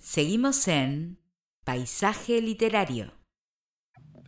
[0.00, 1.18] Seguimos en
[1.62, 3.12] Paisaje Literario.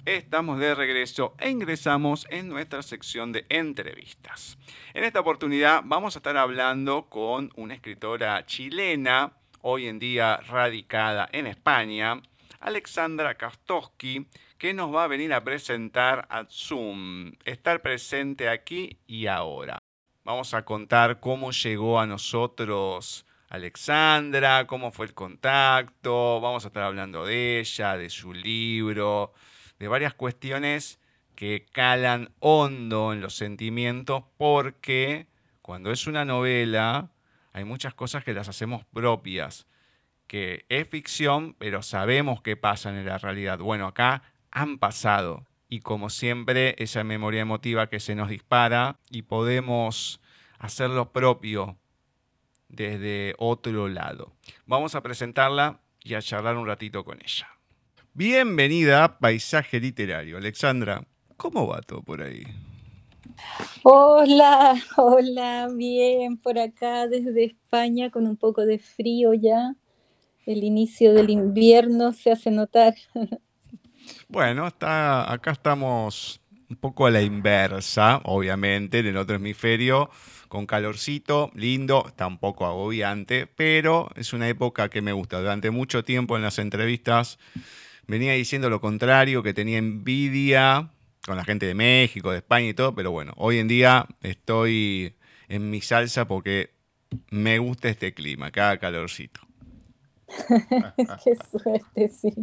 [0.04, 4.58] Estamos de regreso e ingresamos en nuestra sección de entrevistas.
[4.92, 9.32] En esta oportunidad vamos a estar hablando con una escritora chilena,
[9.62, 12.20] hoy en día radicada en España,
[12.60, 14.26] Alexandra Kastowski,
[14.58, 19.78] que nos va a venir a presentar a Zoom, estar presente aquí y ahora.
[20.22, 26.84] Vamos a contar cómo llegó a nosotros Alexandra, cómo fue el contacto, vamos a estar
[26.84, 29.34] hablando de ella, de su libro,
[29.78, 30.98] de varias cuestiones
[31.34, 35.26] que calan hondo en los sentimientos porque
[35.60, 37.10] cuando es una novela
[37.52, 39.66] hay muchas cosas que las hacemos propias,
[40.26, 43.58] que es ficción, pero sabemos que pasan en la realidad.
[43.58, 49.22] Bueno, acá han pasado y como siempre esa memoria emotiva que se nos dispara y
[49.22, 50.22] podemos
[50.58, 51.76] hacer lo propio
[52.72, 54.32] desde otro lado.
[54.66, 57.46] Vamos a presentarla y a charlar un ratito con ella.
[58.14, 60.38] Bienvenida a Paisaje Literario.
[60.38, 62.42] Alexandra, ¿cómo va todo por ahí?
[63.82, 69.74] Hola, hola, bien por acá desde España con un poco de frío ya.
[70.44, 72.94] El inicio del invierno se hace notar.
[74.28, 80.10] Bueno, está, acá estamos un poco a la inversa, obviamente, en el otro hemisferio
[80.52, 85.40] con calorcito, lindo, está un poco agobiante, pero es una época que me gusta.
[85.40, 87.38] Durante mucho tiempo en las entrevistas
[88.06, 90.90] venía diciendo lo contrario, que tenía envidia
[91.24, 95.14] con la gente de México, de España y todo, pero bueno, hoy en día estoy
[95.48, 96.74] en mi salsa porque
[97.30, 99.40] me gusta este clima, cada calorcito.
[101.24, 102.34] Qué suerte, sí.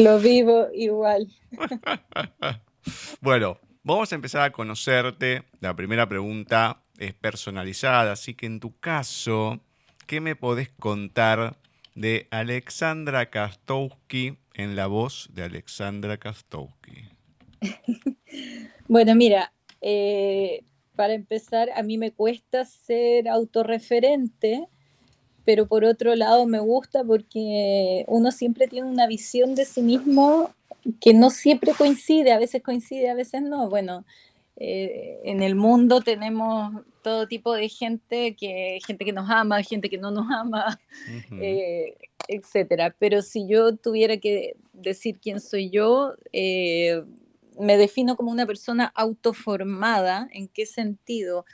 [0.00, 1.26] Lo vivo igual.
[3.20, 5.42] bueno, vamos a empezar a conocerte.
[5.58, 9.60] La primera pregunta es personalizada, así que en tu caso,
[10.06, 11.56] ¿qué me podés contar
[11.94, 17.08] de Alexandra Kastowski en la voz de Alexandra Kastowski?
[18.88, 20.64] bueno, mira, eh,
[20.94, 24.68] para empezar, a mí me cuesta ser autorreferente,
[25.44, 30.54] pero por otro lado me gusta porque uno siempre tiene una visión de sí mismo
[31.00, 33.68] que no siempre coincide, a veces coincide, a veces no.
[33.68, 34.04] Bueno,
[34.64, 39.90] eh, en el mundo tenemos todo tipo de gente, que, gente que nos ama, gente
[39.90, 40.78] que no nos ama,
[41.32, 41.96] eh,
[42.28, 42.94] etcétera.
[42.96, 47.02] Pero si yo tuviera que decir quién soy yo, eh,
[47.58, 50.28] me defino como una persona autoformada.
[50.30, 51.44] ¿En qué sentido?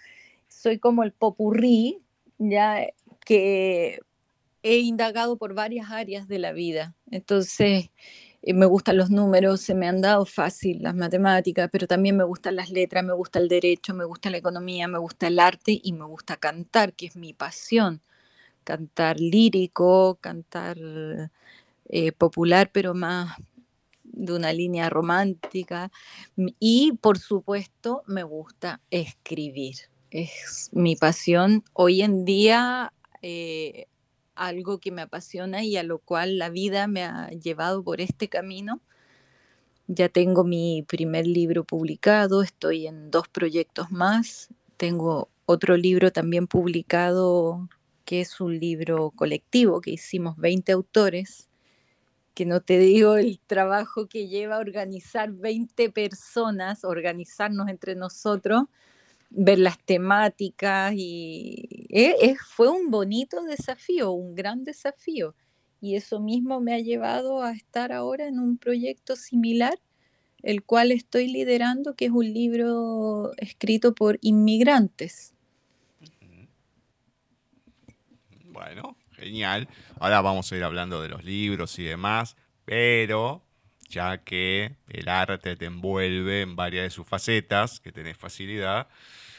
[0.46, 2.02] Soy como el popurrí,
[2.36, 2.88] ya
[3.24, 4.00] que
[4.62, 6.94] he indagado por varias áreas de la vida.
[7.10, 7.88] Entonces,
[8.42, 12.56] me gustan los números, se me han dado fácil las matemáticas, pero también me gustan
[12.56, 15.92] las letras, me gusta el derecho, me gusta la economía, me gusta el arte y
[15.92, 18.00] me gusta cantar, que es mi pasión.
[18.64, 20.78] Cantar lírico, cantar
[21.88, 23.36] eh, popular, pero más
[24.04, 25.90] de una línea romántica.
[26.58, 29.76] Y por supuesto, me gusta escribir.
[30.10, 31.64] Es mi pasión.
[31.72, 33.86] Hoy en día eh,
[34.38, 38.28] algo que me apasiona y a lo cual la vida me ha llevado por este
[38.28, 38.80] camino.
[39.86, 46.46] Ya tengo mi primer libro publicado, estoy en dos proyectos más, tengo otro libro también
[46.46, 47.68] publicado
[48.04, 51.50] que es un libro colectivo que hicimos 20 autores,
[52.32, 58.62] que no te digo el trabajo que lleva organizar 20 personas, organizarnos entre nosotros,
[59.30, 65.34] ver las temáticas y eh, fue un bonito desafío, un gran desafío.
[65.80, 69.78] Y eso mismo me ha llevado a estar ahora en un proyecto similar,
[70.42, 75.34] el cual estoy liderando, que es un libro escrito por inmigrantes.
[78.44, 79.68] Bueno, genial.
[80.00, 83.47] Ahora vamos a ir hablando de los libros y demás, pero
[83.88, 88.88] ya que el arte te envuelve en varias de sus facetas, que tenés facilidad,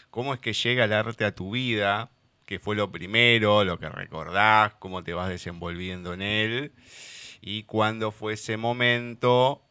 [0.10, 2.10] ¿cómo es que llega el arte a tu vida?
[2.46, 6.72] ¿Qué fue lo primero, lo que recordás, cómo te vas desenvolviendo en él?
[7.41, 9.62] ¿Y cuándo fue ese momento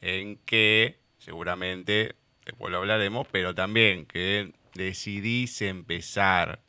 [0.00, 2.14] en que, seguramente,
[2.46, 6.60] después lo hablaremos, pero también que decidís empezar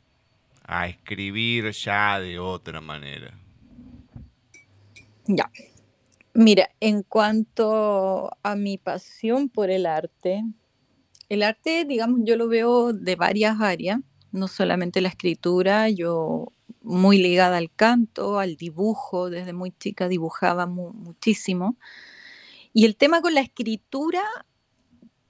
[0.66, 3.32] a escribir ya de otra manera?
[5.26, 5.50] Ya,
[6.36, 10.42] Mira, en cuanto a mi pasión por el arte,
[11.28, 14.00] el arte, digamos, yo lo veo de varias áreas,
[14.32, 16.48] no solamente la escritura, yo
[16.82, 21.76] muy ligada al canto, al dibujo, desde muy chica dibujaba muchísimo.
[22.72, 24.24] Y el tema con la escritura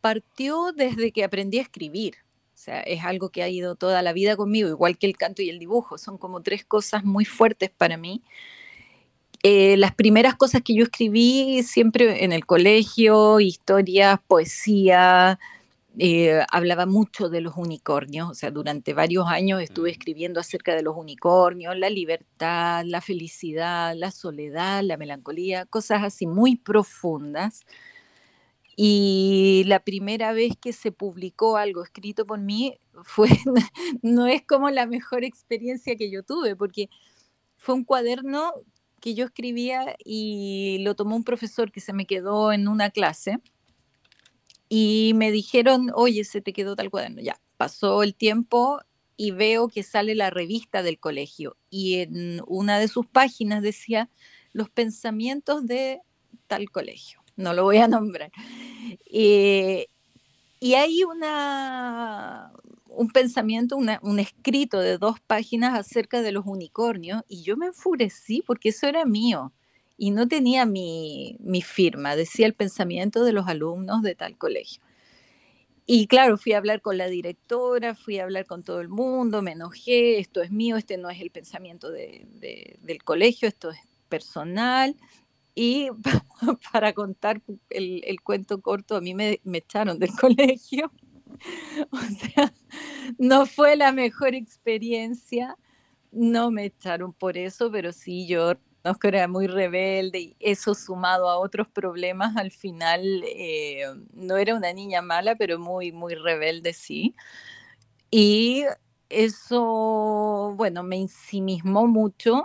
[0.01, 2.15] partió desde que aprendí a escribir.
[2.55, 5.43] O sea, es algo que ha ido toda la vida conmigo, igual que el canto
[5.43, 5.99] y el dibujo.
[5.99, 8.23] Son como tres cosas muy fuertes para mí
[9.47, 15.39] Eh, las primeras cosas que yo escribí siempre en el colegio, historias, poesía,
[15.99, 20.83] eh, hablaba mucho de los unicornios, o sea, durante varios años estuve escribiendo acerca de
[20.83, 27.67] los unicornios, la libertad, la felicidad, la soledad, la melancolía, cosas así muy profundas.
[28.77, 33.29] Y la primera vez que se publicó algo escrito por mí fue,
[34.03, 36.89] no es como la mejor experiencia que yo tuve, porque
[37.57, 38.55] fue un cuaderno
[39.05, 43.39] que yo escribía y lo tomó un profesor que se me quedó en una clase
[44.71, 47.21] y me dijeron, oye, se te quedó tal cuaderno.
[47.21, 48.81] Ya, pasó el tiempo
[49.19, 54.09] y veo que sale la revista del colegio y en una de sus páginas decía
[54.55, 56.01] los pensamientos de
[56.47, 57.23] tal colegio.
[57.37, 58.33] No lo voy a nombrar.
[59.13, 59.89] Eh,
[60.61, 62.55] y hay una,
[62.97, 68.43] un pensamiento, un escrito de dos páginas acerca de los unicornios y yo me enfurecí
[68.47, 69.53] porque eso era mío
[69.97, 74.83] y no tenía mi, firma, decía el pensamiento de los alumnos de tal colegio.
[75.87, 79.43] Y claro, fui a hablar con la directora, fui a hablar con todo el mundo,
[79.43, 84.97] me enojé, esto es mío, este no es el pensamiento del colegio, esto es personal.
[85.55, 85.89] Y
[86.73, 90.91] para contar el, cuento corto, a mí me, me echaron del colegio.
[91.91, 92.53] O sea,
[93.19, 95.57] no fue la mejor experiencia,
[96.13, 98.55] no me echaron por eso, pero sí yo
[99.01, 104.55] que era muy rebelde y eso sumado a otros problemas, al final eh, no era
[104.55, 107.15] una niña mala, pero muy, muy rebelde, sí.
[108.11, 108.65] Y
[109.09, 112.45] eso, bueno, me ensimismó mucho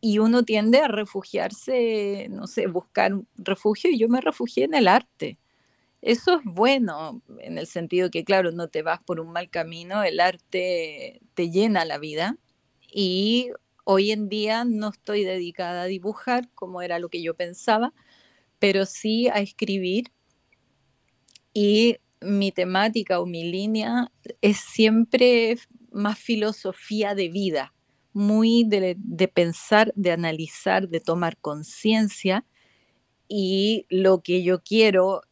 [0.00, 4.88] y uno tiende a refugiarse, no sé, buscar refugio y yo me refugié en el
[4.88, 5.38] arte.
[6.02, 10.02] Eso es bueno en el sentido que, claro, no te vas por un mal camino,
[10.02, 12.36] el arte te llena la vida.
[12.92, 13.50] Y
[13.92, 17.92] Hoy en día no estoy dedicada a dibujar como era lo que yo pensaba,
[18.60, 20.12] pero sí a escribir.
[21.52, 24.12] Y mi temática o mi línea
[24.42, 25.58] es siempre
[25.90, 27.74] más filosofía de vida,
[28.12, 28.96] muy de,
[29.34, 32.46] pensar, de analizar, de tomar conciencia.
[33.26, 35.22] Y lo que yo quiero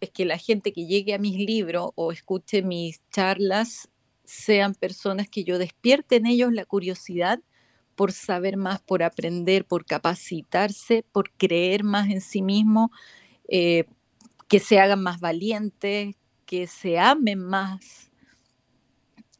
[0.00, 3.88] es que la gente que llegue a mis libros o escuche mis charlas
[4.24, 7.40] sean personas que yo despierte en ellos la curiosidad
[7.96, 12.92] por saber más, por aprender, por capacitarse, por creer más en sí mismo,
[13.48, 13.86] eh,
[14.46, 16.14] que se hagan más valientes,
[16.46, 18.12] que se amen más.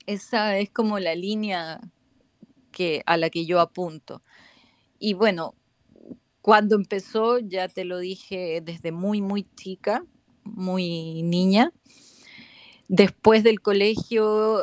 [0.06, 1.80] Esa es como la línea
[2.72, 4.22] que, a la que yo apunto.
[4.98, 5.54] Y bueno,
[6.40, 10.04] cuando empezó, ya te lo dije desde muy, muy chica,
[10.54, 11.72] muy niña.
[12.88, 14.60] Después del colegio,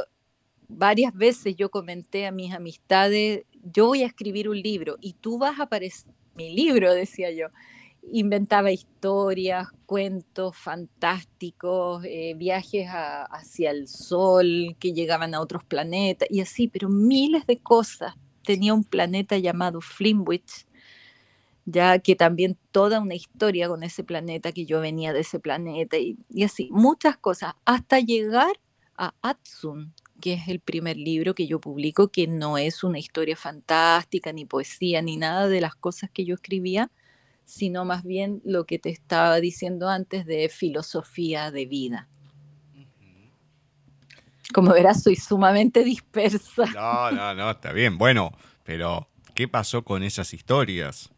[0.67, 5.37] varias veces yo comenté a mis amistades, yo voy a escribir un libro y tú
[5.37, 7.47] vas a aparecer mi libro, decía yo.
[8.11, 16.41] Inventaba historias, cuentos fantásticos, eh, viajes hacia el sol, que llegaban a otros planetas y
[16.41, 18.13] así, pero miles de cosas.
[18.43, 20.64] Tenía un planeta llamado Flimwich,
[21.65, 25.97] ya que también toda una historia con ese planeta, que yo venía de ese planeta
[25.97, 28.59] y, y así, muchas cosas, hasta llegar
[28.97, 33.35] a Atsun, que es el primer libro que yo publico, que no es una historia
[33.35, 36.91] fantástica, ni poesía, ni nada de las cosas que yo escribía,
[37.45, 42.09] sino más bien lo que te estaba diciendo antes de filosofía de vida.
[44.53, 46.65] Como verás, soy sumamente dispersa.
[46.73, 47.97] No, no, no, está bien.
[47.97, 48.31] Bueno,
[48.63, 51.11] pero ¿qué pasó con esas historias?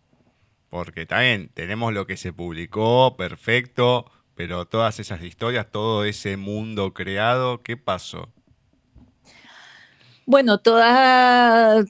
[0.69, 6.93] Porque también tenemos lo que se publicó, perfecto, pero todas esas historias, todo ese mundo
[6.93, 8.29] creado, ¿qué pasó?
[10.25, 11.85] Bueno, toda,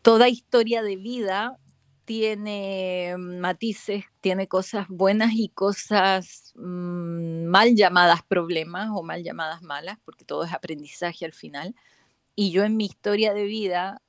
[0.00, 1.58] toda historia de vida
[2.06, 9.98] tiene matices, tiene cosas buenas y cosas mm, mal llamadas problemas o mal llamadas malas,
[10.04, 11.74] porque todo es aprendizaje al final.
[12.34, 14.00] Y yo en mi historia de vida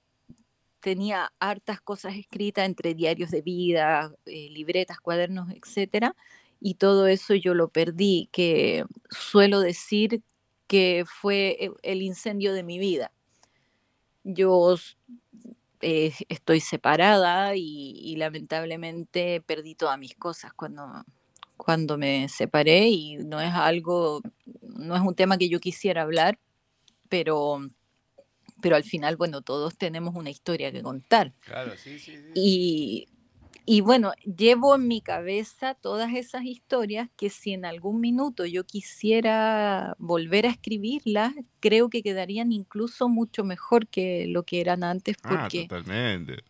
[0.87, 6.15] tenía hartas cosas escritas entre diarios de vida, eh, libretas, cuadernos, etcétera,
[6.61, 10.21] y todo eso yo lo perdí, que suelo decir
[10.65, 13.11] que fue e, el incendio de mi vida.
[14.23, 14.77] Yo
[15.81, 21.03] eh, estoy separada y, lamentablemente perdí todas mis cosas cuando,
[21.57, 24.21] cuando me separé y no es algo,
[24.61, 26.39] no es un tema que yo quisiera hablar,
[27.09, 27.59] pero,
[28.61, 31.33] pero al final, bueno, todos tenemos una historia que contar.
[31.41, 32.17] Claro, sí, sí.
[32.17, 32.31] sí.
[32.35, 33.07] Y
[33.69, 38.63] y bueno, llevo en mi cabeza todas esas historias que si en algún minuto yo
[38.63, 45.17] quisiera volver a escribirlas, creo que quedarían incluso mucho mejor que lo que eran antes.
[45.21, 46.45] Ah, porque, ah, totalmente.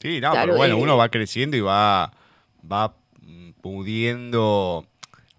[0.00, 2.10] Sí, no, pero bueno, uno va creciendo y va,
[2.60, 4.86] va mm, pudiendo...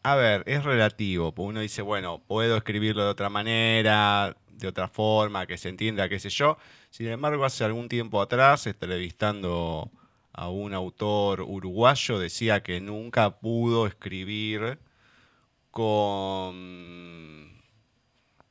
[0.03, 1.33] A ver, es relativo.
[1.35, 6.19] Uno dice, bueno, puedo escribirlo de otra manera, de otra forma, que se entienda, qué
[6.19, 6.57] sé yo.
[6.89, 9.91] Sin embargo, hace algún tiempo atrás, entrevistando
[10.33, 14.79] a un autor uruguayo, decía que nunca pudo escribir
[15.71, 17.61] con...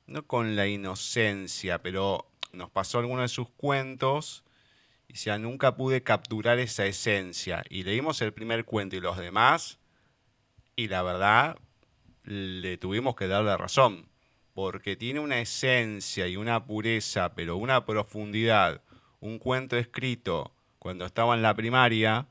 [0.06, 4.44] no con la inocencia, pero nos pasó alguno de sus cuentos
[5.08, 7.64] y decía, nunca pude capturar esa esencia.
[7.68, 9.78] Y leímos el primer cuento y los demás,
[10.76, 11.58] y la verdad,
[12.24, 14.13] le tuvimos que dar la razón
[14.54, 18.82] porque tiene una esencia y una pureza, pero una profundidad,
[19.20, 22.28] un cuento escrito cuando estaba en la primaria,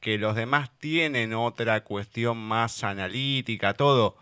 [0.00, 4.16] que los demás tienen otra cuestión más analítica, todo,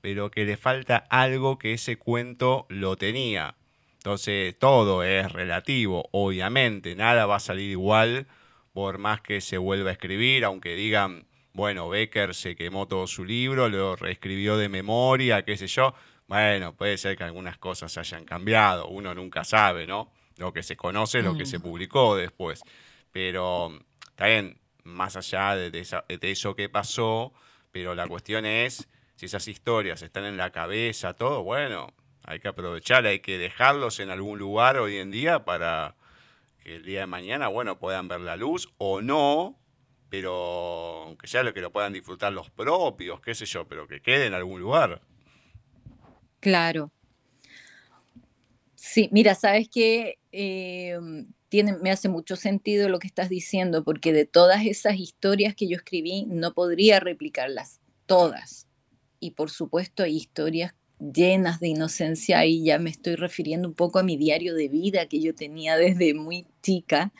[0.00, 3.54] pero que le falta algo que ese cuento lo tenía.
[3.98, 8.26] Entonces, todo es relativo, obviamente, nada va a salir igual
[8.72, 13.24] por más que se vuelva a escribir, aunque digan, bueno, Becker se quemó todo su
[13.24, 15.94] libro, lo reescribió de memoria, qué sé yo,
[16.32, 20.10] bueno, puede ser que algunas cosas hayan cambiado, uno nunca sabe, ¿no?
[20.38, 21.60] Lo que se conoce es lo que se mm.
[21.60, 22.62] publicó después.
[23.10, 23.78] Pero
[24.14, 27.34] también, más allá de, de eso que pasó,
[27.70, 31.92] pero la cuestión es, si esas historias están en la cabeza, todo, bueno,
[32.24, 35.96] hay que aprovechar, hay que dejarlos en algún lugar hoy en día para
[36.60, 39.60] que el día de mañana, bueno, puedan ver la luz o no,
[40.08, 44.00] pero aunque sea lo que lo puedan disfrutar los propios, qué sé yo, pero que
[44.00, 45.02] quede en algún lugar.
[46.42, 46.90] Claro.
[48.74, 50.18] Sí, mira, sabes que
[51.48, 55.68] tiene, me hace mucho sentido lo que estás diciendo, porque de todas esas historias que
[55.68, 58.66] yo escribí, no podría replicarlas todas.
[59.20, 64.00] Y por supuesto hay historias llenas de inocencia y ya me estoy refiriendo un poco
[64.00, 67.12] a mi diario de vida que yo tenía desde muy chica,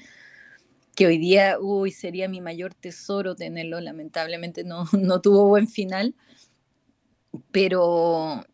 [0.97, 6.15] que hoy día, uy, sería mi mayor tesoro tenerlo, lamentablemente no, no tuvo buen final,
[7.51, 8.45] pero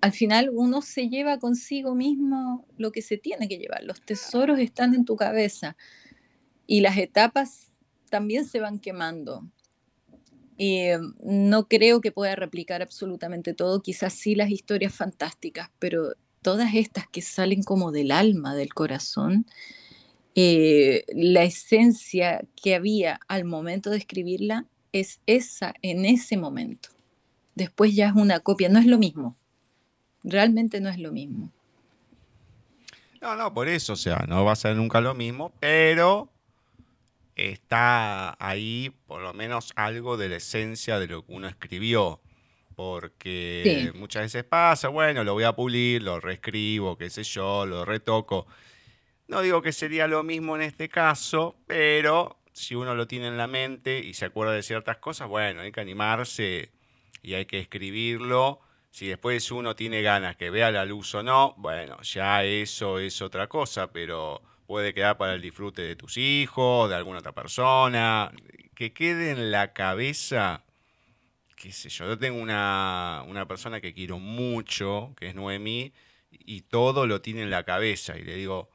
[0.00, 3.82] al final uno se lleva consigo mismo lo que se tiene que llevar.
[3.82, 5.76] Los tesoros están en tu cabeza
[6.66, 7.70] y las etapas
[8.10, 9.48] también se van quemando.
[10.58, 16.74] Eh, no creo que pueda replicar absolutamente todo, quizás sí las historias fantásticas, pero todas
[16.74, 19.46] estas que salen como del alma, del corazón,
[20.34, 26.90] eh, la esencia que había al momento de escribirla es esa en ese momento.
[27.54, 29.36] Después ya es una copia, no es lo mismo
[30.24, 31.50] realmente no es lo mismo.
[33.20, 36.30] No, no, por eso, o sea, no va a ser nunca lo mismo, pero
[37.34, 42.20] está ahí por lo menos algo de la esencia de lo que uno escribió.
[42.76, 47.84] Porque muchas veces pasa, bueno, lo voy a pulir, lo reescribo, qué sé yo, lo
[47.84, 48.46] retoco.
[49.26, 53.36] No digo que sería lo mismo en este caso, pero si uno lo tiene en
[53.36, 56.70] la mente y se acuerda de ciertas cosas, bueno, hay que animarse
[57.20, 58.60] y hay que escribirlo
[58.90, 63.20] si después uno tiene ganas que vea la luz o no, bueno, ya eso es
[63.22, 68.32] otra cosa, pero puede quedar para el disfrute de tus hijos, de alguna otra persona,
[68.74, 70.64] que quede en la cabeza,
[71.56, 75.92] qué sé yo, yo tengo una, una persona que quiero mucho, que es Noemí,
[76.30, 78.70] y todo lo tiene en la cabeza, y le digo,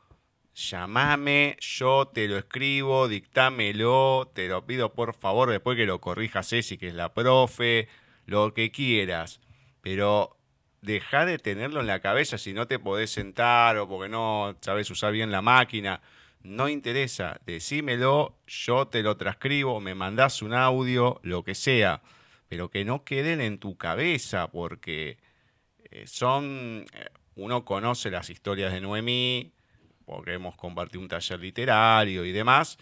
[0.53, 6.43] llamame, yo te lo escribo, dictámelo, te lo pido por favor, después que lo corrija
[6.43, 7.88] Ceci, que es la profe,
[8.25, 9.41] lo que quieras
[9.83, 10.37] pero
[10.81, 14.89] deja de tenerlo en la cabeza si no te podés sentar o porque no sabes
[14.89, 16.01] usar bien la máquina.
[16.41, 22.01] No interesa, decímelo, yo te lo transcribo, me mandás un audio, lo que sea,
[22.47, 25.17] pero que no queden en tu cabeza porque
[25.91, 29.51] eh, son, eh, uno conoce las historias de Noemí,
[30.05, 32.77] porque hemos compartido un taller literario y demás,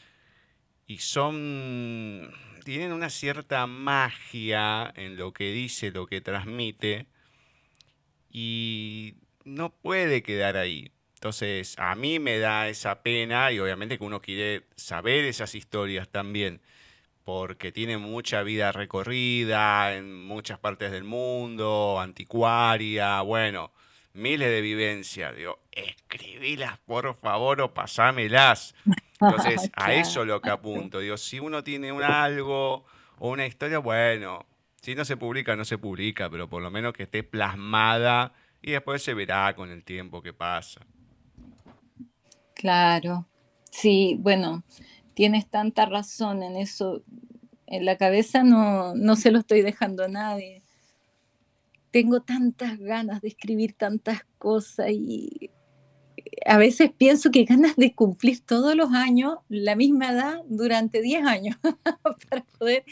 [0.86, 2.32] y son
[2.64, 7.08] tienen una cierta magia en lo que dice, lo que transmite,
[8.30, 10.92] y no puede quedar ahí.
[11.16, 16.10] Entonces, a mí me da esa pena y obviamente que uno quiere saber esas historias
[16.10, 16.62] también,
[17.24, 23.72] porque tiene mucha vida recorrida en muchas partes del mundo, anticuaria, bueno,
[24.14, 25.36] miles de vivencias.
[25.36, 28.76] Digo, escribílas por favor o pasámelas.
[29.20, 31.00] Entonces, a eso lo que apunto.
[31.00, 32.86] Digo, si uno tiene un algo
[33.20, 34.46] o una historia, bueno,
[34.82, 38.72] si no se publica, no se publica, pero por lo menos que esté plasmada y
[38.72, 40.82] después se verá con el tiempo que pasa.
[42.54, 43.28] Claro,
[43.72, 44.64] sí, bueno,
[45.14, 47.04] tienes tanta razón en eso.
[47.68, 50.62] En la cabeza no, no se lo estoy dejando a nadie.
[51.92, 55.52] Tengo tantas ganas de escribir tantas cosas y
[56.46, 61.26] a veces pienso que ganas de cumplir todos los años la misma edad durante 10
[61.26, 61.58] años
[62.30, 62.84] para poder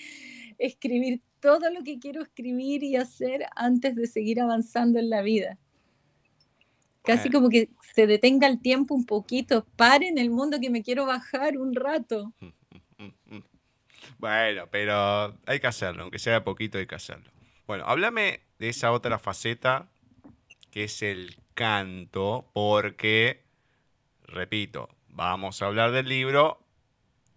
[0.57, 5.57] escribir todo lo que quiero escribir y hacer antes de seguir avanzando en la vida.
[7.03, 10.83] Casi como que se detenga el tiempo un poquito, pare en el mundo que me
[10.83, 12.33] quiero bajar un rato.
[14.17, 17.31] Bueno, pero hay que hacerlo, aunque sea poquito hay que hacerlo.
[17.67, 19.87] Bueno, háblame de esa otra faceta
[20.71, 23.41] que es el canto, porque,
[24.23, 26.57] repito, vamos a hablar del libro,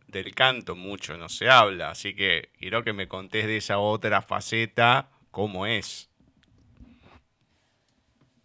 [0.07, 4.23] del canto mucho no se habla, así que quiero que me contés de esa otra
[4.23, 6.09] faceta, cómo es.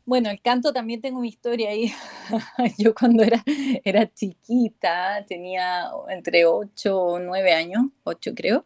[0.03, 1.93] Bueno, el canto también tengo mi historia ahí.
[2.79, 3.43] Yo cuando era,
[3.83, 8.65] era chiquita, tenía entre 8 o 9 años, 8 creo,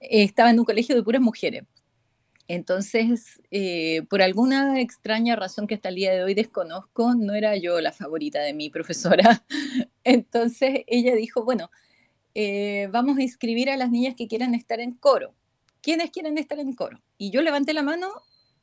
[0.00, 1.62] estaba en un colegio de puras mujeres.
[2.46, 7.56] Entonces, eh, por alguna extraña razón que hasta el día de hoy desconozco, no era
[7.56, 9.44] yo la favorita de mi profesora.
[10.04, 11.70] Entonces ella dijo, bueno,
[12.34, 15.34] eh, vamos a inscribir a las niñas que quieran estar en coro.
[15.80, 17.00] ¿Quiénes quieren estar en coro?
[17.16, 18.08] Y yo levanté la mano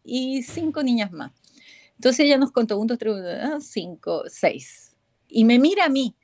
[0.04, 1.32] y cinco niñas más.
[1.96, 4.96] Entonces ella nos contó, un, dos, tres, ah, cinco, seis.
[5.28, 6.16] Y me mira a mí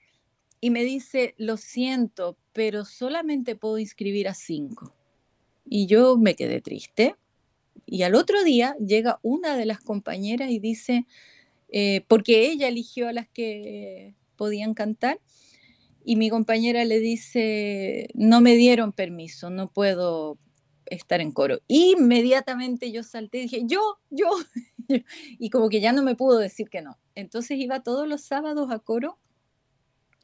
[0.60, 4.94] y me dice, lo siento, pero solamente puedo inscribir a cinco.
[5.66, 7.16] Y yo me quedé triste.
[7.86, 11.06] Y al otro día llega una de las compañeras y dice,
[11.70, 15.20] eh, porque ella eligió a las que podían cantar,
[16.08, 20.38] y mi compañera le dice, no me dieron permiso, no puedo
[20.86, 21.60] estar en coro.
[21.68, 24.30] Inmediatamente yo salté y dije, yo, yo,
[25.38, 26.98] y como que ya no me pudo decir que no.
[27.14, 29.18] Entonces iba todos los sábados a coro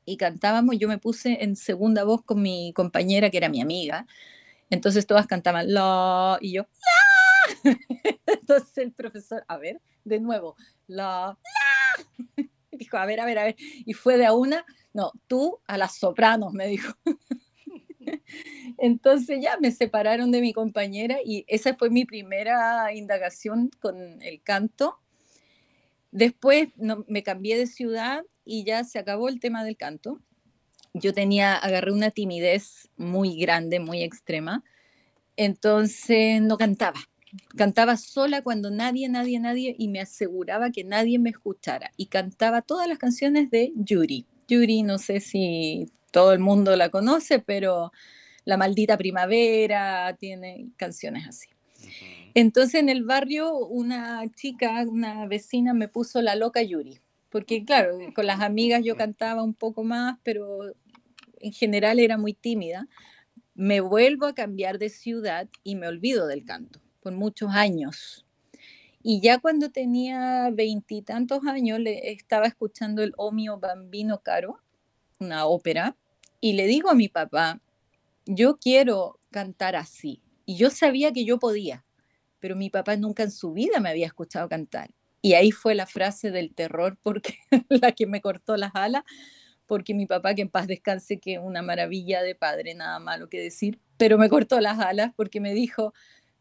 [0.05, 4.07] y cantábamos, yo me puse en segunda voz con mi compañera que era mi amiga,
[4.69, 7.12] entonces todas cantaban la y yo la.
[8.25, 10.55] Entonces el profesor, a ver, de nuevo,
[10.87, 11.37] la la.
[12.71, 13.55] Dijo, a ver, a ver, a ver.
[13.85, 16.93] Y fue de a una, no, tú a las sopranos, me dijo.
[18.77, 24.41] Entonces ya me separaron de mi compañera y esa fue mi primera indagación con el
[24.41, 24.97] canto.
[26.11, 26.69] Después
[27.07, 30.19] me cambié de ciudad y ya se acabó el tema del canto.
[30.93, 34.63] Yo tenía, agarré una timidez muy grande, muy extrema.
[35.37, 36.99] Entonces no cantaba.
[37.57, 41.91] Cantaba sola cuando nadie, nadie, nadie, y me aseguraba que nadie me escuchara.
[41.97, 44.25] Y cantaba todas las canciones de Yuri.
[44.47, 47.91] Yuri, no sé si todo el mundo la conoce, pero
[48.45, 51.47] La maldita primavera tiene canciones así.
[52.33, 57.97] Entonces en el barrio una chica, una vecina me puso la loca Yuri, porque claro,
[58.15, 60.73] con las amigas yo cantaba un poco más, pero
[61.39, 62.87] en general era muy tímida.
[63.55, 68.25] Me vuelvo a cambiar de ciudad y me olvido del canto por muchos años.
[69.03, 74.59] Y ya cuando tenía veintitantos años le estaba escuchando el Omio Bambino Caro,
[75.19, 75.97] una ópera,
[76.39, 77.61] y le digo a mi papá,
[78.25, 80.21] yo quiero cantar así.
[80.45, 81.85] Y yo sabía que yo podía,
[82.39, 84.91] pero mi papá nunca en su vida me había escuchado cantar.
[85.21, 87.35] Y ahí fue la frase del terror, porque
[87.69, 89.03] la que me cortó las alas,
[89.65, 93.41] porque mi papá, que en paz descanse, que una maravilla de padre, nada malo que
[93.41, 95.93] decir, pero me cortó las alas porque me dijo,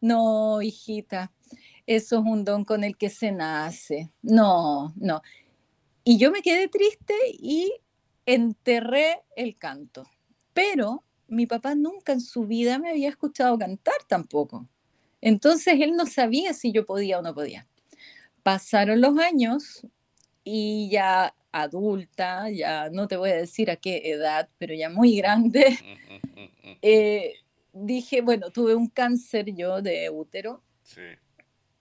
[0.02, 1.32] no, hijita,
[1.86, 4.10] eso es un don con el que se nace.
[4.20, 5.22] No, no.
[6.04, 7.72] Y yo me quedé triste y
[8.26, 10.04] enterré el canto.
[10.52, 14.68] Pero mi papá nunca en su vida me había escuchado cantar tampoco.
[15.20, 17.68] Entonces él no sabía si yo podía o no podía.
[18.42, 19.86] Pasaron los años
[20.42, 25.16] y ya adulta, ya no te voy a decir a qué edad, pero ya muy
[25.16, 25.78] grande,
[26.82, 27.34] eh,
[27.72, 30.62] dije, bueno, tuve un cáncer yo de útero.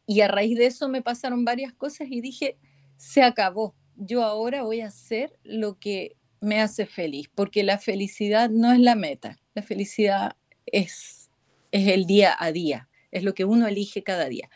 [0.06, 2.58] Y a raíz de eso me pasaron varias cosas y dije,
[2.98, 3.76] se acabó.
[3.96, 8.80] Yo ahora voy a hacer lo que me hace feliz, porque la felicidad no es
[8.80, 11.30] la meta, la felicidad es,
[11.72, 14.50] es el día a día, es lo que uno elige cada día.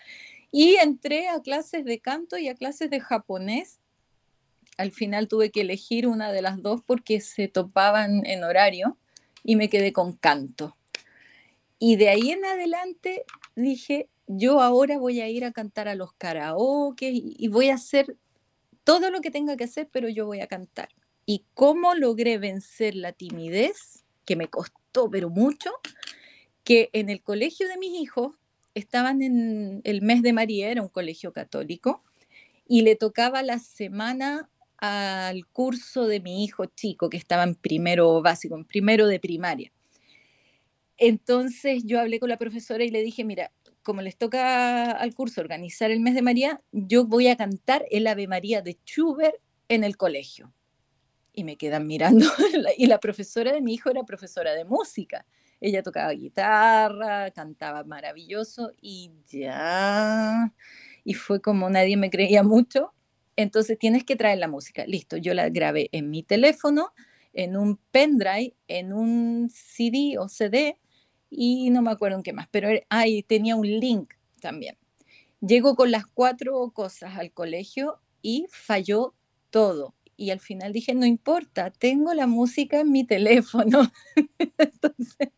[0.51, 3.79] Y entré a clases de canto y a clases de japonés.
[4.77, 8.97] Al final tuve que elegir una de las dos porque se topaban en horario
[9.43, 10.75] y me quedé con canto.
[11.79, 16.13] Y de ahí en adelante dije, yo ahora voy a ir a cantar a los
[16.13, 18.17] karaoke y voy a hacer
[18.83, 20.89] todo lo que tenga que hacer, pero yo voy a cantar
[21.25, 25.71] y cómo logré vencer la timidez, que me costó, pero mucho,
[26.63, 28.35] que en el colegio de mis hijos
[28.75, 32.03] estaban en el mes de María, era un colegio católico,
[32.67, 38.21] y le tocaba la semana al curso de mi hijo chico, que estaba en primero
[38.21, 39.71] básico, en primero de primaria.
[40.97, 43.51] Entonces yo hablé con la profesora y le dije, mira,
[43.83, 48.07] como les toca al curso organizar el mes de María, yo voy a cantar el
[48.07, 49.35] Ave María de Schubert
[49.69, 50.53] en el colegio.
[51.33, 52.25] Y me quedan mirando,
[52.77, 55.25] y la profesora de mi hijo era profesora de música.
[55.61, 60.53] Ella tocaba guitarra, cantaba maravilloso y ya.
[61.03, 62.93] Y fue como nadie me creía mucho.
[63.35, 64.85] Entonces tienes que traer la música.
[64.85, 66.93] Listo, yo la grabé en mi teléfono,
[67.33, 70.77] en un pendrive, en un CD o CD
[71.37, 74.77] y no me acuerdo en qué más, pero ahí tenía un link también.
[75.41, 79.13] Llego con las cuatro cosas al colegio y falló
[79.49, 79.95] todo.
[80.17, 83.91] Y al final dije, no importa, tengo la música en mi teléfono.
[84.57, 85.29] Entonces,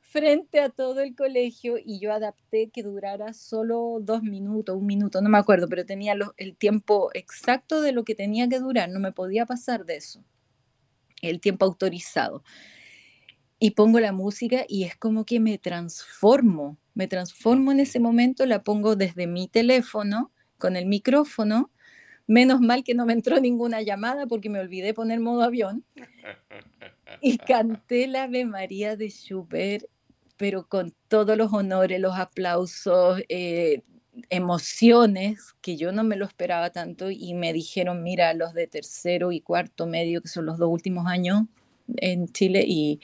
[0.00, 5.20] frente a todo el colegio y yo adapté que durara solo dos minutos, un minuto,
[5.20, 9.00] no me acuerdo, pero tenía el tiempo exacto de lo que tenía que durar, no
[9.00, 10.24] me podía pasar de eso,
[11.22, 12.42] el tiempo autorizado.
[13.58, 18.46] Y pongo la música y es como que me transformo, me transformo en ese momento,
[18.46, 21.70] la pongo desde mi teléfono con el micrófono.
[22.28, 25.84] Menos mal que no me entró ninguna llamada porque me olvidé poner modo avión.
[27.20, 29.86] Y canté la Ave María de Schubert,
[30.36, 33.82] pero con todos los honores, los aplausos, eh,
[34.30, 39.32] emociones que yo no me lo esperaba tanto y me dijeron, mira, los de tercero
[39.32, 41.44] y cuarto medio, que son los dos últimos años
[41.96, 43.00] en Chile, y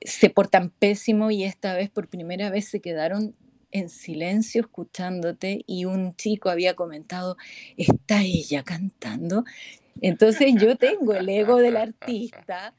[0.00, 3.34] se portan pésimo y esta vez por primera vez se quedaron
[3.70, 7.36] en silencio escuchándote y un chico había comentado,
[7.76, 9.44] ¿está ella cantando?
[10.00, 12.74] Entonces yo tengo el ego del artista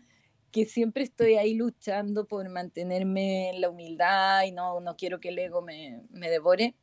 [0.52, 5.30] que siempre estoy ahí luchando por mantenerme en la humildad y no, no quiero que
[5.30, 6.76] el ego me, me devore,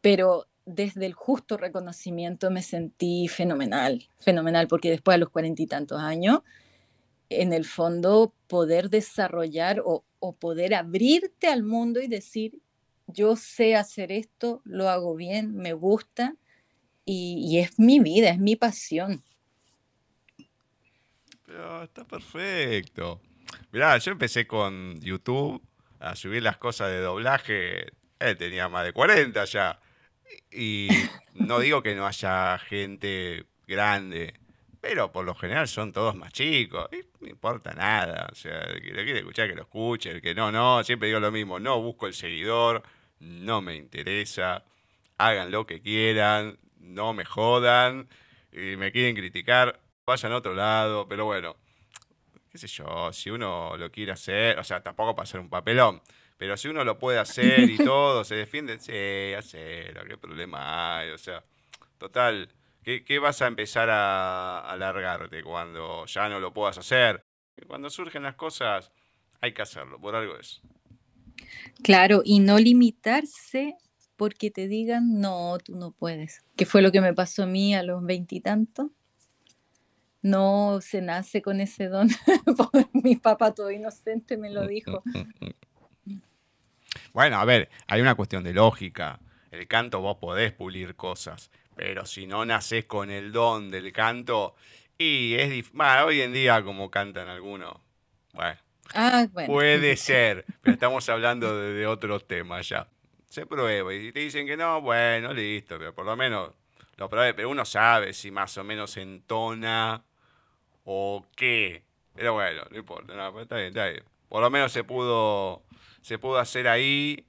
[0.00, 5.66] pero desde el justo reconocimiento me sentí fenomenal, fenomenal, porque después a los cuarenta y
[5.66, 6.42] tantos años,
[7.30, 10.04] en el fondo, poder desarrollar o,
[10.38, 12.60] poder abrirte al mundo y decir,
[13.06, 16.34] yo sé hacer esto, lo hago bien, me gusta
[17.06, 19.24] y, es mi vida, es mi pasión.
[21.46, 23.20] Pero está perfecto.
[23.72, 25.62] Mirá, yo empecé con YouTube
[25.98, 27.86] a subir las cosas de doblaje.
[28.18, 29.80] Él tenía más de 40 ya.
[30.52, 30.88] Y
[31.34, 34.34] no digo que no haya gente grande,
[34.80, 36.88] pero por lo general son todos más chicos.
[36.92, 38.28] Y no importa nada.
[38.32, 40.10] O sea, el que lo quiere escuchar, que lo escuche.
[40.10, 40.82] El que no, no.
[40.84, 41.60] Siempre digo lo mismo.
[41.60, 42.82] No busco el seguidor.
[43.18, 44.64] No me interesa.
[45.18, 46.58] Hagan lo que quieran.
[46.78, 48.08] No me jodan.
[48.52, 49.80] Y me quieren criticar.
[50.06, 51.06] Vayan a otro lado.
[51.08, 51.56] Pero bueno.
[52.50, 53.12] Qué sé yo.
[53.12, 54.58] Si uno lo quiere hacer.
[54.58, 56.00] O sea, tampoco para hacer un papelón.
[56.40, 61.10] Pero si uno lo puede hacer y todo, se defiende, sí, hacelo, qué problema hay.
[61.10, 61.44] O sea,
[61.98, 62.48] total,
[62.82, 67.24] ¿qué, qué vas a empezar a alargarte cuando ya no lo puedas hacer?
[67.66, 68.92] Cuando surgen las cosas,
[69.40, 70.62] hay que hacerlo, por algo es.
[71.82, 73.76] Claro, y no limitarse
[74.16, 76.44] porque te digan, no, tú no puedes.
[76.56, 78.90] ¿Qué fue lo que me pasó a mí a los veintitantos?
[80.22, 82.08] No se nace con ese don.
[82.92, 85.02] Mi papá todo inocente me lo dijo.
[87.12, 89.18] Bueno, a ver, hay una cuestión de lógica.
[89.50, 94.54] El canto vos podés pulir cosas, pero si no nacés con el don del canto,
[94.98, 95.76] y es difícil.
[95.78, 97.74] Bueno, hoy en día, como cantan algunos,
[98.34, 98.58] bueno,
[98.94, 99.46] Ah, bueno.
[99.46, 102.86] puede ser, pero estamos hablando de, de otros temas ya.
[103.30, 106.52] Se prueba y si te dicen que no, bueno, listo, pero por lo menos
[106.98, 110.04] lo probé, pero uno sabe si más o menos entona
[110.84, 111.84] o qué.
[112.14, 114.04] Pero bueno, no importa, no, pues está bien, está bien.
[114.28, 115.64] Por lo menos se pudo
[116.02, 117.26] se pudo hacer ahí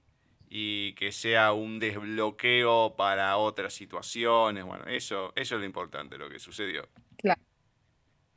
[0.54, 4.66] y que sea un desbloqueo para otras situaciones.
[4.66, 6.90] Bueno, eso, eso es lo importante, lo que sucedió.
[7.18, 7.42] Claro.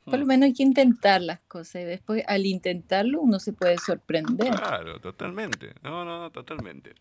[0.05, 3.77] Por lo menos hay que intentar las cosas y después al intentarlo uno se puede
[3.79, 4.49] sorprender.
[4.55, 5.73] Claro, totalmente.
[5.83, 6.95] No, no, no, totalmente.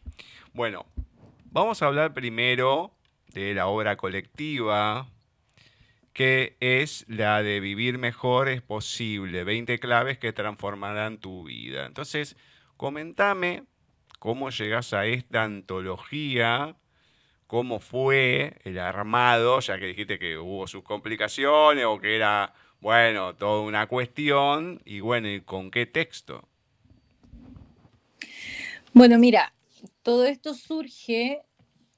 [0.52, 0.84] Bueno,
[1.44, 2.92] vamos a hablar primero
[3.28, 5.08] de la obra colectiva,
[6.12, 11.86] que es la de Vivir mejor es posible, 20 claves que transformarán tu vida.
[11.86, 12.36] Entonces,
[12.76, 13.64] Comentame
[14.24, 16.76] cómo llegás a esta antología,
[17.46, 23.34] cómo fue el armado, ya que dijiste que hubo sus complicaciones o que era, bueno,
[23.34, 26.48] toda una cuestión, y bueno, ¿y con qué texto?
[28.94, 29.52] Bueno, mira,
[30.02, 31.42] todo esto surge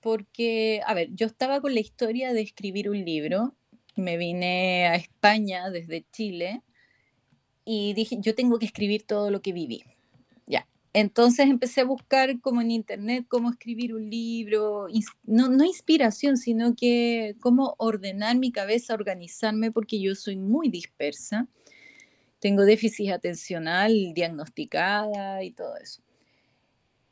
[0.01, 3.55] porque, a ver, yo estaba con la historia de escribir un libro,
[3.95, 6.63] me vine a España desde Chile
[7.65, 9.85] y dije, yo tengo que escribir todo lo que viví.
[10.99, 14.87] Entonces empecé a buscar como en internet cómo escribir un libro,
[15.25, 21.49] no, no inspiración, sino que cómo ordenar mi cabeza, organizarme, porque yo soy muy dispersa.
[22.39, 26.01] Tengo déficit atencional diagnosticada y todo eso.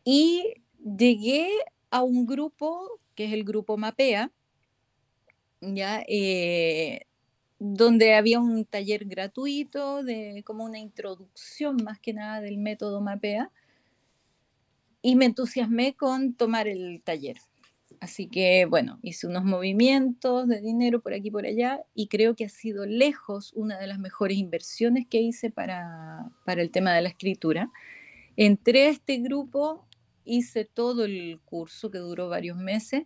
[0.03, 1.51] Y llegué
[1.91, 4.33] a un grupo, que es el grupo Mapea,
[5.61, 7.01] ya, eh,
[7.59, 13.51] donde había un taller gratuito de como una introducción más que nada del método MAPEA
[15.05, 17.37] y me entusiasmé con tomar el taller.
[18.01, 22.35] Así que bueno, hice unos movimientos de dinero por aquí y por allá y creo
[22.35, 26.95] que ha sido lejos una de las mejores inversiones que hice para, para el tema
[26.95, 27.71] de la escritura.
[28.37, 29.87] Entré a este grupo,
[30.25, 33.03] hice todo el curso que duró varios meses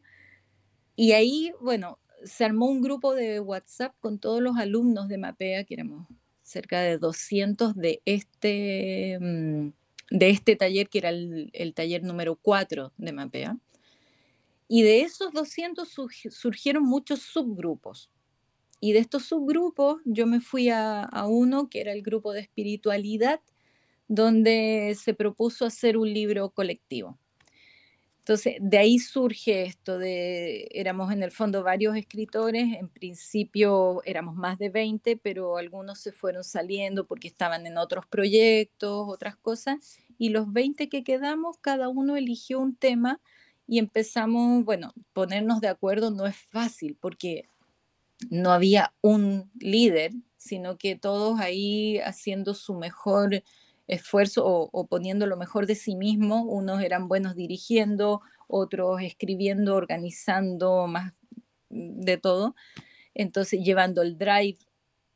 [0.94, 5.64] y ahí, bueno, se armó un grupo de WhatsApp con todos los alumnos de MAPEA,
[5.64, 6.06] que éramos
[6.42, 9.70] cerca de 200 de este, mm,
[10.11, 13.59] de este taller, que era el, taller número 4 de MAPEA.
[14.68, 15.88] Y de esos 200
[16.31, 18.11] surgieron muchos subgrupos.
[18.81, 22.40] Y de estos subgrupos yo me fui a, a uno que era el grupo de
[22.40, 23.40] espiritualidad,
[24.09, 27.18] donde se propuso hacer un libro colectivo.
[28.29, 34.35] Entonces, de ahí surge esto de, éramos en el fondo varios escritores, en principio éramos
[34.37, 39.97] más de 20, pero algunos se fueron saliendo porque estaban en otros proyectos, otras cosas,
[40.19, 43.19] y los 20 que quedamos, cada uno eligió un tema
[43.67, 47.49] y empezamos, bueno, ponernos de acuerdo no es fácil porque
[48.29, 53.43] no había un líder, sino que todos ahí haciendo su mejor
[53.88, 56.44] esfuerzo o, poniendo lo mejor de sí mismo.
[56.44, 61.14] Unos eran buenos dirigiendo, otros escribiendo, organizando, más
[61.70, 62.55] de todo.
[63.14, 64.59] Entonces, llevando el drive.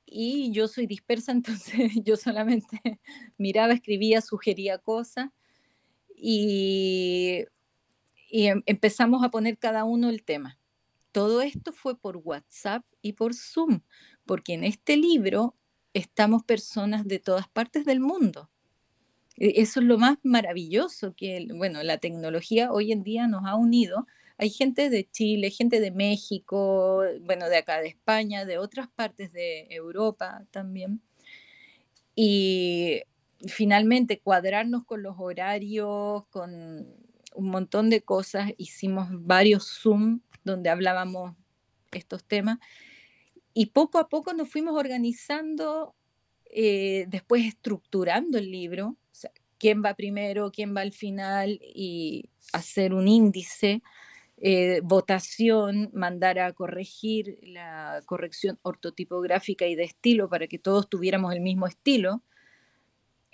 [0.06, 2.80] Y yo soy dispersa, entonces yo solamente
[3.38, 5.30] miraba, escribía, sugería cosas.
[6.16, 7.44] Y,
[8.28, 10.58] y em, empezamos a poner cada uno el tema.
[11.12, 13.82] Todo esto fue por WhatsApp y por Zoom,
[14.24, 15.56] porque en este libro
[15.92, 18.50] estamos personas de todas partes del mundo.
[19.42, 23.56] E, eso es lo más maravilloso que, bueno, la tecnología hoy en día nos ha
[23.56, 24.06] unido.
[24.38, 29.32] Hay gente de Chile, gente de México, bueno, de acá de España, de otras partes
[29.32, 31.02] de Europa también.
[32.14, 33.02] Y
[33.48, 36.86] finalmente cuadrarnos con los horarios, con
[37.34, 38.52] un montón de cosas.
[38.58, 41.34] Hicimos varios Zoom donde hablábamos
[41.90, 42.58] estos temas.
[43.54, 45.96] Y poco a poco nos fuimos organizando,
[46.46, 48.96] eh, después estructurando el libro
[49.62, 53.80] quién va primero, quién va al final y hacer un índice,
[54.38, 61.32] eh, votación, mandar a corregir la corrección ortotipográfica y de estilo para que todos tuviéramos
[61.32, 62.24] el mismo estilo.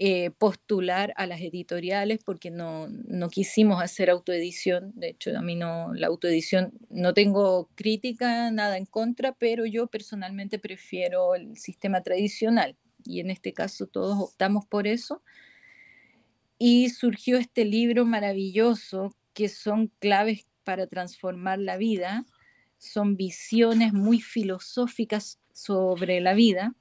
[0.01, 4.93] Eh, postular a las editoriales porque no, no, quisimos hacer autoedición.
[4.95, 9.87] De hecho, a mí no, la autoedición no tengo crítica, nada en contra, pero yo
[9.87, 15.23] personalmente prefiero el sistema tradicional y en este caso todos optamos por eso
[16.59, 22.27] y surgió este libro maravilloso que son claves para transformar la vida,
[22.79, 26.75] son visiones muy filosóficas sobre la vida.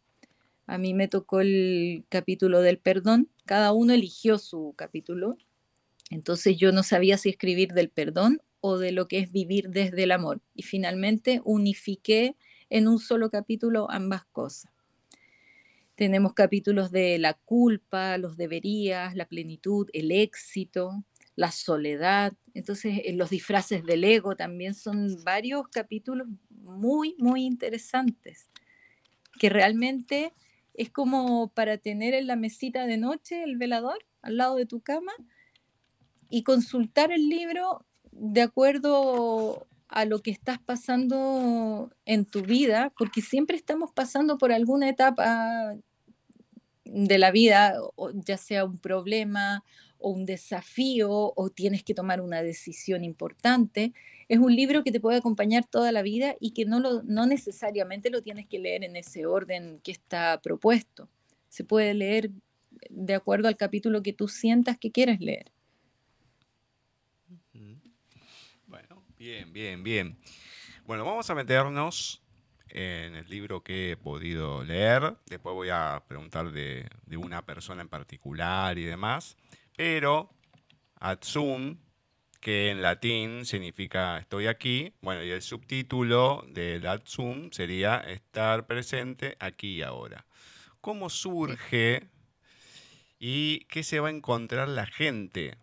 [0.65, 5.37] A mí me tocó el capítulo del perdón, cada uno eligió su capítulo,
[6.09, 10.03] entonces yo no sabía si escribir del perdón o de lo que es vivir desde
[10.03, 10.41] el amor.
[10.53, 12.35] Y finalmente unifiqué
[12.69, 14.71] en un solo capítulo ambas cosas.
[15.97, 21.03] Tenemos capítulos de la culpa, los deberías, la plenitud, el éxito,
[21.35, 22.33] la soledad.
[22.53, 28.51] Entonces, eh, los disfraces del ego también son varios capítulos muy, muy interesantes,
[29.39, 30.33] que realmente
[30.75, 34.81] es como para tener en la mesita de noche el velador al lado de tu
[34.81, 35.13] cama
[36.29, 43.21] y consultar el libro de acuerdo a lo que estás pasando en tu vida, porque
[43.21, 45.75] siempre estamos pasando por alguna etapa
[46.91, 47.75] de la vida,
[48.25, 49.63] ya sea un problema
[49.99, 53.93] o un desafío o tienes que tomar una decisión importante,
[54.27, 57.25] es un libro que te puede acompañar toda la vida y que no, lo, no
[57.25, 61.09] necesariamente lo tienes que leer en ese orden que está propuesto.
[61.47, 62.31] Se puede leer
[62.89, 65.51] de acuerdo al capítulo que tú sientas que quieres leer.
[68.65, 70.17] Bueno, bien, bien, bien.
[70.85, 72.21] Bueno, vamos a meternos
[72.77, 75.17] en el libro que he podido leer.
[75.25, 76.87] Después voy a preguntar de,
[77.17, 79.35] una persona en particular y demás.
[79.75, 80.29] Pero
[80.99, 81.77] Atsum,
[82.39, 89.35] que en latín significa estoy aquí, bueno, y el subtítulo del Atsum sería estar presente
[89.39, 90.27] aquí y ahora.
[90.79, 92.07] ¿Cómo surge
[93.17, 95.57] y qué se va a encontrar la gente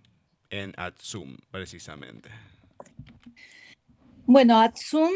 [0.50, 2.30] en Atsum precisamente?
[4.26, 5.12] Bueno, Atsum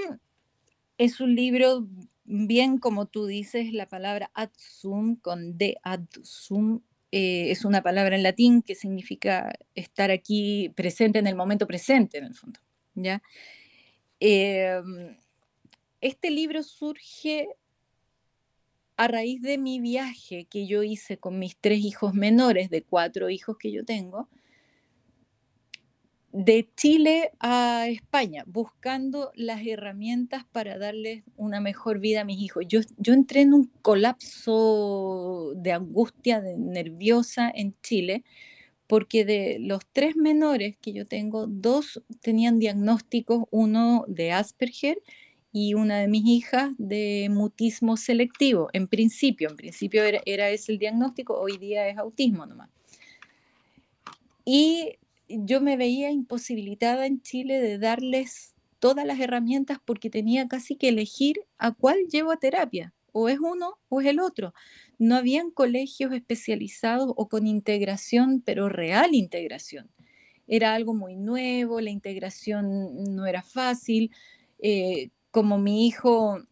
[0.98, 1.86] es un libro,
[2.24, 6.80] bien como tú dices, la palabra adsum con de adsum
[7.10, 12.18] eh, es una palabra en latín que significa estar aquí presente en el momento presente,
[12.18, 12.60] en el fondo.
[12.94, 13.22] ¿ya?
[14.20, 15.16] Em,
[16.00, 17.48] este libro surge
[18.96, 23.30] a raíz de mi viaje que yo hice con mis tres hijos menores, de cuatro
[23.30, 24.28] hijos que yo tengo,
[26.38, 32.64] de Chile a España, buscando las herramientas para darles una mejor vida a mis hijos.
[32.68, 38.22] Yo, yo entré en un colapso de angustia, de nerviosa en Chile,
[38.86, 45.02] porque de los tres menores que yo tengo, dos tenían diagnósticos, uno de Asperger
[45.50, 48.68] y una de mis hijas de mutismo selectivo.
[48.72, 52.70] En principio, en principio era, era ese el diagnóstico, hoy día es autismo nomás.
[54.44, 54.98] Y
[55.28, 60.88] yo me veía imposibilitada en Chile de darles todas las herramientas porque tenía casi que
[60.88, 64.54] elegir a cuál llevo a terapia, o es uno o es el otro.
[64.98, 69.90] No habían colegios especializados o con integración, pero real integración.
[70.46, 74.10] Era algo muy nuevo, la integración no era fácil.
[74.60, 76.42] Eh, como mi hijo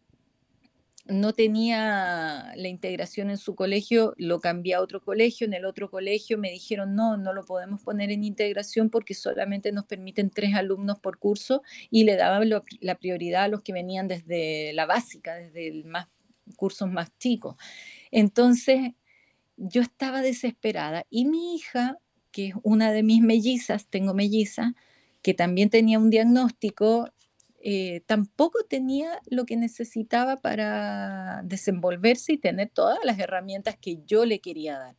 [1.09, 5.89] no tenía la integración en su colegio, lo cambié a otro colegio, en el otro
[5.89, 10.53] colegio me dijeron, no, no lo podemos poner en integración porque solamente nos permiten tres
[10.55, 15.35] alumnos por curso y le daban la prioridad a los que venían desde la básica,
[15.35, 16.07] desde el más,
[16.55, 17.55] cursos más chicos.
[18.11, 18.91] Entonces,
[19.57, 21.97] yo estaba desesperada y mi hija,
[22.31, 24.73] que es una de mis mellizas, tengo melliza,
[25.21, 27.09] que también tenía un diagnóstico,
[27.59, 34.25] eh, tampoco tenía lo que necesitaba para desenvolverse y tener todas las herramientas que yo
[34.25, 34.95] le quería dar.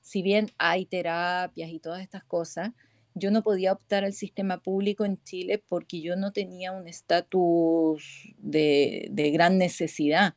[0.00, 2.70] Si bien hay terapias y todas estas cosas,
[3.14, 8.34] yo no podía optar al sistema público en Chile porque yo no tenía un estatus
[8.38, 10.34] de, de gran necesidad.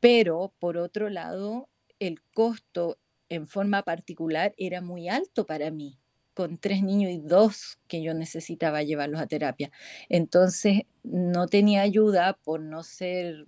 [0.00, 5.98] Pero, por otro lado, el costo en forma particular era muy alto para mí
[6.34, 9.70] con tres niños y dos que yo necesitaba llevarlos a terapia.
[10.08, 13.46] Entonces no tenía ayuda por no ser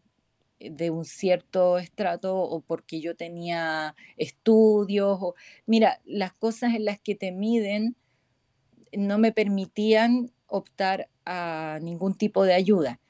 [0.59, 5.19] de un cierto estrato o porque yo tenía estudios.
[5.21, 5.35] O,
[5.67, 7.97] mira, las cosas en las que te miden
[8.93, 13.01] no me permitían optar a ningún tipo de ayuda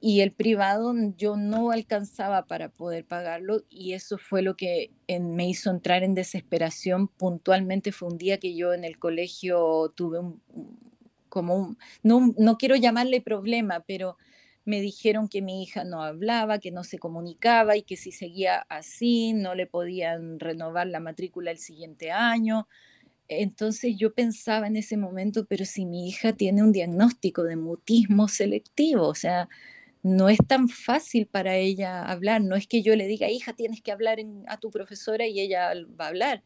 [0.00, 5.46] y el privado yo no alcanzaba para poder pagarlo y eso fue lo que me
[5.46, 7.08] hizo entrar en desesperación.
[7.08, 10.40] Puntualmente fue un día que yo en el colegio tuve un,
[11.28, 14.16] como no, no quiero llamarle problema, pero
[14.64, 18.66] me dijeron que mi hija no hablaba, que no se comunicaba y que si seguía
[18.70, 22.68] así no le podían renovar la matrícula el siguiente año.
[23.28, 28.28] Entonces yo pensaba en ese momento, pero si mi hija tiene un diagnóstico de mutismo
[28.28, 29.48] selectivo, o sea,
[30.02, 32.42] no es tan fácil para ella hablar.
[32.42, 35.72] No es que yo le diga, hija, tienes que hablar a tu profesora y ella
[35.98, 36.42] va a hablar.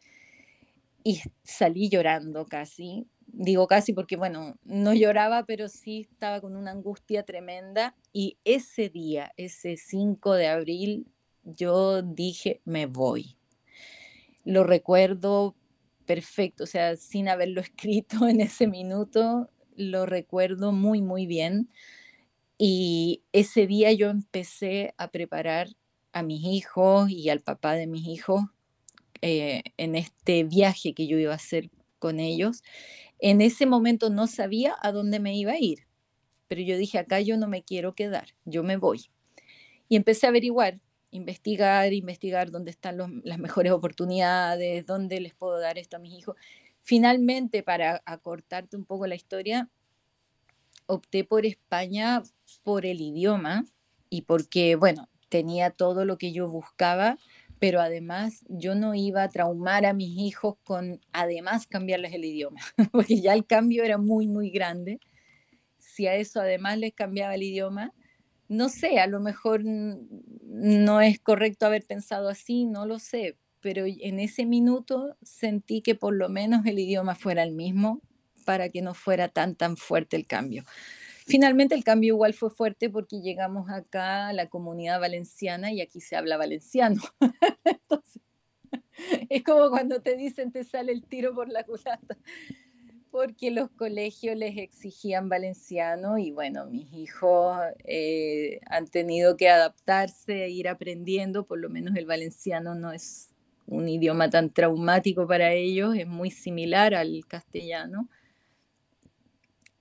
[1.05, 3.07] Y salí llorando casi.
[3.27, 7.95] Digo casi porque, bueno, no lloraba, pero sí estaba con una angustia tremenda.
[8.13, 11.07] Y ese día, ese 5 de abril,
[11.45, 13.37] yo dije, me voy.
[14.45, 15.55] Lo recuerdo
[16.07, 21.69] perfecto, o sea, sin haberlo escrito en ese minuto, lo recuerdo muy, muy bien
[22.59, 25.69] y ese día yo empecé a preparar
[26.13, 28.45] a mis hijos y al papá de mis hijos
[29.23, 32.63] eh, en este viaje que yo iba a hacer con ellos.
[33.19, 35.87] En ese momento no sabía a dónde me iba a ir,
[36.47, 39.11] pero yo dije, acá yo no me quiero quedar, yo me voy.
[39.89, 45.79] Y empecé a averiguar, investigar, investigar dónde están las mejores oportunidades, dónde les puedo dar
[45.79, 46.37] esto a mis hijos.
[46.81, 49.71] Finalmente, para acortarte un poco la historia,
[50.87, 52.23] opté por España
[52.63, 53.65] por el idioma
[54.11, 57.19] y porque, bueno, tenía todo lo que yo buscaba,
[57.59, 62.61] pero además yo no iba a traumar a mis hijos con además cambiarles el idioma,
[62.93, 65.01] porque ya el cambio era muy, muy grande.
[65.79, 67.93] Si a eso además les cambiaba el idioma,
[68.49, 73.87] no sé, a lo mejor no es correcto haber pensado así, no lo sé, pero
[73.87, 78.03] en ese minuto sentí que por lo menos el idioma fuera el mismo
[78.45, 80.65] para que no fuera tan, tan fuerte el cambio.
[81.27, 86.03] Finalmente el cambio igual fue fuerte porque llegamos acá a la comunidad valenciana y aquí
[86.03, 87.01] se habla valenciano.
[89.31, 92.19] es como cuando te dicen te sale el tiro por la culata,
[93.11, 100.45] porque los colegios les exigían valenciano y bueno, mis hijos eh, han tenido que adaptarse,
[100.45, 103.31] e ir aprendiendo, por lo menos el valenciano no es
[103.67, 108.11] un idioma tan traumático para ellos, es muy similar al castellano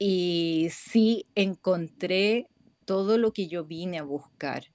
[0.05, 2.49] y sí encontré
[2.83, 4.65] todo lo que yo vine a buscar.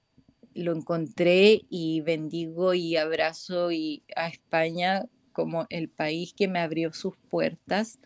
[0.55, 3.67] Lo encontré y bendigo y abrazo
[4.15, 7.99] a España como el país que me abrió sus puertas,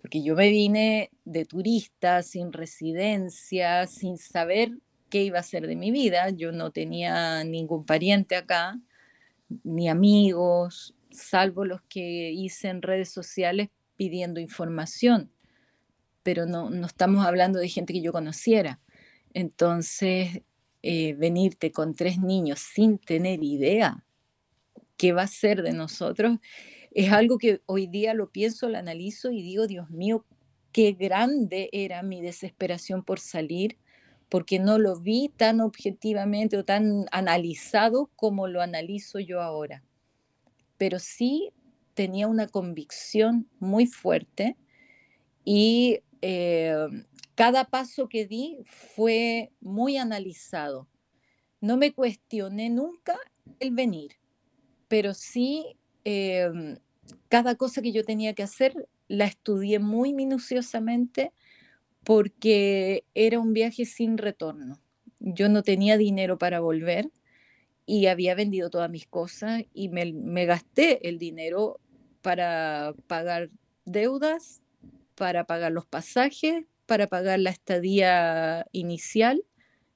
[0.00, 4.72] porque yo me vine de turista, sin residencia, sin saber
[5.10, 6.30] qué iba a ser de mi vida.
[6.30, 8.80] Yo no tenía ningún pariente acá,
[9.62, 15.30] ni amigos, salvo los que hice en redes sociales pidiendo información,
[16.22, 18.80] pero no, no estamos hablando de gente que yo conociera.
[19.34, 20.42] Entonces,
[20.82, 24.04] eh, venirte con tres niños sin tener idea
[24.96, 26.38] qué va a ser de nosotros,
[26.92, 30.24] es algo que hoy día lo pienso, lo analizo y digo, Dios mío,
[30.72, 33.78] qué grande era mi desesperación por salir,
[34.28, 39.82] porque no lo vi tan objetivamente o tan analizado como lo analizo yo ahora.
[40.78, 41.50] Pero sí
[41.94, 44.56] tenía una convicción muy fuerte
[45.44, 46.88] y eh,
[47.34, 50.88] cada paso que di fue muy analizado.
[51.60, 53.18] No me cuestioné nunca
[53.60, 54.12] el venir,
[54.88, 56.78] pero sí em,
[57.28, 61.32] cada cosa que yo tenía que hacer la estudié muy minuciosamente
[62.04, 64.80] porque era un viaje sin retorno.
[65.20, 67.10] Yo no tenía dinero para volver
[67.86, 71.80] y había vendido todas mis cosas y me, me gasté el dinero
[72.22, 73.50] para pagar
[73.84, 74.61] deudas,
[75.22, 79.44] para pagar los pasajes, para pagar la estadía inicial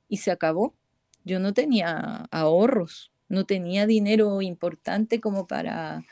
[0.08, 0.76] y se acabó.
[1.24, 6.04] Yo no tenía ahorros, no tenía dinero importante como para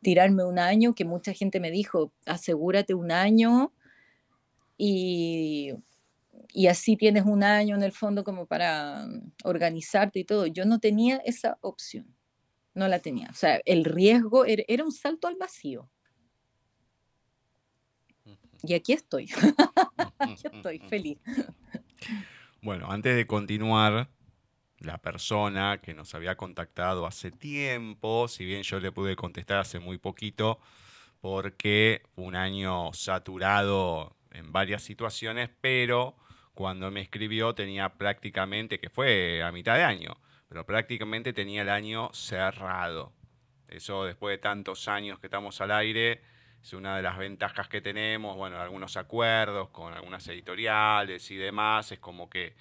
[0.00, 3.74] tirarme un año, que mucha gente me dijo, asegúrate un año
[4.78, 5.74] y,
[6.48, 9.06] y así tienes un año en el fondo como para
[9.44, 10.46] organizarte y todo.
[10.46, 12.16] Yo no tenía esa opción,
[12.72, 13.28] no la tenía.
[13.30, 15.90] O sea, el riesgo era, era un salto al vacío.
[18.66, 19.30] Y aquí estoy.
[20.18, 21.18] aquí estoy, feliz.
[22.60, 24.08] Bueno, antes de continuar,
[24.78, 29.80] la persona que nos había contactado hace tiempo, si bien yo le pude contestar hace
[29.80, 30.58] muy poquito,
[31.20, 36.16] porque un año saturado en varias situaciones, pero
[36.54, 40.16] cuando me escribió tenía prácticamente, que fue a mitad de año,
[40.48, 43.12] pero prácticamente tenía el año cerrado.
[43.68, 46.22] Eso después de tantos años que estamos al aire,
[46.64, 51.92] es una de las ventajas que tenemos, bueno, algunos acuerdos con algunas editoriales y demás,
[51.92, 52.56] es como que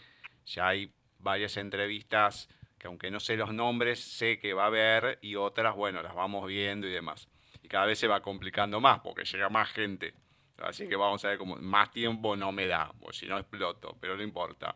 [0.46, 5.20] ya hay varias entrevistas que aunque no sé los nombres, sé que va a haber
[5.22, 7.30] y otras, bueno, las vamos viendo y demás.
[7.62, 10.14] Y cada vez se va complicando más porque llega más gente.
[10.58, 13.96] Así que vamos a ver cómo más tiempo no me da, porque si no exploto,
[14.02, 14.76] pero no importa.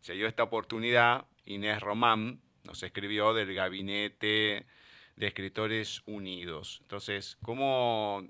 [0.00, 4.66] Se dio esta oportunidad, Inés Román nos escribió del gabinete
[5.14, 6.78] de Escritores Unidos.
[6.82, 8.28] Entonces, ¿cómo,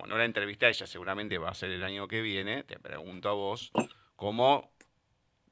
[0.00, 3.28] como no la entrevista ella, seguramente va a ser el año que viene, te pregunto
[3.28, 3.70] a vos,
[4.16, 4.70] ¿cómo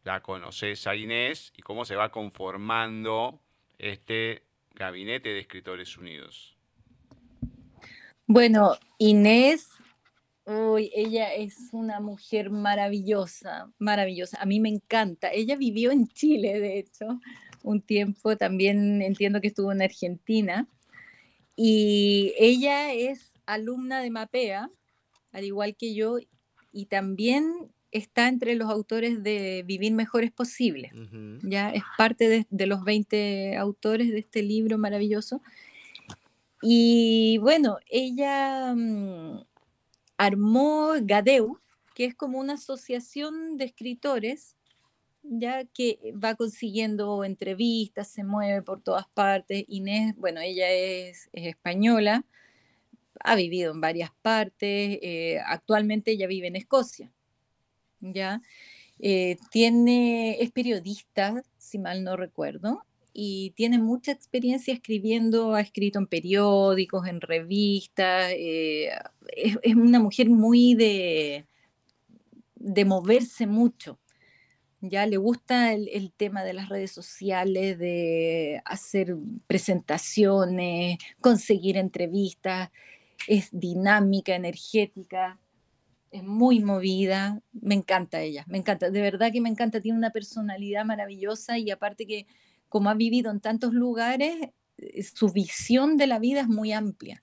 [0.04, 3.42] la conoces a Inés y cómo se va conformando
[3.78, 4.44] este
[4.74, 6.56] gabinete de Escritores Unidos?
[8.26, 9.68] Bueno, Inés,
[10.46, 14.40] uy, ella es una mujer maravillosa, maravillosa.
[14.40, 15.30] A mí me encanta.
[15.30, 17.20] Ella vivió en Chile, de hecho
[17.62, 20.66] un tiempo, también entiendo que estuvo en Argentina,
[21.54, 24.70] y ella es alumna de Mapea,
[25.32, 26.18] al igual que yo,
[26.72, 30.90] y también está entre los autores de Vivir Mejor es Posible.
[31.42, 35.40] Ya es parte de, los 20 autores de este libro maravilloso.
[36.60, 39.40] Y bueno, ella mm,
[40.18, 41.58] armó Gadeu,
[41.94, 44.56] que es como una asociación de escritores
[45.22, 49.64] ya que va consiguiendo entrevistas, se mueve por todas partes.
[49.68, 52.24] Inés, bueno, ella es, española,
[53.20, 57.12] ha vivido en varias partes, eh, actualmente ella vive en Escocia,
[58.00, 58.42] ¿ya?
[58.98, 65.98] Eh, tiene, es periodista, si mal no recuerdo, y tiene mucha experiencia escribiendo, ha escrito
[65.98, 68.90] en periódicos, en revistas, eh,
[69.36, 71.46] es, una mujer muy de,
[72.56, 73.98] de moverse mucho
[74.80, 79.16] ya le gusta el, tema de las redes sociales, de hacer
[79.46, 82.70] presentaciones, conseguir entrevistas,
[83.26, 85.38] es dinámica, energética,
[86.10, 90.10] es muy movida, me encanta ella, me encanta, de verdad que me encanta, tiene una
[90.10, 92.26] personalidad maravillosa y aparte que
[92.68, 97.22] como ha vivido en tantos lugares, eh, su visión de la vida es muy amplia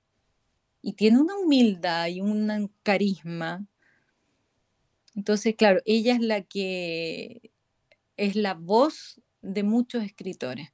[0.81, 3.67] y tiene una humildad y un carisma
[5.15, 7.51] entonces, claro, ella es la que
[8.17, 10.69] es la voz de muchos escritores.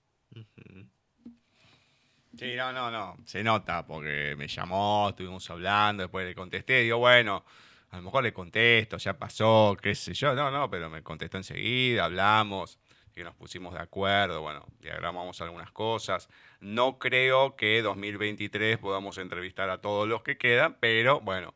[2.42, 6.98] Sí, no, no, no, se nota porque me llamó, estuvimos hablando, después le contesté, digo,
[6.98, 7.46] bueno,
[7.92, 11.38] a lo mejor le contesto, ya pasó, qué sé yo, no, no, pero me contestó
[11.38, 12.80] enseguida, hablamos,
[13.14, 16.30] que nos pusimos de acuerdo, bueno, diagramamos algunas cosas.
[16.62, 21.54] No creo que 2023 podamos entrevistar a todos los que quedan, pero bueno,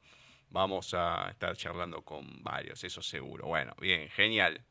[0.52, 3.48] vamos a estar charlando con varios, eso seguro.
[3.48, 4.62] Bueno, bien, genial.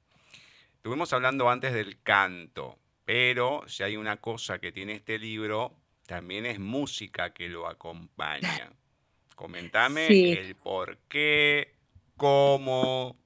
[0.77, 6.46] Estuvimos hablando antes del canto, pero si hay una cosa que tiene este libro, también
[6.46, 8.72] es música que lo acompaña.
[9.34, 11.74] Comentame el por qué,
[12.16, 13.16] cómo.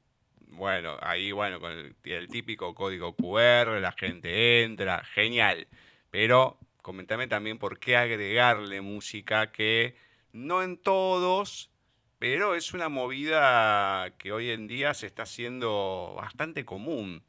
[0.46, 5.68] Bueno, ahí, bueno, con el, típico código QR, la gente entra, genial.
[6.10, 9.94] Pero comentame también por qué agregarle música que
[10.32, 11.70] no en todos,
[12.18, 17.22] pero es una movida que hoy en día se está haciendo bastante común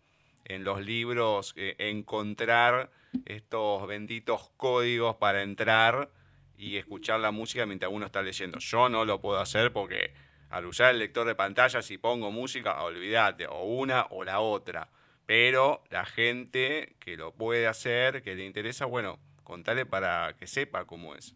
[0.45, 2.91] en los libros, eh, encontrar
[3.25, 6.09] estos benditos códigos para entrar
[6.57, 8.59] y escuchar la música mientras uno está leyendo.
[8.59, 10.11] Yo no lo puedo hacer porque
[10.49, 14.89] al usar el lector de pantalla, si pongo música, olvídate, o una o la otra.
[15.25, 20.85] Pero la gente que lo puede hacer, que le interesa, bueno, contale para que sepa
[20.85, 21.35] cómo es.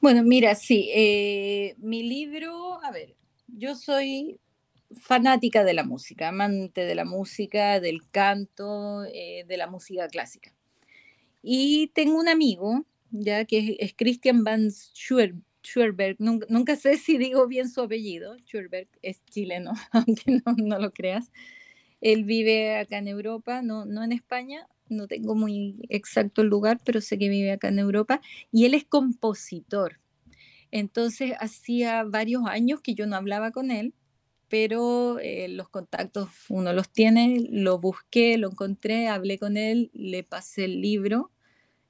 [0.00, 3.14] Bueno, mira, sí, eh, mi libro, a ver,
[3.46, 4.40] yo soy
[5.00, 10.54] fanática de la música, amante de la música, del canto, eh, de la música clásica.
[11.42, 17.68] Y tengo un amigo ya que es, Christian Van Schwerberg, nunca, sé si digo bien
[17.68, 21.30] su apellido, Schwerberg es chileno, aunque no, lo creas.
[22.00, 26.80] Él vive acá en Europa, no, no en España, no tengo muy exacto el lugar,
[26.84, 28.20] pero sé que vive acá en Europa,
[28.50, 30.00] y él es compositor.
[30.70, 33.94] Entonces, hacía varios años que yo no hablaba con él,
[34.52, 40.24] pero eh, los contactos uno los tiene, lo busqué, lo encontré, hablé con él, le
[40.24, 41.30] pasé el libro,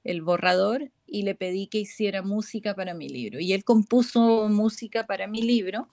[0.04, 3.40] el borrador, y le pedí que hiciera música para mi libro.
[3.40, 5.88] Y él compuso música para mi libro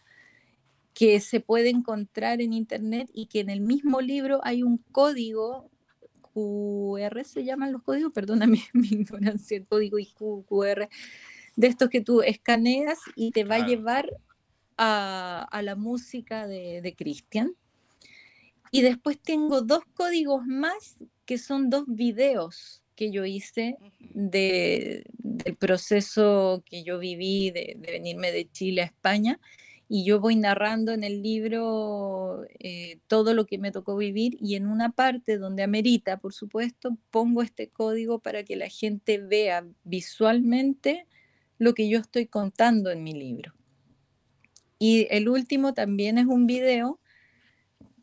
[0.93, 5.71] que se puede encontrar en internet y que en el mismo libro hay un código
[6.21, 9.97] QR, se llaman los códigos, perdóname mi ignorancia, el código
[10.47, 10.87] QR,
[11.55, 14.07] de estos que tú escaneas y te va a llevar
[14.79, 17.53] a, la música de, de Christian.
[18.71, 25.55] Y después tengo dos códigos más que son dos videos que yo hice de, del
[25.55, 29.39] proceso que yo viví de, venirme de Chile a España.
[29.87, 34.55] Y yo voy narrando en el libro eh, todo lo que me tocó vivir y
[34.55, 39.65] en una parte donde amerita, por supuesto, pongo este código para que la gente vea
[39.83, 41.07] visualmente
[41.57, 43.53] lo que yo estoy contando en mi libro.
[44.79, 46.99] Y el último también es un video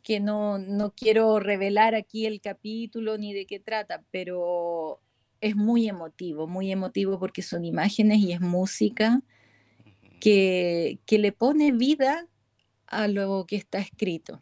[0.03, 5.01] que no, no quiero revelar aquí el capítulo ni de qué trata, pero
[5.41, 9.21] es muy emotivo, muy emotivo porque son imágenes y es música
[10.21, 12.27] que, que le pone vida
[12.85, 14.39] a lo que está escrito.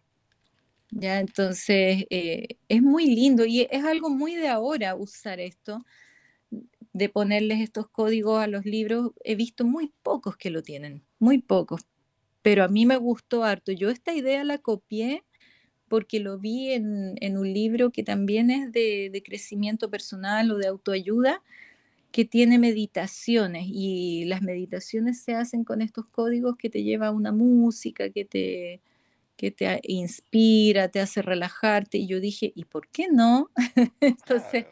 [0.91, 5.83] Ya, entonces eh, es muy lindo y es algo muy de ahora usar esto,
[6.93, 9.11] de ponerles estos códigos a los libros.
[9.23, 11.81] He visto muy pocos que lo tienen, muy pocos,
[12.45, 13.71] pero a mí me gustó harto.
[13.71, 15.23] Yo esta idea la copié
[15.87, 21.41] porque lo vi en, un libro que también es de, crecimiento personal o de autoayuda,
[22.11, 27.11] que tiene meditaciones y las meditaciones se hacen con estos códigos que te lleva a
[27.11, 28.79] una música, que te,
[29.37, 31.97] que te inspira, te hace relajarte.
[31.97, 33.49] Y yo dije, ¿y por qué no?
[34.01, 34.67] Entonces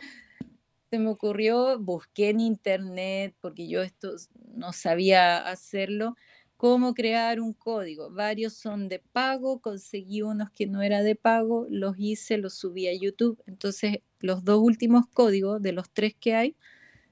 [0.92, 4.12] se me ocurrió, busqué en internet, porque yo esto
[4.54, 6.16] no sabía hacerlo,
[6.64, 8.10] cómo crear un código.
[8.10, 12.88] Varios son de pago, conseguí unos que no era de pago, los hice, los subí
[12.88, 13.38] a YouTube.
[13.48, 16.56] Entonces, los dos últimos códigos, de los tres que hay,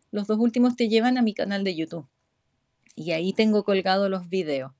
[0.09, 2.07] los dos últimos te llevan a mi canal de YouTube.
[2.95, 4.71] Y ahí tengo colgado los videos.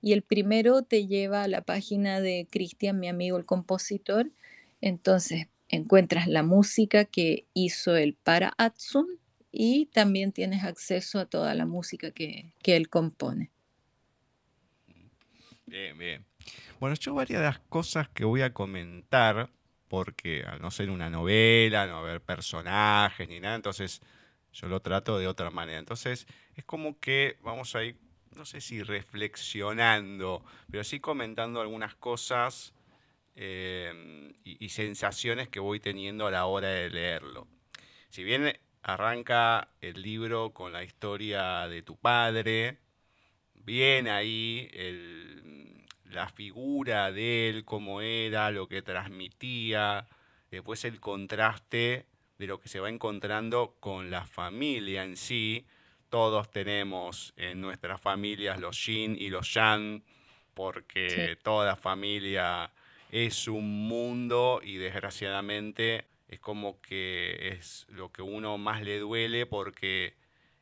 [0.00, 4.30] Y el primero te lleva a la página de Cristian, mi amigo el compositor.
[4.80, 9.18] Entonces, encuentras la música que hizo él para Atsun
[9.50, 13.51] y también tienes acceso a toda la música que, que él compone.
[15.72, 16.26] Bien, bien.
[16.80, 19.48] Bueno, yo varias de las cosas que voy a comentar,
[19.88, 24.02] porque al no ser una novela, no haber personajes ni nada, entonces
[24.52, 25.78] yo lo trato de otra manera.
[25.78, 27.96] Entonces es como que vamos a ir,
[28.36, 32.74] no sé si reflexionando, pero sí comentando algunas cosas
[33.34, 37.48] eh, y, y sensaciones que voy teniendo a la hora de leerlo.
[38.10, 42.76] Si bien arranca el libro con la historia de tu padre,
[43.64, 44.68] bien ahí
[46.10, 50.06] la figura de él, cómo era, lo que transmitía,
[50.50, 52.06] después el contraste
[52.38, 55.66] de lo que se va encontrando con la familia en sí.
[56.08, 60.02] Todos tenemos en nuestras familias los yin y los yang,
[60.54, 62.70] porque toda familia
[63.10, 69.46] es un mundo y desgraciadamente es como que es lo que uno más le duele
[69.46, 70.14] porque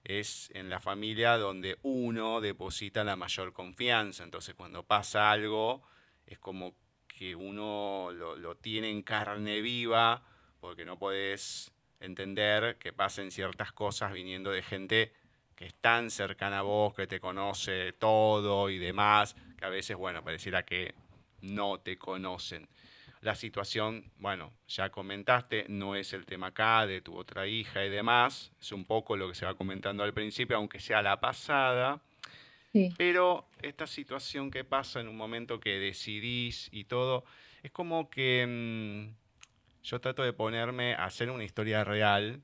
[0.04, 4.24] es en la familia donde uno deposita la mayor confianza.
[4.24, 5.82] Entonces cuando pasa algo
[6.26, 6.74] es como
[7.06, 10.22] que uno lo, lo tiene en carne viva,
[10.60, 15.12] porque no podés entender que pasen ciertas cosas viniendo de gente
[15.54, 19.94] que es tan cercana a vos, que te conoce todo y demás, que a veces,
[19.94, 20.94] bueno, pareciera que
[21.42, 22.66] no te conocen.
[23.20, 27.90] La situación, bueno, ya comentaste, no es el tema acá de tu otra hija y
[27.90, 32.00] demás, es un poco lo que se va comentando al principio, aunque sea la pasada.
[32.96, 37.24] Pero esta situación que pasa en un momento que decidís y todo,
[37.62, 42.42] es como que mm, yo trato de ponerme a hacer una historia real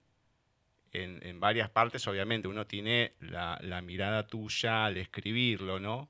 [0.92, 6.08] en, varias partes, obviamente, uno tiene la, mirada tuya al escribirlo, ¿no?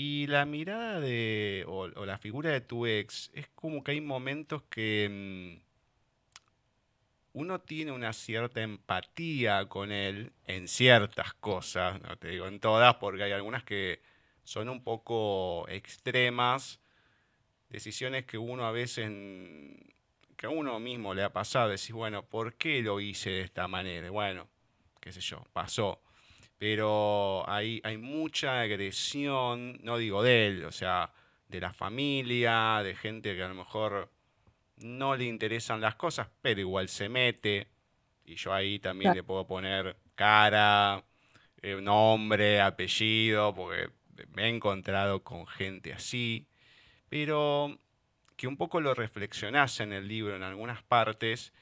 [0.00, 4.62] Y la mirada de, o, la figura de tu ex, es como que hay momentos
[4.70, 5.58] que mm,
[7.32, 12.94] uno tiene una cierta empatía con él en ciertas cosas, no te digo en todas,
[12.94, 14.00] porque hay algunas que
[14.44, 16.78] son un poco extremas,
[17.68, 19.10] decisiones que uno a veces
[20.36, 23.66] que a uno mismo le ha pasado, decís, bueno, ¿por qué lo hice de esta
[23.66, 24.08] manera?
[24.10, 24.46] Bueno,
[25.00, 26.00] qué sé yo, pasó.
[26.58, 31.12] Pero hay, hay mucha agresión, no digo de él, o sea,
[31.48, 34.10] de la familia, de gente que a lo mejor
[34.76, 37.68] no le interesan las cosas, pero igual se mete.
[38.24, 41.04] Y yo ahí también le puedo poner cara,
[41.62, 43.90] eh, nombre, apellido, porque
[44.34, 46.46] me he encontrado con gente así.
[47.08, 47.78] Pero
[48.36, 51.52] que un poco lo reflexionás en el libro en algunas partes,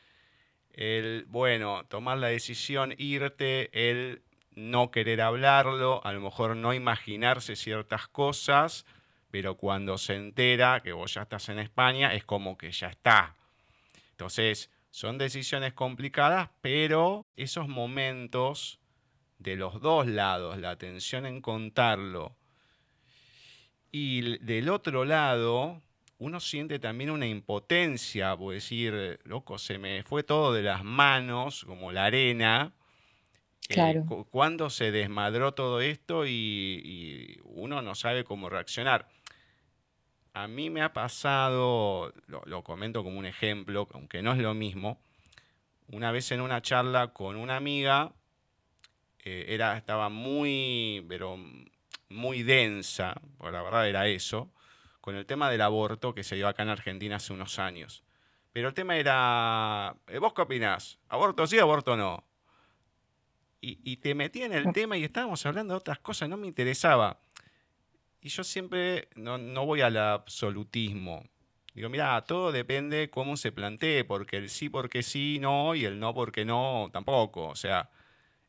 [0.72, 4.22] el, bueno, tomar la decisión, irte, el
[4.56, 8.86] no querer hablarlo, a lo mejor no imaginarse ciertas cosas,
[9.30, 13.36] pero cuando se entera que vos ya estás en España, es como que ya está.
[14.10, 18.80] Entonces, son decisiones complicadas, pero esos momentos
[19.38, 22.34] de los dos lados, la atención en contarlo,
[23.92, 25.82] y del otro lado,
[26.18, 31.64] uno siente también una impotencia, por decir, loco, se me fue todo de las manos,
[31.64, 32.72] como la arena.
[33.68, 34.26] Eh, claro.
[34.30, 39.08] cuando se desmadró todo esto y, uno no sabe cómo reaccionar.
[40.34, 45.00] A mí me ha pasado, lo, comento como un ejemplo, aunque no es lo mismo,
[45.88, 48.12] una vez en una charla con una amiga,
[49.24, 51.38] eh, era, estaba muy, pero
[52.08, 54.52] muy densa, por la verdad era eso,
[55.00, 58.04] con el tema del aborto que se dio acá en Argentina hace unos años.
[58.52, 60.98] Pero el tema era, eh, ¿vos qué opinás?
[61.08, 62.24] ¿Aborto sí, aborto no?
[63.68, 67.18] Y, te metí en el tema y estábamos hablando de otras cosas, no me interesaba.
[68.20, 71.24] Y yo siempre no, voy al absolutismo.
[71.74, 75.98] Digo, mira, todo depende cómo se plantee, porque el sí porque sí, no, y el
[75.98, 77.48] no porque no, tampoco.
[77.48, 77.90] O sea,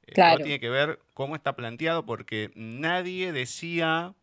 [0.06, 4.14] eh, todo tiene que ver cómo está planteado, porque nadie decía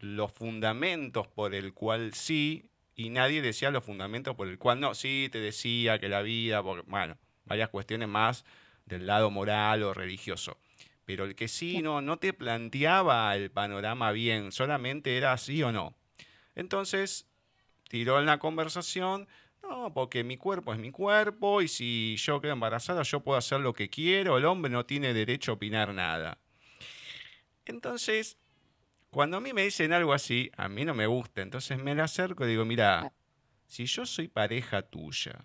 [0.00, 4.94] los fundamentos por el cual sí y nadie decía los fundamentos por el cual no.
[4.94, 8.44] Sí, te decía que la vida, bueno, varias cuestiones más
[8.88, 10.58] del lado moral o religioso.
[11.04, 15.72] Pero el que sí no, no te planteaba el panorama bien, solamente era sí o
[15.72, 15.94] no.
[16.54, 17.26] Entonces,
[17.88, 19.28] tiró en la conversación,
[19.62, 23.60] no, porque mi cuerpo es mi cuerpo y si yo quedo embarazada yo puedo hacer
[23.60, 26.38] lo que quiero, el hombre no tiene derecho a opinar nada.
[27.64, 28.38] Entonces,
[29.10, 31.42] cuando a mí me dicen algo así, a mí no me gusta.
[31.42, 33.12] Entonces me la acerco y digo, mira, ah.
[33.66, 35.44] si yo soy pareja tuya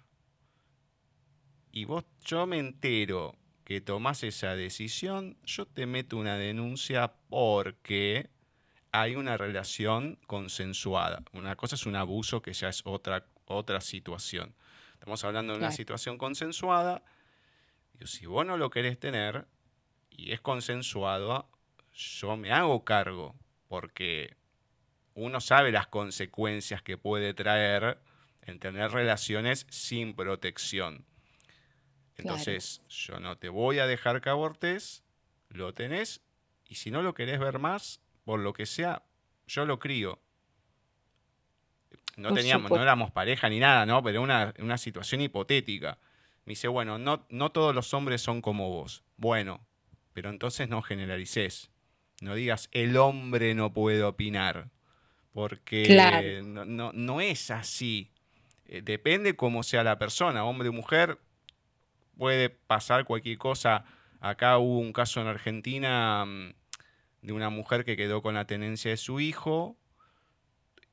[1.73, 8.29] y vos, yo me entero que tomás esa decisión, yo te meto una denuncia porque
[8.91, 11.23] hay una relación consensuada.
[11.33, 14.53] Una cosa es un abuso que ya es otra, otra situación.
[14.93, 17.03] Estamos hablando de una situación consensuada.
[17.99, 19.47] Y si vos no lo querés tener
[20.11, 21.49] y es consensuado,
[21.91, 23.35] yo me hago cargo
[23.67, 24.37] porque
[25.15, 27.97] uno sabe las consecuencias que puede traer
[28.43, 31.03] en tener relaciones sin protección.
[32.17, 35.03] Entonces, yo no te voy a dejar que abortes,
[35.49, 36.21] lo tenés,
[36.67, 39.03] y si no lo querés ver más, por lo que sea,
[39.47, 40.19] yo lo crío.
[42.15, 44.03] No teníamos, no éramos pareja ni nada, ¿no?
[44.03, 45.97] Pero una, una situación hipotética.
[46.45, 49.03] Me dice, bueno, no, no todos los hombres son como vos.
[49.17, 49.65] Bueno,
[50.13, 51.71] pero entonces no generalices.
[52.21, 54.69] No digas el hombre no puede opinar,
[55.33, 58.11] porque no, es así.
[58.65, 61.17] Eh, depende cómo sea la persona, hombre o mujer,
[62.17, 63.85] puede pasar cualquier cosa.
[64.19, 66.53] Acá hubo un caso en Argentina mm,
[67.21, 69.77] de una mujer que quedó con la tenencia de su hijo.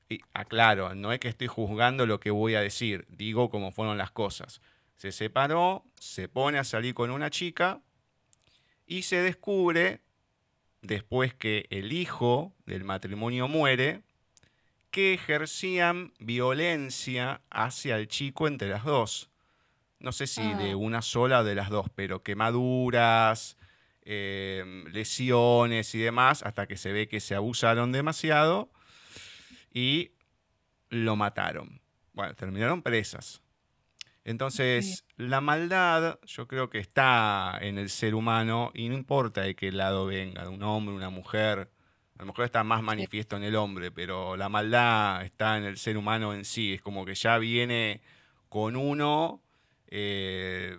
[0.09, 3.97] Y aclaro, no es que estoy juzgando lo que voy a decir, digo cómo fueron
[3.97, 4.61] las cosas.
[4.97, 7.81] Se separó, se pone a salir con una chica
[8.87, 10.01] y se descubre
[10.83, 14.03] después que el hijo del matrimonio muere,
[14.91, 19.30] que ejercían violencia hacia el chico entre las dos.
[20.01, 20.77] No sé si de Ah.
[20.77, 23.57] una sola o de las dos, pero quemaduras,
[24.03, 28.71] eh, lesiones y demás, hasta que se ve que se abusaron demasiado
[29.73, 30.13] y
[30.89, 31.81] lo mataron.
[32.13, 33.43] Bueno, terminaron presas.
[34.25, 39.55] Entonces, la maldad yo creo que está en el ser humano y no importa de
[39.55, 41.71] qué lado venga, de un hombre, una mujer.
[42.17, 45.79] A lo mejor está más manifiesto en el hombre, pero la maldad está en el
[45.79, 46.75] ser humano en sí.
[46.75, 48.03] Es como que ya viene
[48.49, 49.43] con uno.
[49.91, 50.79] Eh,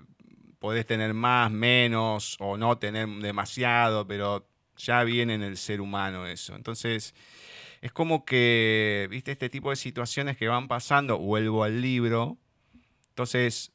[0.60, 4.48] podés tener más, menos o no tener demasiado, pero
[4.78, 6.56] ya viene en el ser humano eso.
[6.56, 7.14] Entonces,
[7.82, 12.38] es como que, viste, este tipo de situaciones que van pasando, vuelvo al libro.
[13.10, 13.72] Entonces,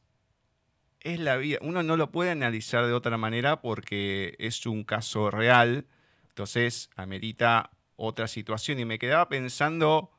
[1.00, 1.58] es la vida.
[1.60, 5.86] Uno no lo puede analizar de otra manera porque es un caso real.
[6.28, 8.78] Entonces, amerita otra situación.
[8.78, 10.10] Y me quedaba pensando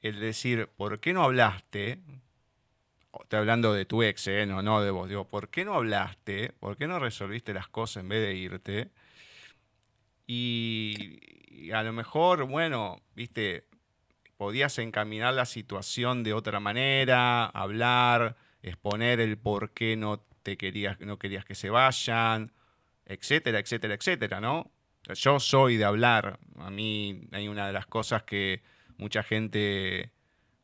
[0.00, 2.00] el decir, ¿por qué no hablaste?
[3.22, 4.46] Estoy hablando de tu ex, ¿eh?
[4.46, 5.08] no, no de vos.
[5.08, 6.52] Digo, ¿por qué no hablaste?
[6.60, 8.90] ¿Por qué no resolviste las cosas en vez de irte?
[10.26, 13.66] Y, y a lo mejor, bueno, viste,
[14.36, 21.00] podías encaminar la situación de otra manera, hablar, exponer el por qué no te querías,
[21.00, 22.52] no querías que se vayan,
[23.06, 24.70] etcétera, etcétera, etcétera, ¿no?
[25.14, 26.38] Yo soy de hablar.
[26.58, 28.62] A mí hay una de las cosas que
[28.96, 30.12] mucha gente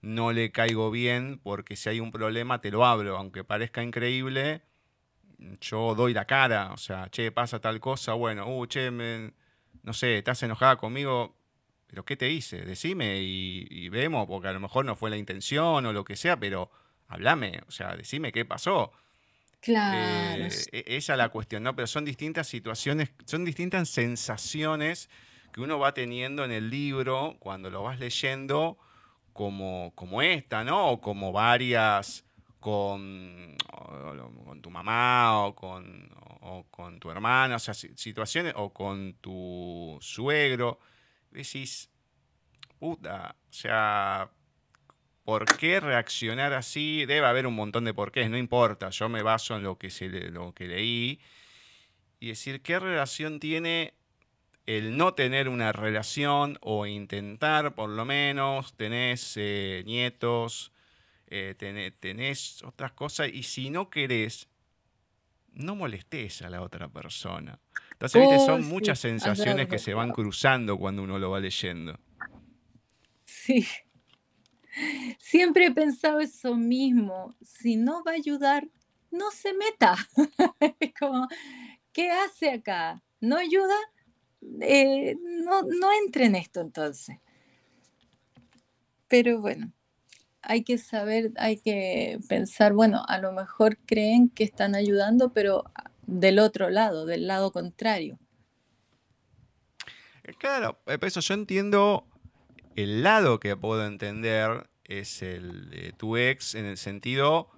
[0.03, 4.63] no le caigo bien porque si hay un problema te lo hablo, aunque parezca increíble,
[5.61, 9.33] yo doy la cara, o sea, che, pasa tal cosa, bueno, uh, che, me-
[9.83, 11.37] no sé, estás enojada conmigo,
[11.87, 12.63] pero ¿qué te hice?
[12.63, 16.17] Decime y, y vemos, porque a lo mejor no fue la intención o lo que
[16.17, 16.71] sea, pero
[17.09, 18.93] hablame, o sea, decime qué pasó.
[19.61, 21.75] Claro, Eh, e- esa es la cuestión, ¿no?
[21.75, 25.11] Pero son distintas situaciones, son distintas sensaciones
[25.53, 28.79] que uno va teniendo en el libro cuando lo vas leyendo,
[29.33, 30.91] como, como esta, ¿no?
[30.91, 32.25] O como varias
[32.61, 33.57] con,
[34.45, 36.11] con tu mamá o con,
[36.43, 40.79] o con tu hermana, o sea, si- situaciones, o con tu suegro.
[41.31, 41.91] Decís,
[42.79, 44.31] puta, o sea,
[45.25, 47.05] ¿Por qué reaccionar así?
[47.07, 48.91] Debe haber un montón de porqués, no importa.
[48.91, 51.21] Yo me baso en lo que, se lo que leí
[52.19, 53.95] y decir qué relación tiene
[54.67, 60.73] el no tener una relación o intentar, por lo menos, tenés eh, nietos,
[61.27, 61.55] eh,
[62.01, 64.49] tenés otras cosas y si no querés,
[65.53, 67.59] no molestes a la otra persona.
[67.93, 71.41] Entonces, viste, Oh, son sí, muchas sensaciones que se van cruzando cuando uno lo va
[71.41, 71.99] leyendo.
[73.25, 73.67] Sí.
[75.19, 77.35] Siempre he pensado eso mismo.
[77.43, 78.69] Si no va a ayudar,
[79.11, 79.97] no se meta.
[80.81, 81.29] Es como,
[81.93, 83.03] ¿qué hace acá?
[83.21, 83.77] ¿No ayuda?
[84.63, 87.19] Eh, no, no entre en esto entonces.
[89.09, 89.73] Pero bueno,
[90.43, 95.65] hay que saber, hay que pensar, bueno, a lo mejor creen que están ayudando, pero
[96.07, 98.19] del otro lado, del lado contrario.
[100.25, 102.07] Eh, Claro, eh, eso yo entiendo
[102.77, 107.51] el lado que puedo entender es el de tu ex en el sentido,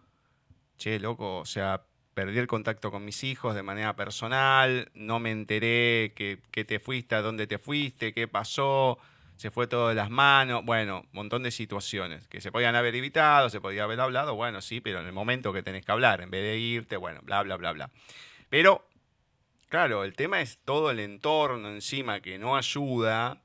[0.77, 5.31] che, loco, o sea, perdí el contacto con mis hijos de manera personal, no me
[5.31, 8.99] enteré que, que te fuiste, a dónde te fuiste, qué pasó,
[9.37, 12.95] se fue todo de las manos, bueno, un montón de situaciones que se podían haber
[12.95, 16.21] evitado, se podía haber hablado, bueno, sí, pero en el momento que tenés que hablar,
[16.21, 17.91] en vez de irte, bueno, bla, bla, bla, bla.
[18.49, 18.87] Pero
[19.73, 23.41] Claro, el tema es todo el entorno encima que no ayuda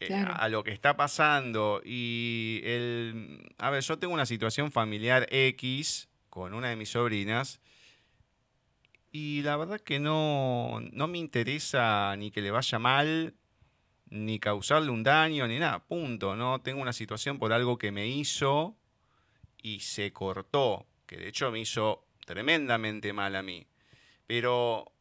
[0.00, 0.32] eh, Claro.
[0.38, 1.82] a lo que está pasando.
[1.84, 3.52] Y el.
[3.58, 6.08] A ver, yo tengo una situación familiar X
[6.38, 7.60] con una de mis sobrinas.
[9.10, 13.34] Y la verdad que no, no me interesa ni que le vaya mal,
[14.08, 15.80] ni causarle un daño, ni nada.
[15.80, 16.36] Punto.
[16.36, 18.76] No tengo una situación por algo que me hizo
[19.60, 20.86] y se cortó.
[21.06, 23.66] Que de hecho me hizo tremendamente mal a mí.
[24.28, 24.92] Pero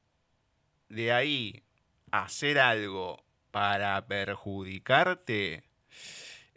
[0.89, 1.63] de ahí
[2.09, 5.65] hacer algo para perjudicarte,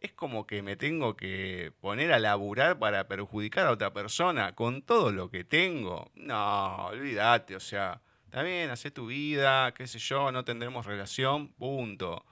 [0.01, 4.83] es como que me tengo que poner a laburar para perjudicar a otra persona con
[4.83, 6.11] todo lo que tengo.
[6.15, 11.49] No, olvídate, o sea, está bien, haz tu vida, qué sé yo, no tendremos relación,
[11.49, 12.25] punto.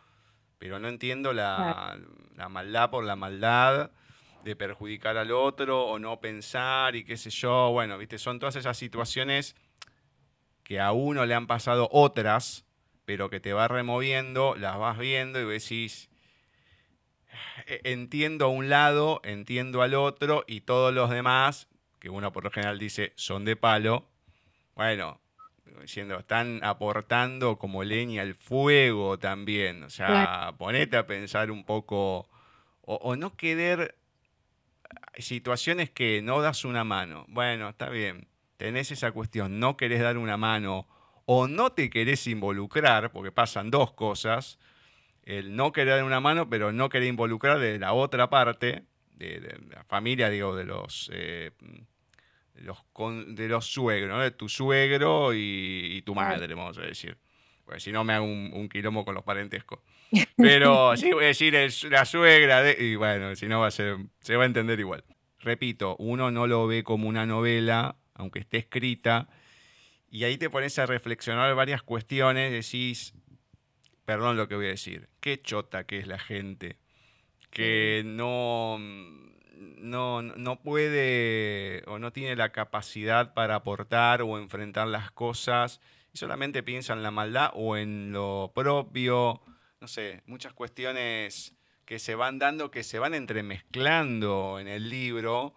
[0.58, 1.98] Pero no entiendo la,
[2.36, 3.90] la maldad por la maldad
[4.44, 7.70] de perjudicar al otro o no pensar y qué sé yo.
[7.70, 9.54] Bueno, viste, son todas esas situaciones
[10.62, 12.64] que a uno le han pasado otras,
[13.04, 16.17] pero que te va removiendo, las vas viendo y decís, "Eh,
[17.84, 22.50] entiendo a un lado, entiendo al otro y todos los demás, que uno por lo
[22.50, 24.08] general dice son de palo,
[24.74, 25.20] bueno,
[25.80, 29.82] diciendo, están aportando como leña al fuego también.
[29.82, 32.28] O sea, ponete a pensar un poco,
[32.82, 33.96] o, no querer
[35.18, 37.24] situaciones que no das una mano.
[37.28, 40.86] Bueno, está bien, tenés esa cuestión, no querés dar una mano
[41.26, 44.58] o no te querés involucrar, porque pasan dos cosas,
[45.28, 49.60] el no querer dar una mano, pero no querer involucrar de la otra parte, de,
[49.68, 51.10] la familia, digo, de los...
[51.12, 51.52] Eh,
[52.54, 52.78] los,
[53.28, 57.16] de los suegros, de tu suegro y, tu madre, vamos a decir.
[57.64, 59.78] Porque si no me hago un, un quilombo con los parentescos.
[60.36, 61.54] Pero sí voy a decir
[61.88, 65.04] la suegra, de, y bueno, si no va a ser, se va a entender igual.
[65.38, 69.28] Repito, uno no lo ve como una novela, aunque esté escrita,
[70.10, 73.14] y ahí te pones a reflexionar varias cuestiones, decís,
[74.08, 76.78] perdón lo que voy a decir, qué chota que es la gente,
[77.50, 78.78] que no
[79.76, 85.82] no, no puede o no tiene la capacidad para aportar o enfrentar las cosas
[86.14, 89.42] y solamente piensa en la maldad o en lo propio,
[89.78, 91.54] no sé, muchas cuestiones
[91.84, 95.54] que se van dando, que se van entremezclando en el libro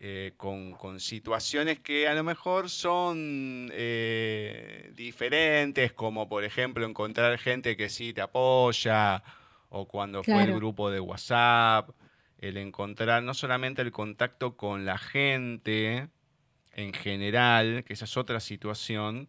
[0.00, 7.76] eh, con, situaciones que a lo mejor son eh, diferentes, como por ejemplo encontrar gente
[7.76, 9.22] que sí te apoya
[9.68, 11.90] o cuando fue el grupo de WhatsApp
[12.38, 16.08] el encontrar no solamente el contacto con la gente
[16.74, 19.28] en general, que esa es otra situación,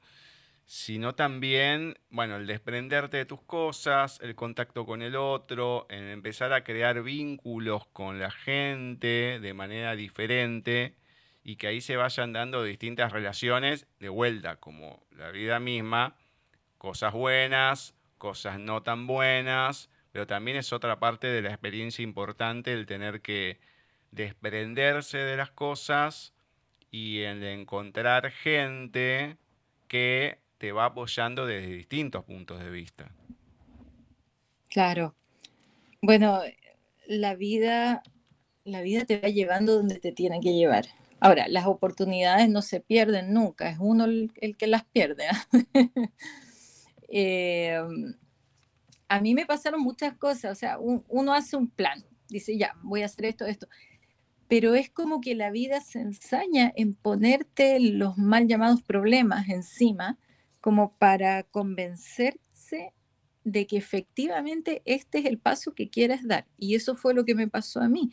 [0.68, 6.52] sino también, bueno, el desprenderte de tus cosas, el contacto con el otro, el empezar
[6.52, 10.98] a crear vínculos con la gente de manera diferente
[11.42, 16.18] y que ahí se vayan dando distintas relaciones de vuelta, como la vida misma,
[16.78, 22.74] cosas buenas, cosas no tan buenas, pero también es otra parte de la experiencia importante
[22.74, 23.62] el tener que
[24.12, 26.34] desprenderse de las cosas
[26.92, 29.38] y el encontrar gente
[29.88, 33.12] que te va apoyando desde distintos puntos de vista.
[34.70, 35.16] Claro.
[36.02, 36.42] Bueno,
[37.08, 38.04] la vida,
[38.64, 40.88] la vida te va llevando donde te tiene que llevar.
[41.20, 45.28] Ahora, las oportunidades no se pierden nunca, es uno el, que las pierde.
[45.28, 45.48] ¿ah?
[47.10, 47.80] eh,
[49.08, 53.02] a mí me pasaron muchas cosas, o sea, uno hace un plan, dice, ya, voy
[53.02, 53.68] a hacer esto, esto,
[54.48, 60.18] pero es como que la vida se ensaña en ponerte los mal llamados problemas encima,
[60.62, 62.94] como para convencerse
[63.44, 66.46] de que efectivamente este es el paso que quieres dar.
[66.58, 68.12] Y eso fue lo que me pasó a mí,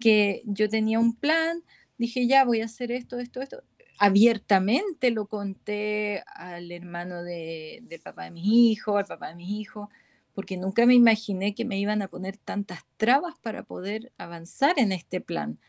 [0.00, 1.62] que yo tenía un plan,
[1.98, 3.62] dije, ya, voy a hacer esto, esto, esto,
[3.98, 9.50] abiertamente lo conté al hermano de, del papá de mis hijos, al papá de mis
[9.50, 9.88] hijos,
[10.34, 14.90] porque nunca me imaginé que me iban a poner tantas trabas para poder avanzar en
[14.90, 15.60] este plan.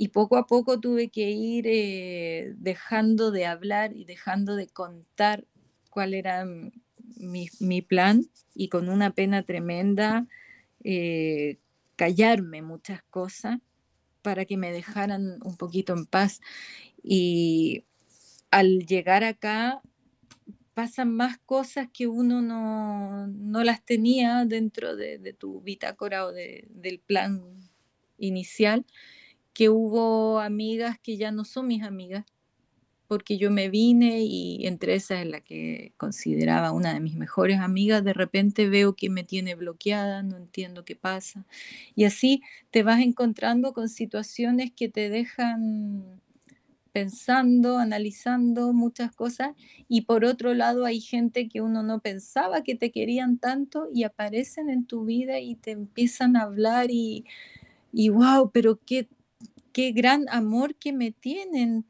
[0.00, 5.44] Y poco a poco tuve que ir eh, dejando de hablar y dejando de contar
[5.90, 6.46] cuál era
[7.16, 8.24] mi, plan
[8.54, 10.26] y con una pena tremenda
[10.84, 11.58] eh,
[11.96, 13.58] callarme muchas cosas
[14.22, 16.40] para que me dejaran un poquito en paz.
[17.02, 17.84] Y
[18.52, 19.82] al llegar acá
[20.74, 27.42] pasan más cosas que uno no, las tenía dentro de, tu bitácora o del plan
[28.16, 28.86] inicial,
[29.58, 32.24] que hubo amigas que ya no son mis amigas,
[33.08, 37.58] porque yo me vine y entre esas es la que consideraba una de mis mejores
[37.58, 41.44] amigas, de repente veo que me tiene bloqueada, no entiendo qué pasa.
[41.96, 42.40] Y así
[42.70, 46.20] te vas encontrando con situaciones que te dejan
[46.92, 49.56] pensando, analizando muchas cosas
[49.88, 54.04] y por otro lado hay gente que uno no pensaba que te querían tanto y
[54.04, 57.24] aparecen en tu vida y te empiezan a hablar y,
[57.92, 59.08] y wow, pero qué,
[59.72, 61.86] qué gran amor que me tienen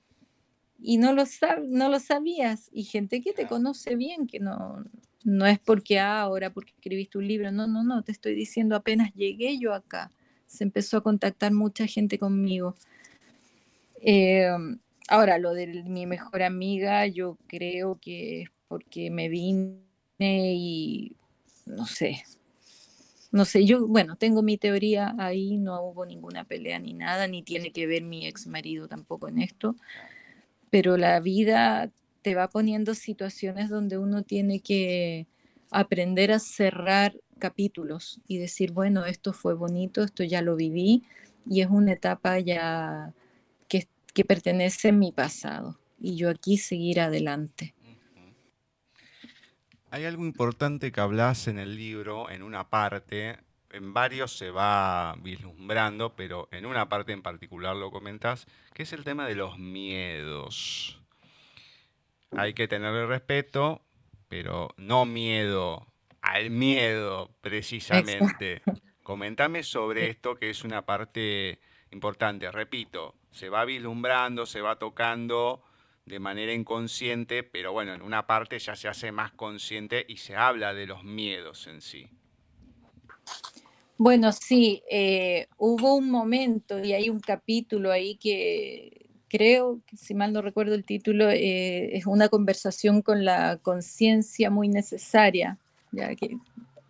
[0.81, 1.25] y no lo,
[1.69, 4.85] no lo sabías y gente que te conoce bien, que no,
[5.25, 8.77] no es porque ah, ahora porque escribiste un libro, no, no, no, te estoy diciendo
[8.77, 10.11] apenas llegué yo acá,
[10.47, 12.77] se empezó a contactar mucha gente conmigo.
[14.01, 14.49] Eh,
[15.11, 19.81] Ahora, lo de mi mejor amiga, yo creo que es porque me vine
[20.21, 21.17] y
[21.65, 22.23] no sé,
[23.31, 27.43] no sé, yo, bueno, tengo mi teoría ahí, no hubo ninguna pelea ni nada, ni
[27.43, 29.77] tiene que ver mi ex marido tampoco en esto,
[30.71, 31.91] pero la vida
[32.23, 35.27] te va poniendo situaciones donde uno tiene que
[35.71, 41.05] aprender a cerrar capítulos y decir, bueno, esto fue bonito, esto ya lo viví
[41.49, 43.15] y es una etapa ya
[44.15, 47.75] que pertenece a mi pasado y yo aquí seguir adelante.
[49.91, 53.39] Hay algo importante que hablas en el libro, en una parte,
[53.71, 58.93] en varios se va vislumbrando, pero en una parte en particular lo comentas, que es
[58.93, 61.01] el tema de los miedos.
[62.37, 63.83] hay que tenerle respeto,
[64.29, 65.89] pero no miedo
[66.21, 68.63] al miedo, precisamente.
[69.03, 71.61] Coméntame sobre esto que es una parte
[71.91, 72.51] importante.
[72.51, 75.63] Repito, se va vislumbrando, se va tocando
[76.09, 80.35] de manera inconsciente, pero bueno, en una parte ya se hace más consciente y se
[80.35, 82.09] habla de los miedos en sí.
[83.99, 90.33] Bueno, sí, eh, hubo un momento y hay un capítulo ahí que creo, si mal
[90.33, 95.59] no recuerdo el título, eh, es una conversación con la conciencia muy necesaria,
[95.93, 96.39] ya que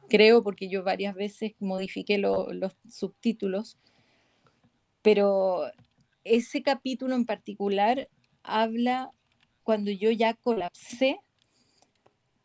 [0.08, 3.78] creo porque yo varias veces modifiqué los subtítulos,
[5.02, 5.64] pero
[6.24, 8.08] ese capítulo en particular
[8.48, 9.10] habla
[9.62, 11.20] cuando yo ya colapsé.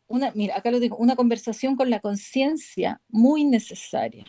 [0.06, 4.24] Una, mira, acá lo digo, una conversación con la conciencia muy necesaria.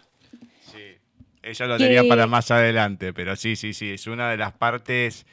[0.62, 0.98] Sí,
[1.44, 5.26] ella lo tenía para más adelante, pero sí, sí, sí, es una de las partes,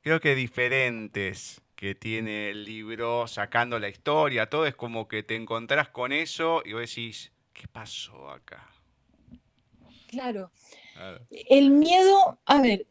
[0.00, 5.34] creo que diferentes que tiene el libro, sacando la historia, todo es como que te
[5.34, 8.70] encontrás con eso y vos decís, ¿qué pasó acá?
[10.08, 10.50] Claro.
[11.30, 12.86] El miedo, a ver,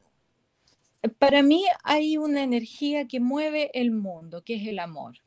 [1.09, 5.17] para mí hay una energía que mueve el mundo, que es el amor.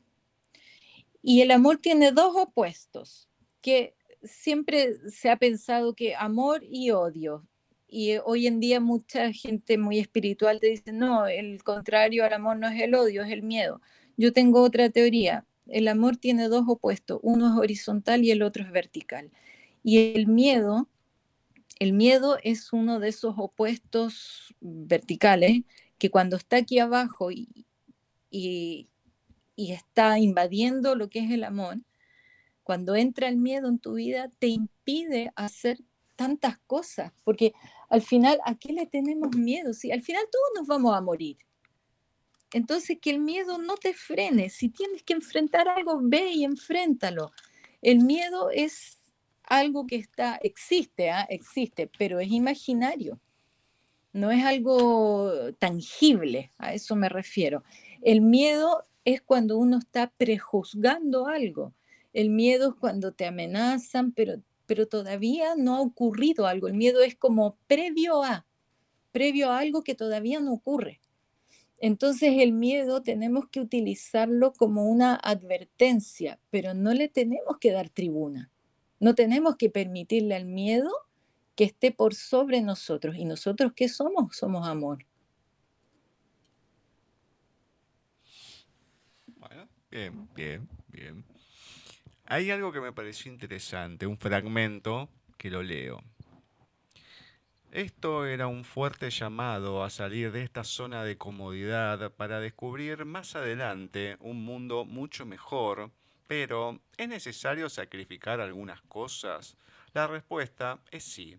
[1.21, 3.29] Y el amor tiene dos opuestos,
[3.61, 7.45] que siempre se ha pensado que amor y odio.
[7.87, 12.57] Y hoy en día mucha gente muy espiritual te dice, no, el contrario al amor
[12.57, 13.81] no es el odio, es el miedo.
[14.17, 15.45] Yo tengo otra teoría.
[15.67, 19.31] El amor tiene dos opuestos, uno es horizontal y el otro es vertical.
[19.83, 20.87] Y el miedo
[21.79, 25.61] el miedo es uno de esos opuestos verticales
[25.97, 27.65] que cuando está aquí abajo y,
[28.29, 28.89] y,
[29.55, 31.77] está invadiendo lo que es el amor,
[32.63, 35.79] cuando entra el miedo en tu vida, te impide hacer
[36.15, 37.53] tantas cosas, porque
[37.89, 39.73] al final, ¿a qué le tenemos miedo?
[39.73, 41.37] Si al final todos nos vamos a morir.
[42.53, 44.49] Entonces, que el miedo no te frene.
[44.49, 47.31] Si tienes que enfrentar algo, ve y enfréntalo.
[47.81, 48.96] El miedo es
[49.47, 51.25] algo que está, existe, ¿ah?
[51.29, 53.19] existe, pero es imaginario.
[54.13, 57.63] No es algo tangible, a eso me refiero.
[58.01, 61.73] El miedo es cuando uno está prejuzgando algo.
[62.13, 66.67] El miedo es cuando te amenazan, pero, pero todavía no ha ocurrido algo.
[66.67, 68.45] El miedo es como previo a,
[69.11, 70.99] previo a algo que todavía no ocurre.
[71.79, 77.89] Entonces el miedo tenemos que utilizarlo como una advertencia, pero no le tenemos que dar
[77.89, 78.51] tribuna.
[78.99, 80.89] No tenemos que permitirle al miedo
[81.55, 83.15] que esté por sobre nosotros.
[83.17, 84.35] ¿Y nosotros qué somos?
[84.35, 85.05] Somos amor.
[89.25, 91.25] Bueno, bien, bien, bien.
[92.25, 96.03] Hay algo que me pareció interesante, un fragmento que lo leo.
[97.71, 103.35] Esto era un fuerte llamado a salir de esta zona de comodidad para descubrir más
[103.35, 105.91] adelante un mundo mucho mejor
[106.27, 109.57] pero, ¿es necesario sacrificar algunas cosas?
[109.93, 111.37] La respuesta es sí.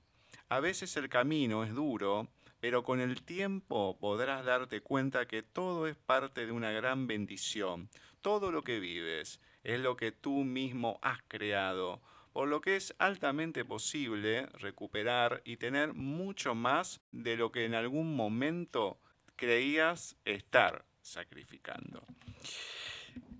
[0.49, 2.29] A veces el camino es duro,
[2.61, 7.89] pero con el tiempo podrás darte cuenta que todo es parte de una gran bendición.
[8.23, 12.01] Todo lo que vives es lo que tú mismo has creado,
[12.33, 17.75] por lo que es altamente posible recuperar y tener mucho más de lo que en
[17.75, 18.99] algún momento
[19.37, 22.05] creías estar sacrificando.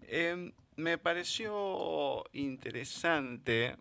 [0.03, 3.77] Em, me pareció interesante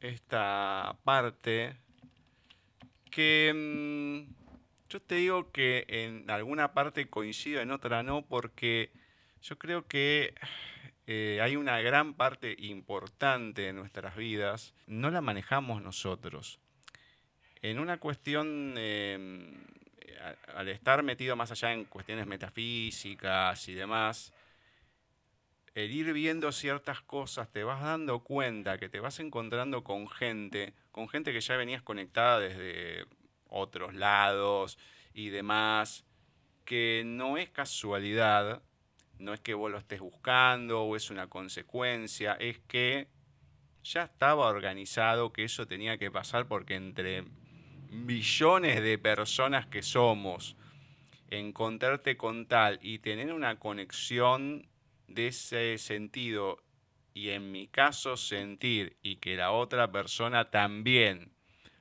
[0.00, 1.78] esta parte
[3.10, 4.34] que mm,
[4.90, 8.92] yo te digo que en alguna parte coincido, en otra no, porque
[9.40, 10.34] yo creo que
[11.06, 16.60] eh, hay una gran parte importante de nuestras vidas, no la manejamos nosotros.
[17.62, 19.56] En una cuestión, em,
[20.54, 24.34] al estar metido más allá en cuestiones metafísicas y demás,
[25.74, 30.74] el ir viendo ciertas cosas, te vas dando cuenta que te vas encontrando con gente,
[30.90, 33.06] con gente que ya venías conectada desde
[33.48, 34.78] otros lados
[35.14, 36.04] y demás,
[36.64, 38.62] que no es casualidad,
[39.18, 43.08] no es que vos lo estés buscando o es una consecuencia, es que
[43.82, 47.24] ya estaba organizado que eso tenía que pasar porque entre
[47.90, 50.56] millones de personas que somos,
[51.30, 54.66] encontrarte con tal y tener una conexión
[55.14, 56.62] de ese sentido
[57.14, 61.32] y en mi caso sentir y que la otra persona también,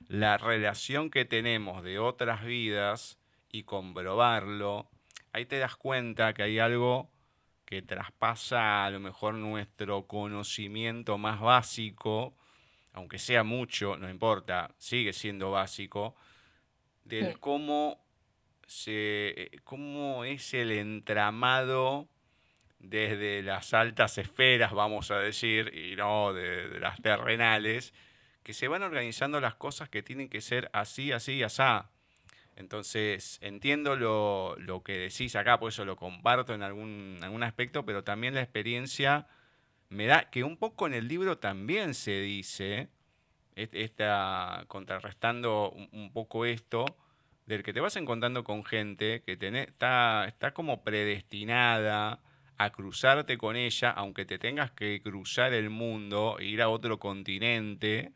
[0.07, 3.17] la relación que tenemos de otras vidas
[3.49, 4.89] y comprobarlo,
[5.32, 7.09] ahí te das cuenta que hay algo
[7.65, 12.36] que traspasa a lo mejor nuestro conocimiento más básico,
[12.91, 16.15] aunque sea mucho, no importa, sigue siendo básico,
[17.05, 18.03] del cómo,
[18.67, 22.09] se, cómo es el entramado
[22.82, 27.93] desde las altas esferas, vamos a decir, y no de, las terrenales,
[28.43, 31.61] que se van organizando las cosas que tienen que ser así, así y así.
[32.55, 38.03] Entonces, entiendo lo, que decís acá, por eso lo comparto en algún, algún aspecto, pero
[38.03, 39.27] también la experiencia
[39.89, 42.89] me da que un poco en el libro también se dice,
[43.55, 46.86] está contrarrestando un, poco esto,
[47.45, 52.19] del que te vas encontrando con gente que está, está como predestinada
[52.58, 58.14] a cruzarte con ella, aunque te tengas que cruzar el mundo ir a otro continente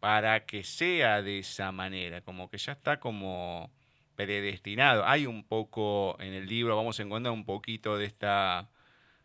[0.00, 3.70] para que sea de esa manera, como que ya está como
[4.16, 5.06] predestinado.
[5.06, 8.70] Hay un poco en el libro, vamos a encontrar un poquito de esta,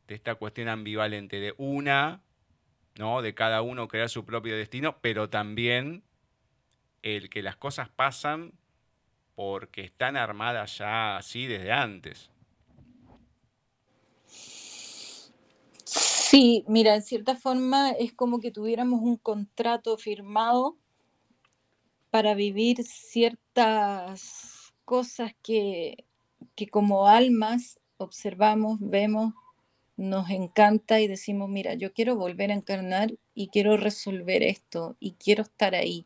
[0.07, 2.21] de esta cuestión ambivalente de una,
[2.97, 3.21] ¿no?
[3.21, 6.03] De cada uno crear su propio destino, pero también
[7.01, 8.53] el que las cosas pasan
[9.35, 12.31] porque están armadas ya así desde antes.
[16.35, 20.75] Sí, mira, en cierta forma es como que tuviéramos un contrato firmado
[22.09, 26.03] para vivir ciertas cosas que,
[26.57, 29.33] que como almas observamos, vemos,
[29.95, 35.13] nos encanta y decimos, mira, yo quiero volver a encarnar y quiero resolver esto y
[35.13, 36.03] quiero estar ahí.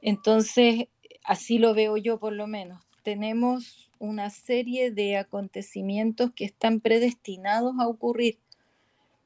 [0.00, 0.88] Entonces,
[1.22, 2.82] así lo veo yo por lo menos.
[3.02, 8.38] Tenemos una serie de acontecimientos que están predestinados a ocurrir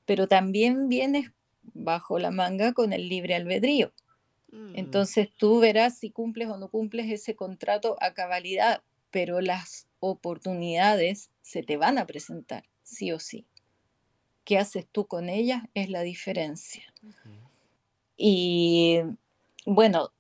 [0.09, 1.32] pero también vienes
[1.74, 3.92] bajo la manga con el libre albedrío.
[4.50, 4.72] Mm.
[4.74, 11.30] Entonces tú verás si cumples o no cumples ese contrato a cabalidad, pero las oportunidades
[11.42, 13.44] se te van a presentar, sí o sí.
[14.44, 15.64] ¿Qué haces tú con ellas?
[15.74, 16.84] Es la diferencia.
[18.16, 19.00] Y
[19.66, 20.11] bueno,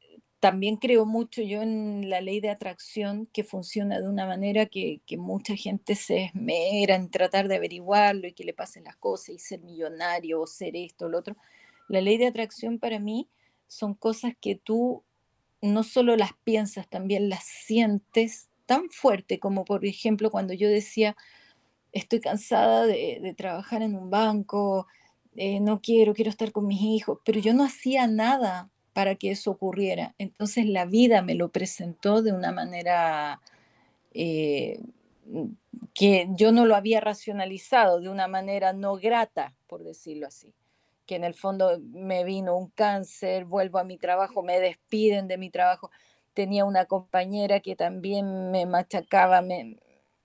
[0.40, 5.00] también creo mucho yo en la ley de atracción que funciona de una manera que,
[5.18, 9.38] mucha gente se esmera en tratar de averiguarlo y que le pasen las cosas y
[9.38, 11.36] ser millonario o ser esto o lo otro.
[11.88, 13.28] La ley de atracción para mí
[13.66, 15.02] son cosas que tú
[15.60, 21.16] no solo las piensas, también las sientes tan fuerte como por ejemplo cuando yo decía,
[21.90, 24.86] estoy cansada de, trabajar en un banco,
[25.34, 29.30] eh, no quiero, quiero estar con mis hijos, pero yo no hacía nada para que
[29.30, 30.16] eso ocurriera.
[30.18, 33.40] Entonces la vida me lo presentó de una manera
[34.12, 34.80] eh,
[35.94, 40.52] que yo no lo había racionalizado, de una manera no grata, por decirlo así.
[41.06, 45.38] Que en el fondo me vino un cáncer, vuelvo a mi trabajo, me despiden de
[45.38, 45.92] mi trabajo.
[46.34, 49.78] Tenía una compañera que también me machacaba, me,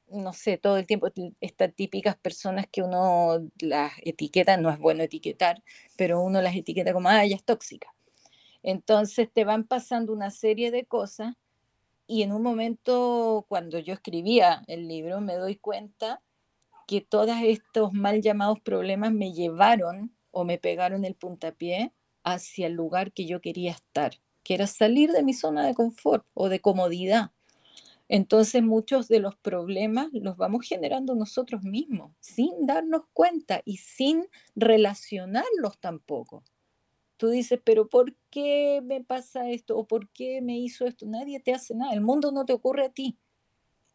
[0.08, 1.10] no sé, todo el tiempo,
[1.42, 5.62] estas típicas personas que uno las etiqueta, no es bueno etiquetar,
[5.96, 7.93] pero uno las etiqueta como, ah, es tóxica.
[8.64, 11.36] Entonces te van pasando una serie de cosas
[12.07, 16.22] y en un momento cuando yo escribía el libro me doy cuenta
[16.88, 21.93] que todos estos mal llamados problemas me llevaron o me pegaron el puntapié
[22.24, 26.26] hacia el lugar que yo quería estar, que era salir de mi zona de confort
[26.34, 27.32] o de comodidad.
[28.09, 34.26] Entonces muchos de los problemas los vamos generando nosotros mismos, sin darnos cuenta y sin
[34.55, 36.43] relacionarlos tampoco
[37.24, 39.78] tú dices, pero ¿por qué me pasa esto?
[39.78, 41.06] ¿O por qué me hizo esto?
[41.06, 41.94] Nadie te hace nada.
[41.94, 43.18] El mundo no te ocurre a ti,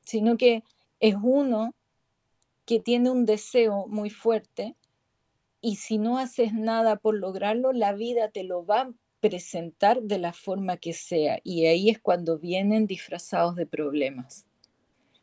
[0.07, 0.65] sino que
[0.99, 1.75] es uno
[2.65, 4.77] que tiene un deseo muy fuerte
[5.61, 10.17] y si no haces nada por lograrlo, la vida te lo va a presentar de
[10.17, 11.39] la forma que sea.
[11.45, 14.47] Y ahí es cuando vienen disfrazados de problemas.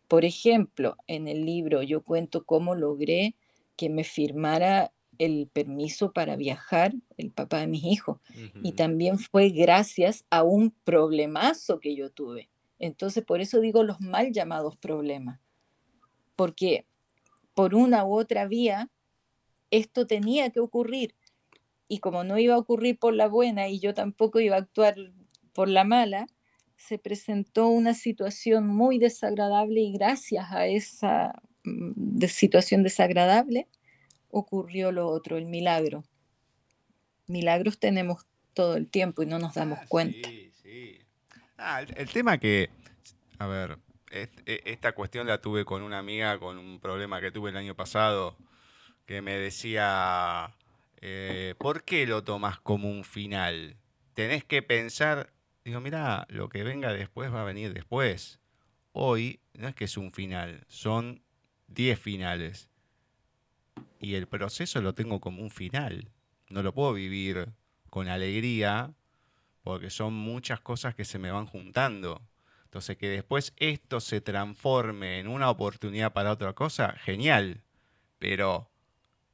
[0.07, 3.33] Por ejemplo, en el libro yo cuento cómo logré
[3.75, 8.19] que me firmara el permiso para viajar, el papá de mis hijos.
[8.63, 12.49] Y también fue gracias a un problemazo que yo tuve.
[12.79, 15.39] Entonces, por eso digo los mal llamados problemas.
[16.35, 16.85] Porque
[17.53, 18.89] por una u otra vía,
[19.71, 21.15] esto tenía que ocurrir.
[21.87, 24.95] Y como no iba a ocurrir por la buena y yo tampoco iba a actuar
[25.53, 26.27] por la mala,
[26.75, 33.67] se presentó una situación muy desagradable y gracias a esa mm, situación desagradable,
[34.29, 36.03] ocurrió lo otro, el milagro.
[37.27, 40.29] Milagros tenemos todo el tiempo y no nos damos ah, cuenta.
[40.29, 40.99] Sí, sí.
[41.57, 42.69] Ah, el, tema que,
[43.39, 43.77] a ver,
[44.11, 44.29] e,
[44.65, 48.35] esta cuestión la tuve con una amiga con un problema que tuve el año pasado,
[49.05, 50.55] que me decía,
[51.01, 53.77] eh, ¿por qué lo tomas como un final?
[54.13, 55.31] Tenés que pensar,
[55.63, 58.39] digo, mira, lo que venga después va a venir después.
[58.91, 61.21] Hoy no es que es un final, son
[61.67, 62.69] 10 finales
[63.99, 66.09] y el proceso lo tengo como un final.
[66.49, 67.49] No lo puedo vivir
[67.89, 68.93] con alegría
[69.63, 72.21] porque son muchas cosas que se me van juntando.
[72.65, 77.63] Entonces, que después esto se transforme en una oportunidad para otra cosa, genial.
[78.19, 78.69] Pero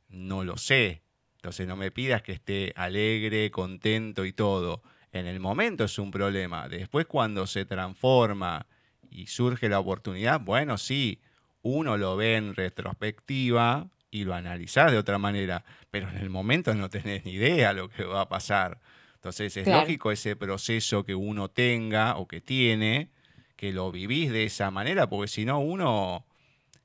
[0.07, 1.01] no lo sé.
[1.35, 4.83] Entonces no me pidas que esté alegre, contento y todo.
[5.11, 6.69] En el momento es un problema.
[6.69, 8.67] Después cuando se transforma
[9.09, 11.19] y surge la oportunidad, bueno, sí,
[11.63, 16.75] uno lo ve en retrospectiva y lo analizás de otra manera, pero en el momento
[16.75, 18.79] no tenés ni idea lo que va a pasar.
[19.15, 23.09] Entonces es lógico ese proceso que uno tenga o que tiene,
[23.55, 26.25] que lo vivís de esa manera, porque si no uno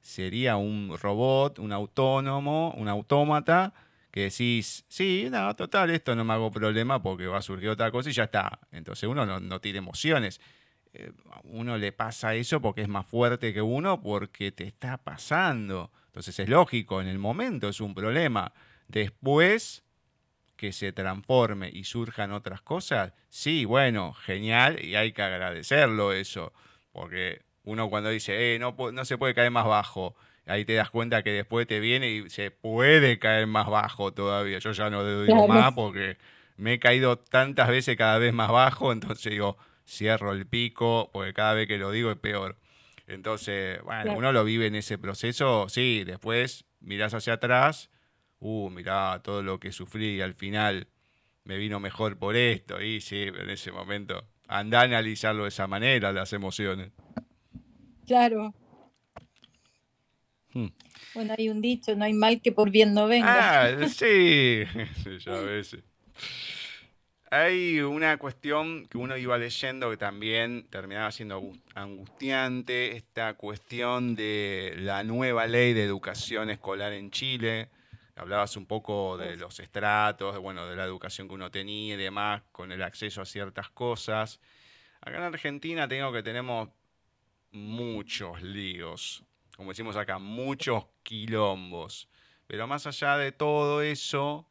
[0.03, 3.74] sería un robot, un autónomo, un autómata,
[4.16, 7.90] que decís, sí, no, total, esto no me hago problema porque va a surgir otra
[7.90, 8.61] cosa y ya está.
[8.70, 10.40] Entonces uno no, tiene emociones.
[10.94, 11.12] Eh,
[11.44, 15.90] uno le pasa eso porque es más fuerte que uno, porque te está pasando.
[16.17, 18.55] Entonces es lógico, en el momento es un problema.
[18.89, 19.85] Después
[20.57, 26.55] que se transforme y surjan otras cosas, sí, bueno, genial y hay que agradecerlo eso,
[26.91, 30.17] porque uno cuando dice, eh, no, no se puede caer más bajo,
[30.47, 34.59] ahí te das cuenta que después te viene y se puede caer más bajo todavía.
[34.59, 36.17] Yo ya no digo más porque
[36.57, 41.35] me he caído tantas veces cada vez más bajo, entonces digo, cierro el pico, porque
[41.35, 42.57] cada vez que lo digo es peor.
[43.07, 47.91] Entonces, bueno, uno lo vive en ese proceso, sí, después mirás hacia atrás,
[48.41, 50.89] uh, mirá todo lo que sufrí y al final
[51.45, 55.69] me vino mejor por esto, y sí, en ese momento, anda a analizarlo de esa
[55.69, 56.91] manera, las emociones.
[58.07, 58.55] Claro.
[60.53, 60.69] Hmm.
[61.15, 63.62] Bueno, hay un dicho, no hay mal que por bien no venga.
[63.62, 64.65] Ah, sí,
[65.24, 65.77] ya ves.
[67.31, 71.43] Hay una cuestión que uno iba leyendo que también terminaba siendo
[71.74, 77.69] angustiante, esta cuestión de la nueva ley de educación escolar en Chile.
[78.15, 81.97] Hablabas un poco de los estratos, de, bueno, de la educación que uno tenía y
[81.97, 84.39] demás, con el acceso a ciertas cosas.
[85.01, 86.69] Acá en Argentina tengo que tenemos
[87.51, 89.24] muchos líos,
[89.57, 92.09] como decimos acá, muchos quilombos.
[92.47, 94.48] Pero más allá de todo eso,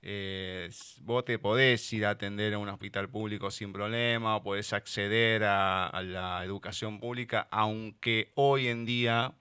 [0.00, 0.70] eh,
[1.00, 5.44] vos te podés ir a atender a un hospital público sin problema, o podés acceder
[5.44, 9.34] a, la educación pública, aunque hoy en día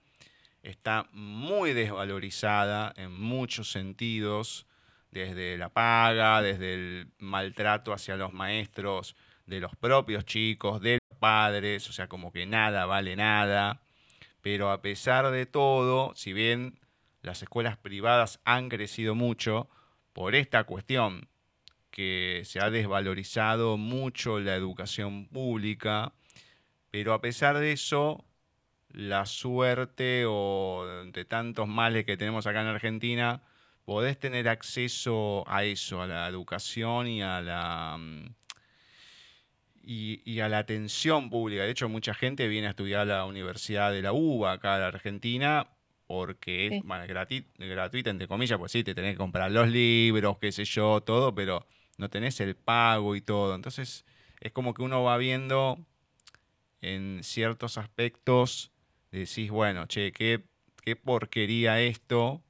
[0.64, 4.66] está muy desvalorizada en muchos sentidos,
[5.12, 9.16] desde la paga, desde el maltrato hacia los maestros,
[9.46, 13.82] de los propios chicos, de los padres, o sea, como que nada vale nada.
[14.42, 16.80] Pero a pesar de todo, si bien
[17.22, 19.70] las escuelas privadas han crecido mucho,
[20.18, 21.30] por esta cuestión
[21.92, 26.12] que se ha desvalorizado mucho la educación pública,
[26.90, 28.26] pero a pesar de eso,
[28.90, 33.44] la suerte o de tantos males que tenemos acá en Argentina,
[33.86, 38.34] podés tener acceso a eso, a la educación y a la mm,
[39.84, 41.62] y, a la atención pública.
[41.62, 44.84] De hecho, mucha gente viene a estudiar a la Universidad de la UBA acá en
[44.84, 45.77] Argentina
[46.08, 46.84] porque es
[47.68, 51.36] gratuita, entre comillas, pues sí, te tenés que comprar los libros, qué sé yo, todo,
[51.36, 51.68] pero
[51.98, 53.54] no tenés el pago y todo.
[53.54, 54.06] Entonces,
[54.40, 55.80] es como que uno va viendo
[56.82, 58.72] en ciertos aspectos,
[59.12, 60.44] decís, bueno, che, qué,
[60.84, 62.42] qué porquería esto,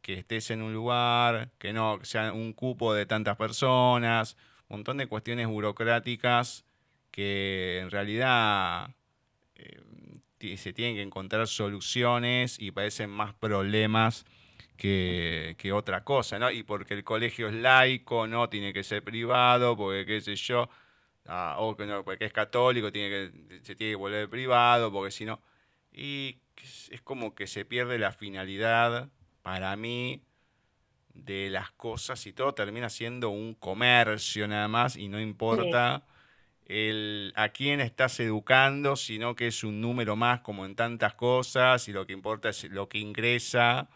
[0.00, 4.36] que estés en un lugar, que no sea un cupo de tantas personas,
[4.68, 6.64] un montón de cuestiones burocráticas
[7.10, 8.94] que en realidad
[9.56, 9.82] eh,
[10.56, 14.24] se tienen que encontrar soluciones y parecen más problemas
[14.76, 16.50] que, otra cosa, ¿no?
[16.50, 20.68] Y porque el colegio es laico, no tiene que ser privado, porque qué sé yo,
[21.26, 25.10] ah, o que no, porque es católico, tiene que, se tiene que volver privado, porque
[25.10, 25.40] si no.
[25.92, 26.38] Y
[26.90, 29.10] es como que se pierde la finalidad,
[29.42, 30.22] para mí,
[31.14, 36.04] de las cosas y todo termina siendo un comercio nada más y no importa
[36.68, 41.88] el, a quién estás educando, sino que es un número más como en tantas cosas
[41.88, 43.88] y lo que importa es lo que ingresa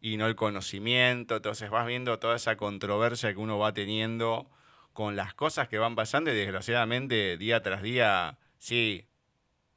[0.00, 1.36] y no el conocimiento.
[1.36, 4.48] Entonces vas viendo toda esa controversia que uno va teniendo
[4.92, 9.06] con las cosas que van pasando y desgraciadamente día tras día, sí,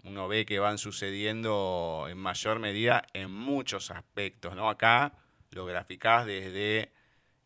[0.04, 4.70] uno ve que van sucediendo en mayor medida en muchos aspectos, ¿no?
[4.70, 5.14] Acá
[5.52, 6.92] lo graficás desde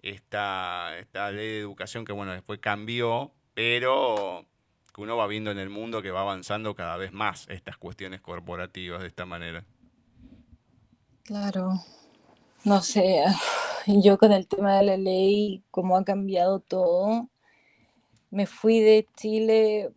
[0.02, 4.46] esta, esta ley de educación que, bueno, después cambió, pero
[4.94, 8.22] que uno va viendo en el mundo que va avanzando cada vez más estas cuestiones
[8.22, 9.66] corporativas de esta manera.
[11.24, 11.74] Claro,
[12.64, 13.24] no sé,
[13.88, 17.30] yo con el tema de la ley, cómo ha cambiado todo,
[18.32, 19.94] me fui de Chile,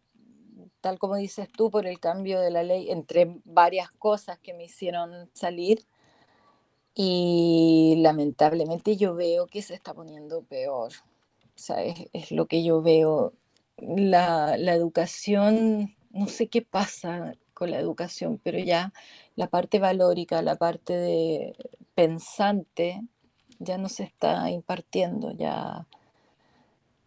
[0.81, 4.65] tal como dices tú, por el cambio de la ley, entre varias cosas que me
[4.65, 5.87] hicieron salir.
[6.95, 10.93] Y lamentablemente yo veo que se está poniendo peor.
[11.57, 13.33] O sea, es, es lo que yo veo
[13.79, 18.93] la, educación, no sé qué pasa con la educación, pero ya
[19.37, 21.57] la parte valórica, la parte de
[21.95, 23.03] pensante,
[23.59, 25.87] ya no se está impartiendo, ya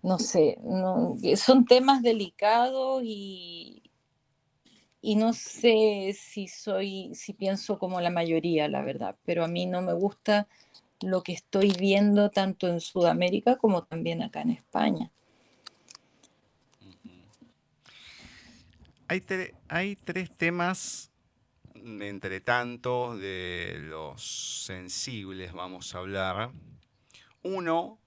[0.02, 0.58] no sé,
[1.36, 3.84] son temas delicados y,
[5.02, 9.66] y no sé si soy, si pienso como la mayoría, la verdad, pero a mí
[9.66, 10.48] no me gusta
[11.02, 15.12] lo que estoy viendo tanto en Sudamérica como también acá en España.
[19.10, 19.24] Hay,
[19.70, 21.12] hay tres temas,
[21.74, 26.52] entre tanto, de los sensibles, vamos a hablar.
[27.42, 28.02] Uno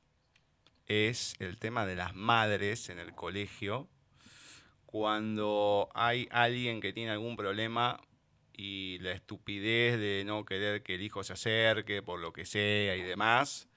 [0.86, 3.89] es el tema de las madres en el colegio.
[4.85, 7.98] Cuando hay alguien que tiene algún problema
[8.52, 12.94] y la estupidez de no querer que el hijo se acerque por lo que sea
[12.94, 13.68] y demás.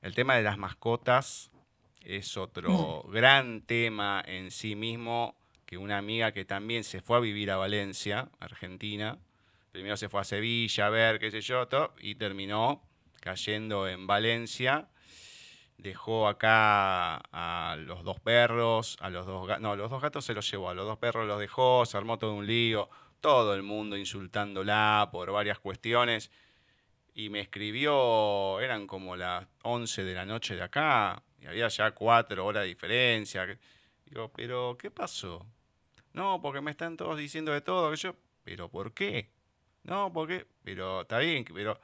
[0.00, 1.50] El tema de las mascotas
[2.02, 3.10] es otro mm.
[3.10, 5.41] gran tema en sí mismo
[5.72, 9.18] que una amiga que también se fue a vivir a Valencia, Argentina.
[9.70, 11.66] Primero se fue a Sevilla a ver qué sé yo,
[11.98, 12.82] y terminó
[13.22, 14.90] cayendo en Valencia.
[15.78, 20.34] Dejó acá a los dos perros, a los dos gatos, no, los dos gatos se
[20.34, 22.90] los llevó, a los dos perros los dejó, se armó todo un lío
[23.22, 26.30] todo el mundo insultándola por varias cuestiones.
[27.14, 31.92] Y me escribió, eran como las 11 de la noche de acá, y había ya
[31.92, 33.46] cuatro horas de diferencia.
[34.04, 35.46] Digo, pero ¿qué pasó?
[36.12, 38.14] No, porque me están todos diciendo de todo, yo,
[38.44, 39.30] pero ¿por qué?
[39.84, 41.80] No, porque, pero está bien, pero...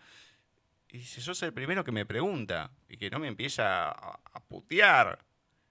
[0.91, 4.41] Y si sos el primero que me pregunta y que no me empieza a, a
[4.41, 5.19] putear,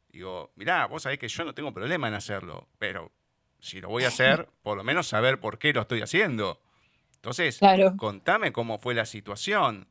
[0.09, 3.11] digo, mirá, vos sabés que yo no tengo problema en hacerlo, pero
[3.59, 6.61] si lo voy a hacer, por lo menos saber por qué lo estoy haciendo.
[7.15, 7.59] Entonces,
[7.97, 9.87] contame cómo fue la situación.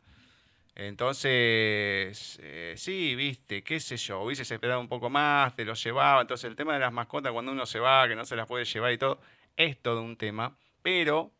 [0.76, 6.20] Entonces, eh, sí, viste, qué sé yo, hubieses esperado un poco más, te lo llevaba.
[6.20, 8.66] Entonces, el tema de las mascotas, cuando uno se va, que no se las puede
[8.66, 9.18] llevar y todo,
[9.56, 10.54] es todo un tema.
[10.82, 11.32] Pero,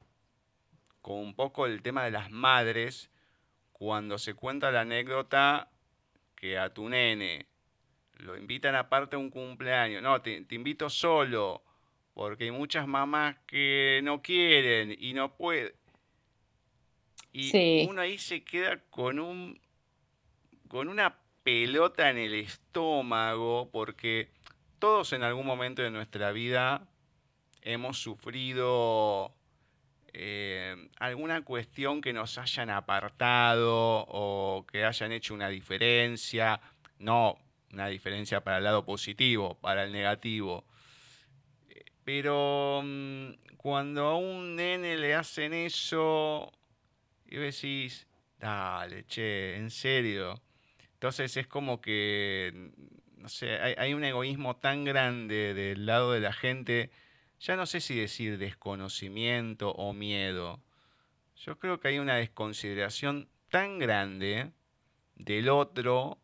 [1.03, 3.11] con un poco el tema de las madres,
[3.73, 5.69] cuando se cuenta la anécdota
[6.35, 7.47] que a tu nene
[8.15, 11.63] lo invitan aparte a un cumpleaños, no, te, te invito solo,
[12.15, 15.75] porque hay muchas mamás que no quieren y no pueden.
[17.39, 19.61] Y uno ahí se queda con un
[20.69, 24.31] con una pelota en el estómago porque
[24.79, 26.89] todos en algún momento de nuestra vida
[27.61, 29.35] hemos sufrido
[30.15, 36.59] eh, alguna cuestión que nos hayan apartado o que hayan hecho una diferencia,
[36.99, 37.39] no
[37.71, 40.65] una diferencia para el lado positivo, para el negativo.
[42.03, 46.51] Pero mm, cuando a un nene le hacen eso,
[47.29, 48.07] y decís,
[48.39, 50.41] dale, che, en serio.
[50.95, 52.71] Entonces es como que,
[53.17, 56.91] no sé, hay, un egoísmo tan grande del lado de la gente,
[57.39, 60.61] ya no sé si decir desconocimiento o miedo.
[61.37, 64.53] Yo creo que hay una desconsideración tan grande
[65.17, 66.19] del otro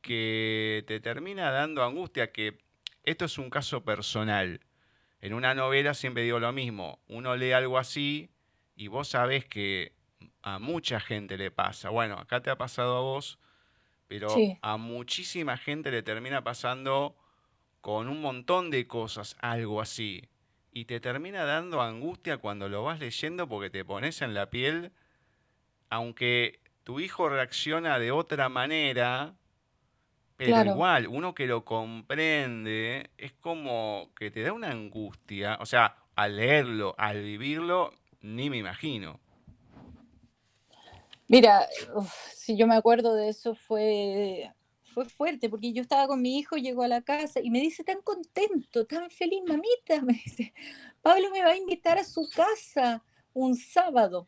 [0.00, 2.58] que te termina dando angustia que
[3.02, 4.60] esto es un caso personal.
[5.20, 8.30] En una novela siempre digo lo mismo, uno lee algo así
[8.78, 9.92] y vos sabés que
[10.40, 11.90] a mucha gente le pasa.
[11.90, 13.40] Bueno, acá te ha pasado a vos,
[14.06, 14.28] pero
[14.62, 17.16] a muchísima gente le termina pasando
[17.80, 20.28] con un montón de cosas algo así.
[20.72, 24.92] Y te termina dando angustia cuando lo vas leyendo porque te pones en la piel,
[25.90, 29.34] aunque tu hijo reacciona de otra manera,
[30.36, 35.58] pero igual, uno que lo comprende, es como que te da una angustia.
[35.60, 39.20] O sea, al leerlo, al vivirlo, ni me imagino.
[41.28, 41.68] Mira,
[42.34, 44.50] si yo me acuerdo de eso fue,
[44.82, 47.84] fue fuerte, porque yo estaba con mi hijo, llegó a la casa y me dice
[47.84, 50.54] tan contento, tan feliz, mamita, me dice,
[51.02, 53.04] Pablo me va a invitar a su casa
[53.34, 54.26] un sábado.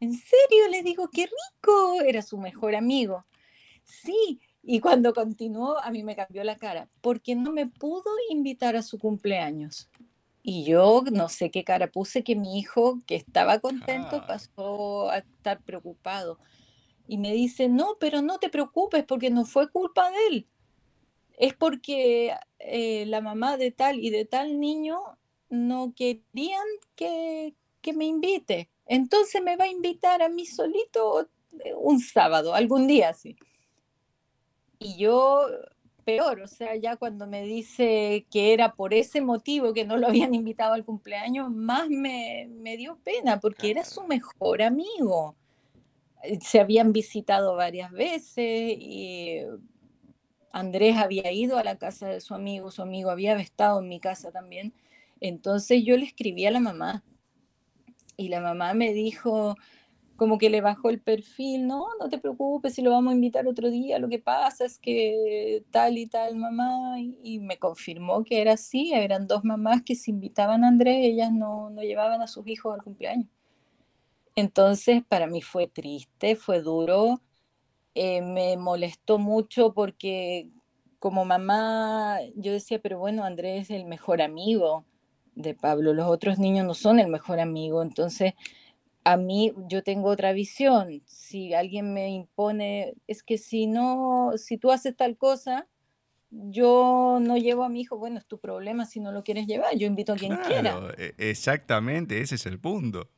[0.00, 0.68] ¿En serio?
[0.70, 3.26] Le digo, qué rico, era su mejor amigo.
[3.84, 8.76] Sí, y cuando continuó, a mí me cambió la cara, porque no me pudo invitar
[8.76, 9.89] a su cumpleaños.
[10.42, 14.26] Y yo no sé qué cara puse que mi hijo, que estaba contento, ah.
[14.26, 16.38] pasó a estar preocupado.
[17.06, 20.48] Y me dice, no, pero no te preocupes porque no fue culpa de él.
[21.36, 24.98] Es porque eh, la mamá de tal y de tal niño
[25.48, 28.70] no querían que, que me invite.
[28.86, 31.28] Entonces me va a invitar a mí solito
[31.64, 33.36] eh, un sábado, algún día sí.
[34.78, 35.46] Y yo,
[36.16, 40.06] peor, o sea, ya cuando me dice que era por ese motivo que no lo
[40.08, 45.36] habían invitado al cumpleaños, más me, dio pena, porque era su mejor amigo.
[46.22, 49.40] Eh, se habían visitado varias veces y
[50.52, 54.00] Andrés había ido a la casa de su amigo, su amigo había estado en mi
[54.00, 54.74] casa también.
[55.20, 57.04] Entonces yo le escribí a la mamá
[58.16, 59.56] y la mamá me dijo,
[60.20, 63.46] como que le bajó el perfil, no, no te preocupes si lo vamos a invitar
[63.46, 68.42] otro día, lo que pasa es que tal y tal mamá, y, me confirmó que
[68.42, 72.26] era así, eran dos mamás que se invitaban a Andrés, ellas no, no llevaban a
[72.26, 73.30] sus hijos al cumpleaños.
[74.36, 77.22] Entonces, para mí fue triste, fue duro,
[77.94, 80.50] eh, me molestó mucho porque
[80.98, 84.84] como mamá yo decía, pero bueno, Andrés es el mejor amigo
[85.34, 88.34] de Pablo, los otros niños no son el mejor amigo, entonces
[89.04, 91.00] a mí yo tengo otra visión.
[91.06, 95.66] Si alguien me impone, es que si no, si tú haces tal cosa,
[96.30, 99.76] yo no llevo a mi hijo, bueno, es tu problema si no lo quieres llevar,
[99.76, 100.94] yo invito a quien quiera.
[100.96, 103.08] E, exactamente, ese es el punto.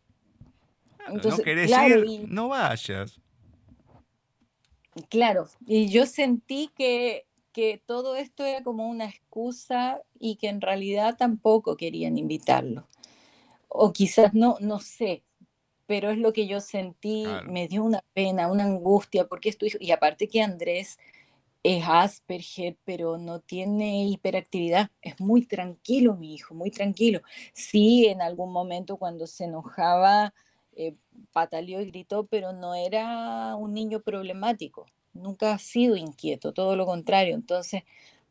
[1.09, 3.21] Entonces, no querés ir, no vayas.
[5.09, 10.61] Claro, y yo sentí que, que todo esto era como una excusa y que en
[10.61, 12.87] realidad tampoco querían invitarlo.
[13.69, 15.25] O quizás no, no sé,
[15.93, 19.66] pero es lo que yo sentí, me dio una pena, una angustia, porque es tu
[19.66, 20.98] hijo, y aparte que Andrés
[21.62, 27.20] es Asperger, pero no tiene hiperactividad, es muy tranquilo mi hijo, muy tranquilo.
[27.52, 30.32] Sí, en algún momento cuando se enojaba,
[30.77, 30.94] eh,
[31.31, 36.86] pataleó y gritó, pero no era un niño problemático, nunca ha sido inquieto, todo lo
[36.86, 37.35] contrario.
[37.35, 37.82] Entonces,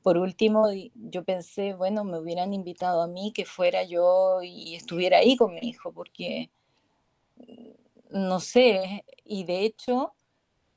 [0.01, 0.65] por último,
[0.95, 5.53] yo pensé, bueno, me hubieran invitado a mí que fuera yo y estuviera ahí con
[5.53, 6.49] mi hijo, porque
[8.09, 10.13] no sé, y de hecho,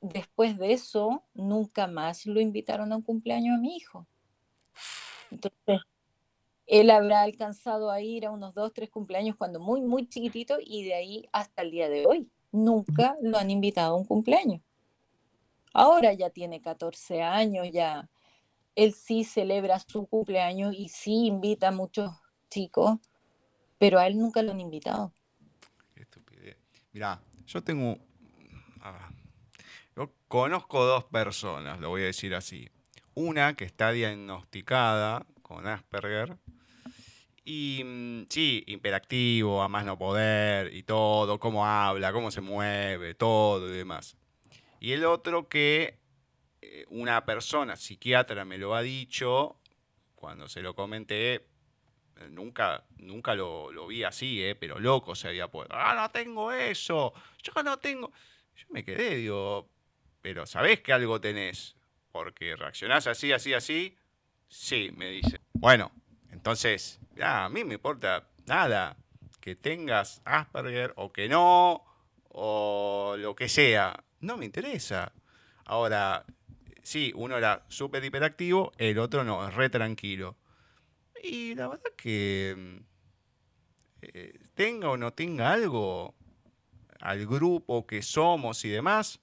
[0.01, 4.07] después de eso, nunca más lo invitaron a un cumpleaños a mi hijo.
[5.31, 5.81] Entonces,
[6.67, 10.83] él habrá alcanzado a ir a unos dos, tres cumpleaños cuando muy, muy chiquitito y
[10.83, 12.29] de ahí hasta el día de hoy.
[12.51, 14.61] Nunca lo han invitado a un cumpleaños.
[15.73, 18.09] Ahora ya tiene 14 años, ya
[18.75, 22.11] él sí celebra su cumpleaños y sí invita a muchos
[22.49, 22.97] chicos,
[23.77, 25.11] pero a él nunca lo han invitado.
[26.95, 27.99] Mirá, yo tengo.
[29.97, 32.69] yo conozco dos personas, lo voy a decir así.
[33.15, 36.37] Una que está diagnosticada con Asperger.
[37.43, 43.13] Y mm, sí, imperactivo, a más no poder y todo, cómo habla, cómo se mueve,
[43.13, 44.15] todo y demás.
[44.79, 45.99] Y el otro que
[46.61, 49.59] eh, una persona psiquiatra me lo ha dicho,
[50.15, 51.45] cuando se lo comenté,
[52.29, 54.55] nunca, nunca lo, vi así, ¿eh?
[54.55, 55.75] pero loco se había puesto.
[55.75, 57.13] Ah, no tengo eso,
[57.43, 58.11] yo no tengo.
[58.55, 59.69] Yo me quedé, digo,
[60.21, 61.75] pero ¿sabés que algo tenés?
[62.11, 63.97] Porque reaccionás así, así, así.
[64.47, 65.41] Sí, me dice.
[65.53, 65.91] Bueno,
[66.31, 68.95] entonces, ya, a mí me importa nada
[69.41, 71.83] que tengas Asperger o que no,
[72.29, 74.03] o lo que sea.
[74.21, 75.11] No me interesa.
[75.65, 76.25] Ahora,
[76.81, 80.37] sí, uno era súper hiperactivo, el otro no, es re tranquilo.
[81.27, 82.77] Y la verdad que mm,
[84.03, 86.13] eh, tenga o no tenga algo
[86.99, 89.19] al grupo que somos y demás,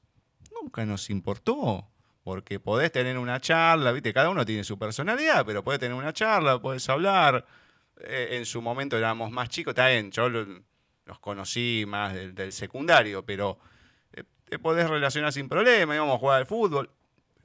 [0.61, 1.89] nunca nos importó.
[2.24, 4.12] Porque podés tener una charla, ¿viste?
[4.12, 7.45] Cada uno tiene su personalidad, pero podés tener una charla, podés hablar.
[8.01, 13.24] Eh, en su momento éramos más chicos, está bien, yo los conocí más del, secundario,
[13.24, 13.59] pero
[14.12, 16.91] eh, te podés relacionar sin problema, íbamos a jugar al fútbol,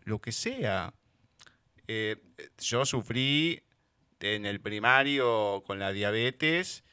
[0.03, 0.93] lo que sea.
[2.59, 3.63] yo sufrí
[4.19, 6.83] en el primario con la diabetes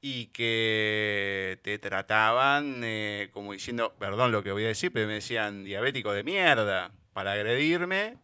[0.00, 5.14] y que te trataban eh, como diciendo, perdón lo que voy a decir, pero me
[5.14, 8.18] decían diabético de mierda para agredirme.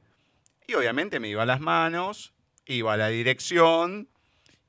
[0.66, 2.34] Y obviamente me iba a las manos,
[2.66, 4.08] iba a la dirección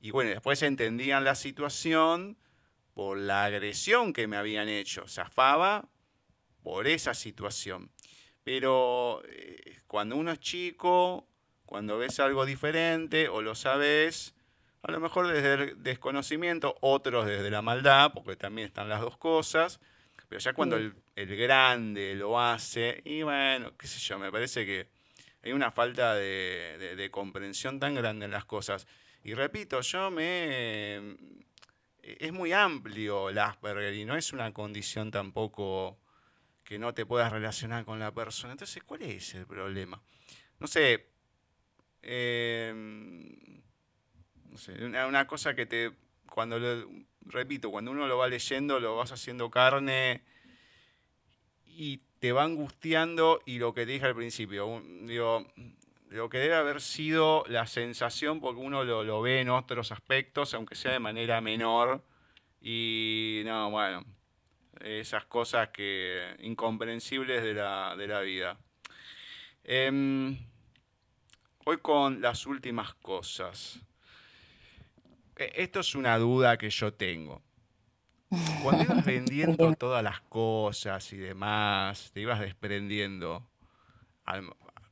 [0.00, 2.38] y bueno, después entendían la situación
[2.94, 5.06] por la agresión que me habían hecho.
[5.06, 5.88] Zafaba
[6.62, 7.90] por esa situación.
[8.42, 11.26] Pero eh, cuando uno es chico,
[11.70, 14.34] cuando ves algo diferente o lo sabes,
[14.82, 19.16] a lo mejor desde el desconocimiento, otros desde la maldad, porque también están las dos
[19.16, 19.78] cosas,
[20.28, 24.88] pero ya cuando el, grande lo hace, y bueno, qué sé yo, me parece que
[25.44, 28.88] hay una falta de, comprensión tan grande en las cosas.
[29.22, 31.16] Y repito, yo me...
[32.02, 36.00] Es muy amplio el Asperger y no es una condición tampoco
[36.64, 38.54] que no te puedas relacionar con la persona.
[38.54, 40.02] Entonces, ¿cuál es el problema?
[40.58, 41.09] No sé,
[42.02, 43.62] Em,
[44.82, 45.92] una, cosa que te,
[46.28, 46.88] cuando lo,
[47.26, 50.22] repito, cuando uno lo va leyendo, lo vas haciendo carne
[51.66, 55.46] y te va angustiando y lo que te dije al principio, digo,
[56.10, 60.74] lo que debe haber sido la sensación, porque uno lo, ve en otros aspectos, aunque
[60.74, 62.04] sea de manera menor,
[62.60, 64.04] y no, bueno,
[64.80, 68.58] esas cosas que incomprensibles de la, de la vida.
[69.64, 70.36] Em,
[71.64, 73.80] Voy con las últimas cosas.
[75.36, 77.42] E, esto es una duda que yo tengo.
[78.62, 83.48] Cuando ibas vendiendo todas las cosas y demás, te ibas desprendiendo,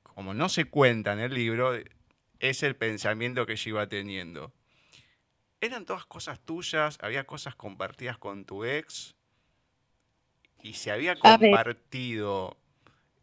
[0.02, 1.72] como no se cuenta en el libro,
[2.40, 4.52] es el pensamiento que yo iba teniendo.
[5.60, 6.98] ¿Eran todas cosas tuyas?
[7.00, 9.14] ¿Había cosas compartidas con tu ex?
[10.62, 12.56] Y se había compartido,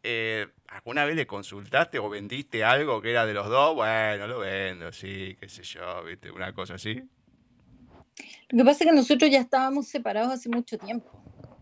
[0.08, 3.74] eh, ¿alguna vez le consultaste o vendiste algo que era de los dos?
[3.74, 6.30] Bueno, lo vendo, sí, qué sé yo, ¿viste?
[6.30, 7.02] Una cosa así.
[8.50, 11.10] Lo que pasa es que nosotros ya estábamos separados hace mucho tiempo.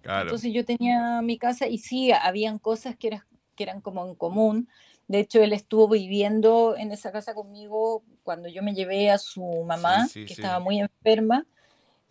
[0.04, 3.20] Entonces yo tenía mi casa y sí, habían cosas que,
[3.56, 4.68] que eran como en común.
[5.08, 9.64] De hecho, él estuvo viviendo en esa casa conmigo cuando yo me llevé a su
[9.64, 11.46] mamá, que estaba muy enferma.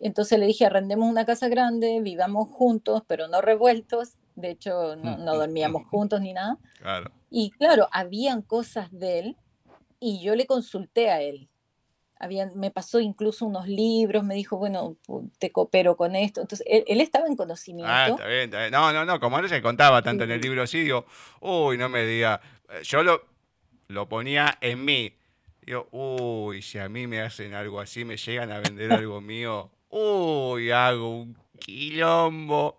[0.00, 4.14] Entonces le dije, arrendemos una casa grande, vivamos juntos, pero no revueltos.
[4.34, 6.58] De hecho, no, no dormíamos juntos ni nada.
[6.78, 7.10] Claro.
[7.30, 9.36] Y claro, habían cosas de él
[10.00, 11.48] y yo le consulté a él
[12.54, 14.96] me pasó incluso unos libros, me dijo, bueno,
[15.38, 16.40] te coopero con esto.
[16.40, 17.92] Entonces, él, estaba en conocimiento.
[17.92, 18.70] Ah, está bien, está bien.
[18.72, 21.06] No, no, no, como no se contaba tanto en el libro así, digo,
[21.40, 22.40] uy, no me diga.
[22.70, 23.24] Eh, yo lo,
[23.88, 25.16] lo ponía en mí.
[25.62, 29.70] Digo, uy, si a mí me hacen algo así, me llegan a vender algo mío,
[29.88, 32.76] uy, hago un quilombo.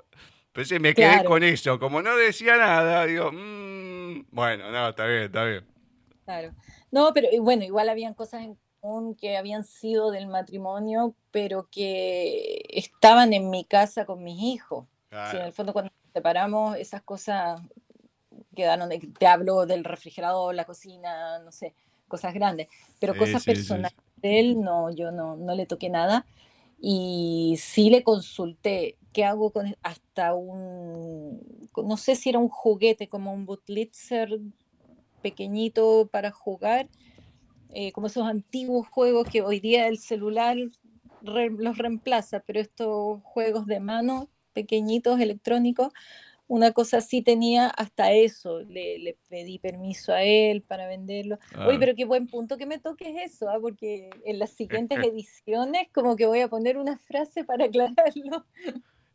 [0.56, 1.77] Entonces me quedé con eso.
[1.80, 5.65] Como no decía nada, digo, mmm, bueno, no, está bien, está bien.
[6.23, 6.53] Claro.
[6.91, 8.57] No, pero bueno, igual habían cosas en
[9.19, 14.86] que habían sido del matrimonio, pero que estaban en mi casa con mis hijos.
[15.11, 17.60] en el fondo cuando nos separamos, esas cosas
[18.56, 21.73] quedaron, de, te hablo del refrigerador, la cocina, no sé,
[22.07, 26.26] cosas grandes, pero cosas personales de él, no, yo no, no le toqué nada.
[26.80, 33.08] Y sí le consulté, ¿qué hago con hasta un, no sé si era un juguete
[33.08, 34.42] como un Butlitzer
[35.22, 36.90] pequeñito para jugar,
[37.74, 40.58] eh, como esos antiguos juegos que hoy día el celular
[41.22, 45.94] los reemplaza, pero estos juegos de mano pequeñitos, electrónicos,
[46.48, 51.40] una cosa así tenía hasta eso, le, pedí permiso a él para venderlo.
[51.66, 53.60] Oye, pero qué buen punto que me toques eso, ¿ah?
[53.62, 58.46] porque en las siguientes ediciones como que voy a poner una frase para aclararlo.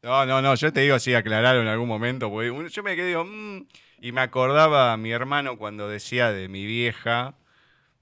[0.02, 3.16] No, no, no, yo te digo sí, aclararlo en algún momento, porque yo me quedé,
[3.22, 3.66] mm",
[4.01, 7.35] y me acordaba a mi hermano cuando decía de mi vieja,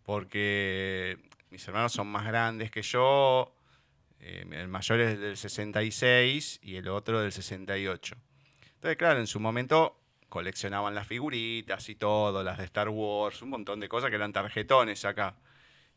[0.05, 1.19] porque
[1.51, 3.53] mis hermanos son más grandes que yo,
[4.21, 8.17] eh, el mayor es del 66 y el otro del 68.
[8.75, 9.99] Entonces, claro, en su momento
[10.29, 14.33] coleccionaban las figuritas y todo, las de Star Wars, un montón de cosas que eran
[14.33, 15.37] tarjetones acá.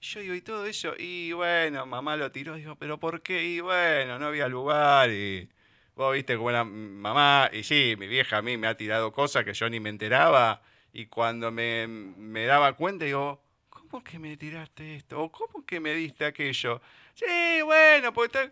[0.02, 3.44] Yo digo, y todo eso, y bueno, mamá lo tiró, digo, pero ¿por qué?
[3.46, 5.50] Y bueno, no había lugar, y
[5.96, 9.44] vos viste cómo era mamá, y sí, mi vieja a mí me ha tirado cosas
[9.46, 10.62] que yo ni me enteraba,
[10.94, 15.22] y cuando me, me daba cuenta, digo, ¿cómo que me tiraste esto?
[15.22, 16.82] ¿O cómo que me diste aquello?
[17.14, 18.52] Sí, bueno, pues está...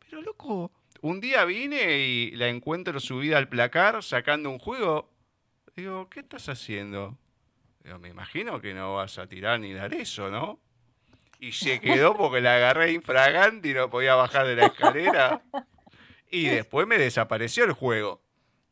[0.00, 0.70] Pero loco,
[1.00, 5.10] un día vine y la encuentro subida al placar sacando un juego.
[5.74, 7.16] Digo, ¿qué estás haciendo?
[7.82, 10.60] Digo, me imagino que no vas a tirar ni dar eso, ¿no?
[11.40, 15.42] Y se quedó porque la agarré infragante y no podía bajar de la escalera.
[16.32, 18.22] Y después me desapareció el juego.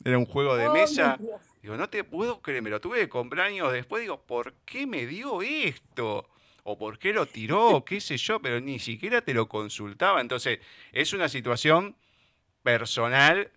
[0.02, 1.18] Era un juego de mesa.
[1.62, 4.00] Digo, no te puedo creer, me lo tuve que comprar años después.
[4.00, 6.26] Digo, ¿por qué me dio esto?
[6.64, 10.22] O por qué lo tiró, qué sé yo, pero ni siquiera te lo consultaba.
[10.22, 10.58] Entonces,
[10.92, 11.96] es una situación
[12.62, 13.50] personal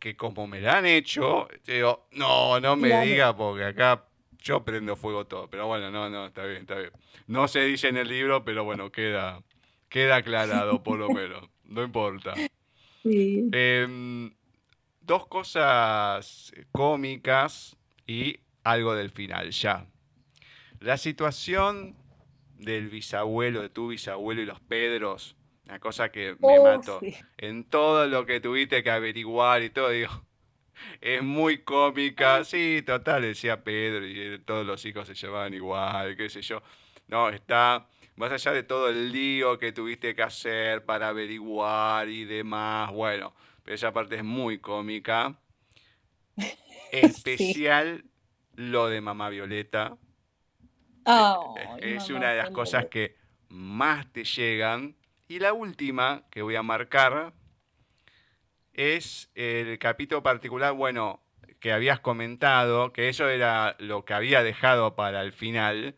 [0.00, 4.04] que como me la han hecho, digo, no, no me diga porque acá
[4.42, 5.48] yo prendo fuego todo.
[5.48, 6.90] Pero bueno, no, no, está bien, está bien.
[7.28, 9.42] No se dice en el libro, pero bueno, queda,
[9.88, 11.48] queda aclarado por lo menos.
[11.64, 12.34] No importa.
[13.06, 13.48] Sí.
[13.52, 14.34] Em,
[15.00, 17.76] dos cosas cómicas
[18.06, 19.86] y algo del final, ya.
[20.80, 21.96] La situación
[22.58, 27.00] del bisabuelo, de tu bisabuelo y los Pedros, una cosa que me oh, mató.
[27.38, 30.10] En todo lo que tuviste que averiguar y todo, digo,
[31.00, 32.44] es muy cómica.
[32.44, 36.60] Sí, total, decía Pedro, y todos los hijos se llevaban igual, qué sé yo.
[37.06, 42.24] No, está más allá de todo el lío que tuviste que hacer para averiguar y
[42.24, 42.90] demás.
[42.92, 45.38] Bueno, pero esa parte es muy cómica.
[46.92, 48.04] Especial
[48.54, 49.96] lo de Mamá Violeta.
[51.78, 53.16] es una de las cosas que
[53.48, 54.96] más te llegan.
[55.28, 57.34] Y la última que voy a marcar
[58.72, 61.20] es el capítulo particular, bueno,
[61.60, 65.96] que habías comentado, que eso era lo que había dejado para el final,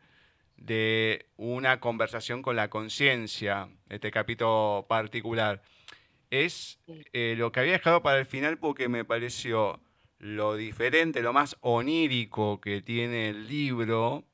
[0.59, 5.63] de una conversación con la conciencia, este capítulo particular.
[6.31, 6.79] Es
[7.13, 9.81] eh, lo que había dejado para el final porque me pareció
[10.19, 14.25] lo diferente, lo más onírico que tiene el libro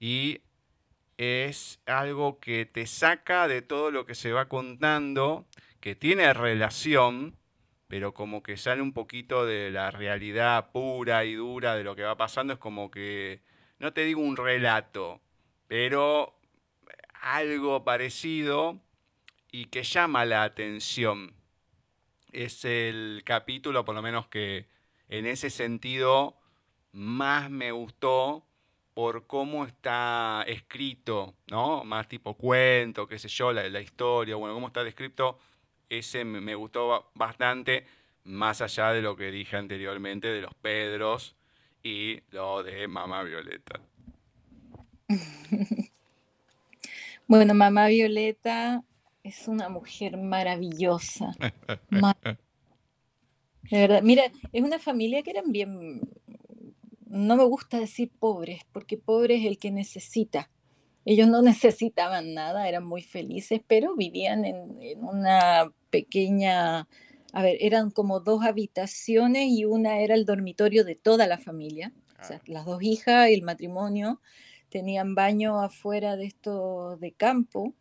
[0.00, 0.40] y
[1.16, 5.46] es algo que te saca de todo lo que se va contando,
[5.80, 7.36] que tiene relación,
[7.88, 12.02] pero como que sale un poquito de la realidad pura y dura de lo que
[12.02, 13.40] va pasando, es como que,
[13.78, 15.20] no te digo un relato,
[15.68, 16.34] pero
[17.20, 18.80] algo parecido
[19.52, 21.34] y que llama la atención.
[22.32, 24.66] Es el capítulo, por lo menos que
[25.08, 26.36] en ese sentido,
[26.92, 28.44] más me gustó
[28.94, 31.84] por cómo está escrito, ¿no?
[31.84, 35.38] Más tipo cuento, qué sé yo, la, la historia, bueno, cómo está descrito,
[35.88, 37.86] ese me gustó bastante,
[38.24, 41.36] más allá de lo que dije anteriormente de los Pedros
[41.82, 43.80] y lo de Mamá Violeta.
[47.28, 48.82] Bueno, Mamá Violeta
[49.22, 51.36] es una mujer maravillosa.
[53.70, 56.00] De verdad, mira, es una familia que eran bien,
[57.06, 60.48] no me gusta decir pobres, porque pobre es el que necesita.
[61.04, 66.88] Ellos no necesitaban nada, eran muy felices, pero vivían en, en una pequeña,
[67.34, 71.92] a ver, eran como dos habitaciones y una era el dormitorio de toda la familia,
[72.22, 74.22] o sea, las dos hijas y el matrimonio
[74.70, 77.74] tenían baño afuera de esto de campo,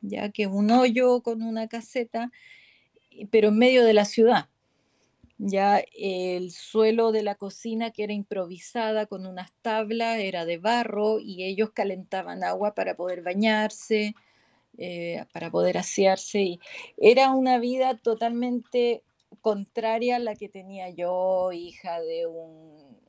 [0.00, 2.30] ya que un hoyo con una caseta,
[3.30, 4.48] pero en medio de la ciudad.
[5.38, 11.18] Ya el suelo de la cocina, que era improvisada con unas tablas, era de barro
[11.18, 14.14] y ellos calentaban agua para poder bañarse,
[14.78, 16.58] eh, para poder asearse.
[16.96, 19.02] Era una vida totalmente
[19.40, 23.01] contraria a la que tenía yo, hija de un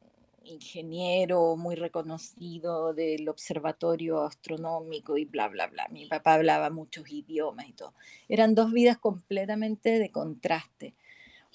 [0.45, 5.87] ingeniero muy reconocido del observatorio astronómico y bla, bla, bla.
[5.89, 7.93] Mi papá hablaba muchos idiomas y todo.
[8.27, 10.95] Eran dos vidas completamente de contraste.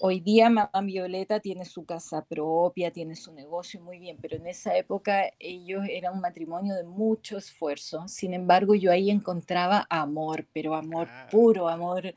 [0.00, 4.46] Hoy día Mamá Violeta tiene su casa propia, tiene su negocio muy bien, pero en
[4.46, 8.06] esa época ellos eran un matrimonio de mucho esfuerzo.
[8.06, 11.26] Sin embargo, yo ahí encontraba amor, pero amor Ah.
[11.32, 12.14] puro, amor.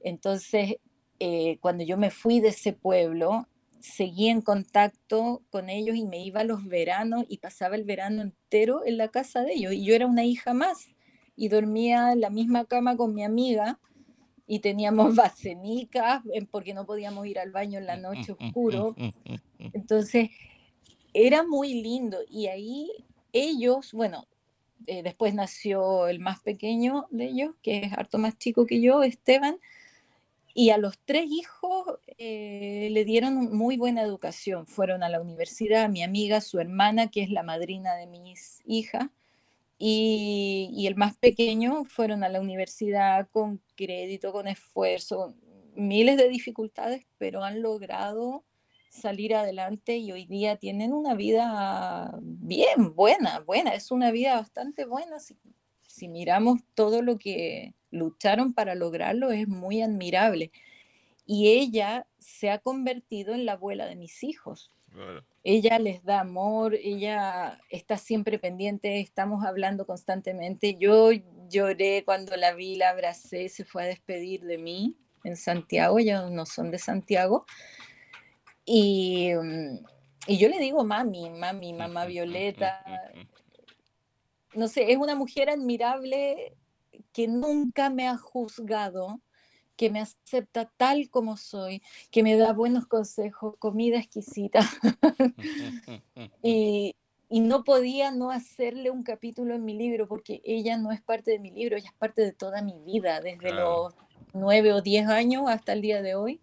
[0.00, 0.76] Entonces,
[1.18, 3.48] eh, cuando yo me fui de ese pueblo,
[3.80, 8.82] seguí en contacto con ellos y me iba los veranos y pasaba el verano entero
[8.84, 9.72] en la casa de ellos.
[9.72, 10.88] Y yo era una hija más
[11.36, 13.78] y dormía en la misma cama con mi amiga
[14.46, 18.96] y teníamos bacenicas eh, porque no podíamos ir al baño en la noche oscuro.
[19.58, 20.30] Entonces,
[21.12, 22.18] era muy lindo.
[22.28, 22.90] Y ahí
[23.32, 24.26] ellos, bueno,
[24.86, 29.02] eh, después nació el más pequeño de ellos, que es harto más chico que yo,
[29.02, 29.58] Esteban.
[30.58, 34.66] Y a los tres hijos eh, le dieron muy buena educación.
[34.66, 39.08] Fueron a la universidad, mi amiga, su hermana, que es la madrina de mis hijas,
[39.78, 45.36] y, el más pequeño fueron a la universidad con crédito, con esfuerzo,
[45.76, 48.44] miles de dificultades, pero han logrado
[48.90, 54.86] salir adelante y hoy día tienen una vida bien, buena, buena, es una vida bastante
[54.86, 55.18] buena.
[55.86, 60.52] Si miramos todo lo que lucharon para lograrlo, es muy admirable.
[61.26, 64.72] Y ella se ha convertido en la abuela de mis hijos.
[65.44, 70.76] Ella les da amor, ella está siempre pendiente, estamos hablando constantemente.
[70.78, 71.10] Yo
[71.48, 76.30] lloré cuando la vi, la abracé, se fue a despedir de mí en Santiago, ellos
[76.30, 77.44] no son de Santiago.
[78.64, 79.78] Y, mm,
[80.26, 82.84] y yo le digo mami, mami, mamá Violeta.
[84.54, 86.56] No sé, es una mujer admirable
[87.12, 89.20] que nunca me ha juzgado,
[89.76, 94.60] que me acepta tal como soy, que me da buenos consejos, comida exquisita.
[96.42, 96.96] y,
[97.28, 101.30] y no podía no hacerle un capítulo en mi libro porque ella no es parte
[101.32, 103.84] de mi libro, ella es parte de toda mi vida, desde Claro.
[103.84, 103.94] los
[104.32, 106.40] nueve o diez años hasta el día de hoy.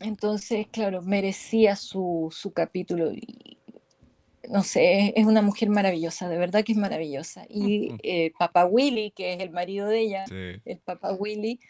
[0.00, 3.12] Entonces, claro, merecía su, su capítulo.
[3.12, 3.57] Y,
[4.50, 7.44] no sé, es una mujer maravillosa, de verdad que es maravillosa.
[7.48, 10.60] Y eh, Papá Willy, que es el marido de ella, Sí.
[10.64, 11.60] el Papá Willy,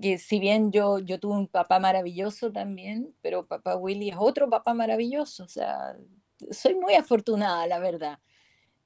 [0.00, 4.48] que si bien yo, yo tuve un papá maravilloso también, pero Papá Willy es otro
[4.48, 5.44] papá maravilloso.
[5.44, 5.96] O sea,
[6.50, 8.18] soy muy afortunada, la verdad.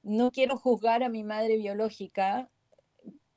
[0.03, 2.49] No quiero juzgar a mi madre biológica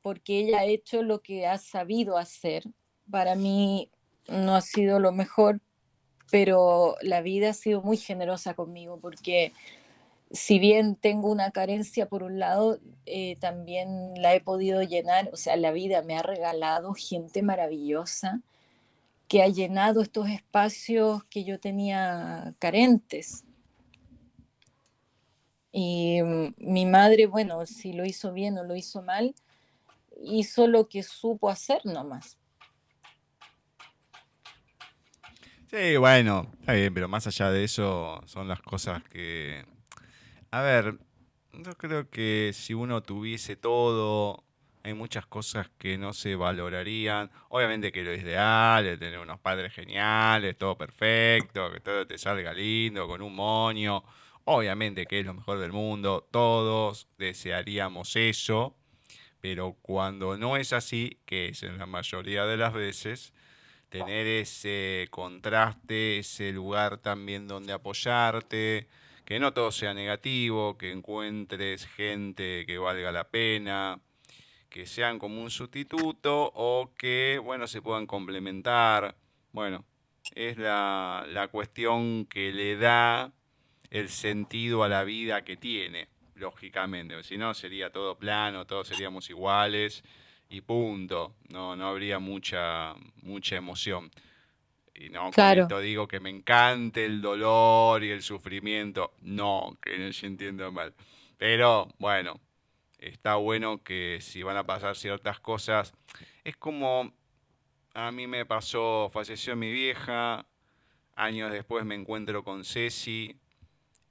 [0.02, 2.64] porque ella ha hecho lo que ha sabido hacer.
[3.10, 3.90] Para mí
[4.28, 5.60] no ha sido lo mejor,
[6.30, 9.52] pero la vida ha sido muy generosa conmigo porque
[10.30, 15.36] si bien tengo una carencia por un lado, eh, también la he podido llenar, o
[15.36, 18.42] sea, la vida me ha regalado gente maravillosa
[19.26, 23.44] que ha llenado estos espacios que yo tenía carentes.
[25.70, 29.34] Y mm, mi madre, bueno, si lo hizo bien o lo hizo mal,
[30.22, 32.37] hizo lo que supo hacer nomás.
[35.70, 39.64] Sí, bueno, está bien, pero más allá de eso son las cosas que...
[40.50, 40.98] A ver,
[41.52, 44.44] Yo creo que si uno tuviese todo,
[44.84, 47.30] hay muchas cosas que no se valorarían.
[47.50, 52.52] Obviamente que lo ideal es tener unos padres geniales, todo perfecto, que todo te salga
[52.54, 54.04] lindo, con un moño.
[54.44, 58.76] Obviamente que es lo mejor del mundo, todos desearíamos eso,
[59.40, 63.34] pero cuando no es así, que es en la mayoría de las veces,
[63.88, 68.86] tener ese contraste, ese lugar también donde apoyarte,
[69.24, 74.00] que no todo sea negativo, que encuentres gente que valga la pena,
[74.68, 79.16] que sean como un sustituto o que, bueno, se puedan complementar.
[79.52, 79.84] Bueno,
[80.34, 83.32] es la, la cuestión que le da
[83.90, 87.22] el sentido a la vida que tiene, lógicamente.
[87.22, 90.04] Si no, sería todo plano, todos seríamos iguales
[90.48, 91.34] y punto.
[91.50, 94.10] No, no habría mucha, mucha emoción.
[94.94, 95.62] Y no, claro.
[95.62, 99.14] con esto digo que me encante el dolor y el sufrimiento.
[99.20, 100.94] No, que no se entienda mal.
[101.36, 102.40] Pero bueno,
[102.98, 105.92] está bueno que si van a pasar ciertas cosas,
[106.44, 107.12] es como
[107.94, 110.46] a mí me pasó, falleció mi vieja,
[111.14, 113.36] años después me encuentro con Ceci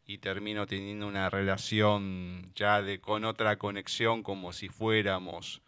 [0.06, 5.62] y termino teniendo una relación ya de con otra conexión como si fuéramos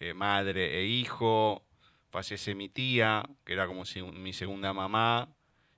[0.00, 1.64] eh, madre e hijo.
[2.10, 3.84] Fallece mi tía, que era como
[4.14, 5.28] mi segunda mamá,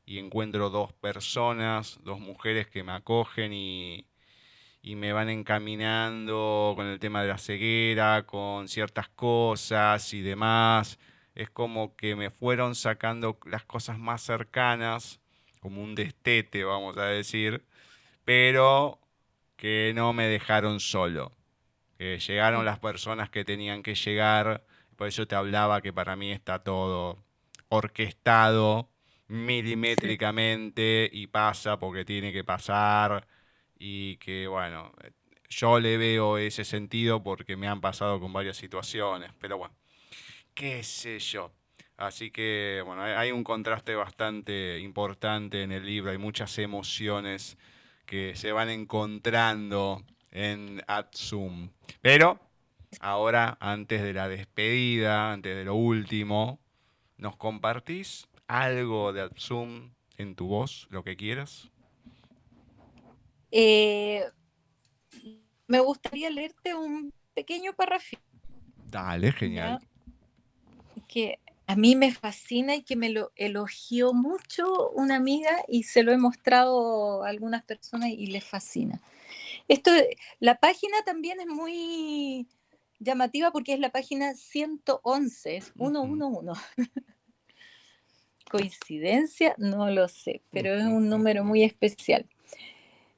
[0.06, 4.06] y encuentro dos personas, dos mujeres que me acogen y,
[4.82, 10.98] y me van encaminando con el tema de la ceguera, con ciertas cosas y demás.
[11.34, 15.20] Es como que me fueron sacando las cosas más cercanas,
[15.60, 17.64] como un destete, vamos a decir,
[18.24, 19.00] pero
[19.56, 21.32] que no me dejaron solo.
[22.00, 24.64] Que llegaron las personas que tenían que llegar,
[24.96, 27.22] por eso te hablaba que para mí está todo
[27.68, 28.88] orquestado
[29.28, 33.28] milimétricamente y pasa porque tiene que pasar
[33.78, 34.94] y que bueno,
[35.50, 39.74] yo le veo ese sentido porque me han pasado con varias situaciones, pero bueno,
[40.54, 41.52] qué sé yo.
[41.98, 47.58] Así que bueno, hay un contraste bastante importante en el libro, hay muchas emociones
[48.06, 51.70] que se van encontrando en Atsum.
[52.00, 52.40] Pero
[53.00, 56.58] ahora, antes de la despedida, antes de lo último,
[57.16, 61.70] ¿nos compartís algo de Atsum en tu voz, lo que quieras?
[63.50, 64.24] Eh,
[65.66, 68.16] me gustaría leerte un pequeño párrafo.
[68.86, 69.80] Dale, genial.
[71.08, 76.02] Que a mí me fascina y que me lo elogió mucho una amiga y se
[76.02, 79.00] lo he mostrado a algunas personas y les fascina.
[79.70, 79.92] Esto,
[80.40, 82.48] la página también es muy
[82.98, 86.60] llamativa porque es la página 111, es 111.
[88.50, 89.54] ¿Coincidencia?
[89.58, 92.28] No lo sé, pero es un número muy especial.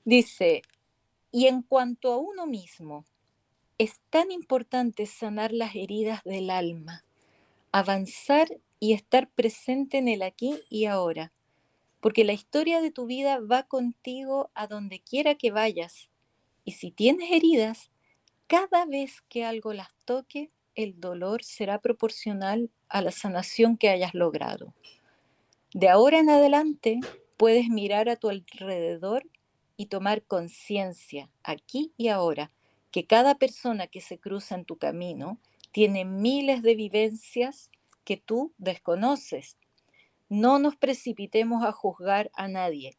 [0.05, 0.61] Dice,
[1.31, 3.07] y en cuanto a uno mismo,
[3.79, 7.03] es tan importante sanar las heridas del alma,
[7.73, 11.33] avanzar y estar presente en el aquí y ahora,
[12.01, 16.11] porque la historia de tu vida va contigo a donde quiera que vayas,
[16.65, 17.91] y si tienes heridas,
[18.47, 24.15] cada vez que algo las toque, el dolor será proporcional a la sanación que hayas
[24.15, 24.75] logrado.
[25.75, 27.01] De ahora en adelante,
[27.37, 29.25] puedes mirar a tu alrededor
[29.77, 32.53] y tomar conciencia aquí y ahora
[32.91, 35.41] que cada persona que se cruza en tu camino
[35.73, 37.71] tiene miles de vivencias
[38.05, 39.59] que tú desconoces.
[40.29, 42.99] No nos precipitemos a juzgar a nadie.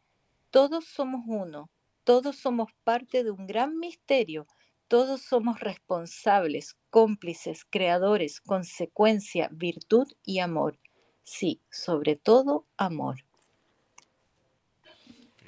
[0.49, 1.69] Todos somos uno,
[2.03, 4.47] todos somos parte de un gran misterio,
[4.88, 10.77] todos somos responsables, cómplices, creadores, consecuencia, virtud y amor.
[11.23, 13.23] Sí, sobre todo amor.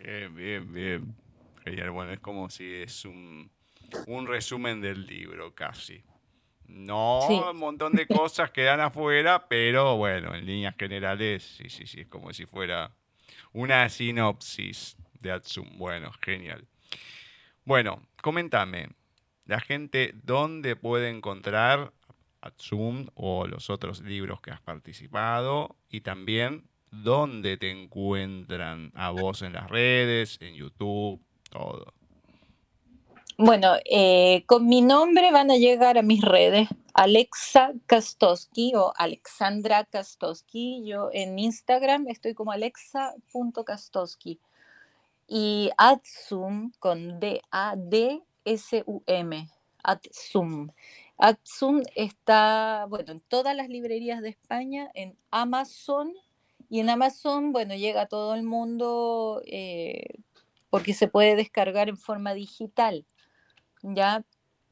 [0.03, 1.15] Bien, bien, bien.
[1.93, 3.51] Bueno, es como si es un,
[4.25, 6.03] resumen del libro, casi.
[6.67, 7.19] No,
[7.51, 12.07] un montón de cosas quedan afuera, pero bueno, en líneas generales, sí, sí, sí, es
[12.07, 12.95] como si fuera
[13.51, 14.97] una sinopsis
[15.31, 15.77] de.
[15.77, 16.67] Bueno, genial.
[17.63, 18.89] Bueno, coméntame,
[19.45, 21.93] la gente, ¿dónde puede encontrar
[22.41, 25.75] Atsum o los otros libros que has participado?
[25.89, 31.93] Y también, ¿dónde te encuentran a vos en las redes, en YouTube, todo.
[33.37, 39.83] Bueno, eh, con mi nombre van a llegar a mis redes Alexa Kastoski o Alexandra
[39.83, 40.85] Kastoski.
[40.85, 44.39] Yo en Instagram estoy como alexa.kastoski.
[45.27, 47.49] Y Adsum con D-A-D-S-U-M.
[49.83, 50.69] Adsum.
[51.17, 56.13] Adsum está, bueno, en todas las librerías de España, en Amazon.
[56.69, 59.41] Y en Amazon, bueno, llega a todo el mundo.
[59.45, 60.05] Eh,
[60.75, 63.05] porque se puede descargar en forma digital.
[63.81, 64.25] ya,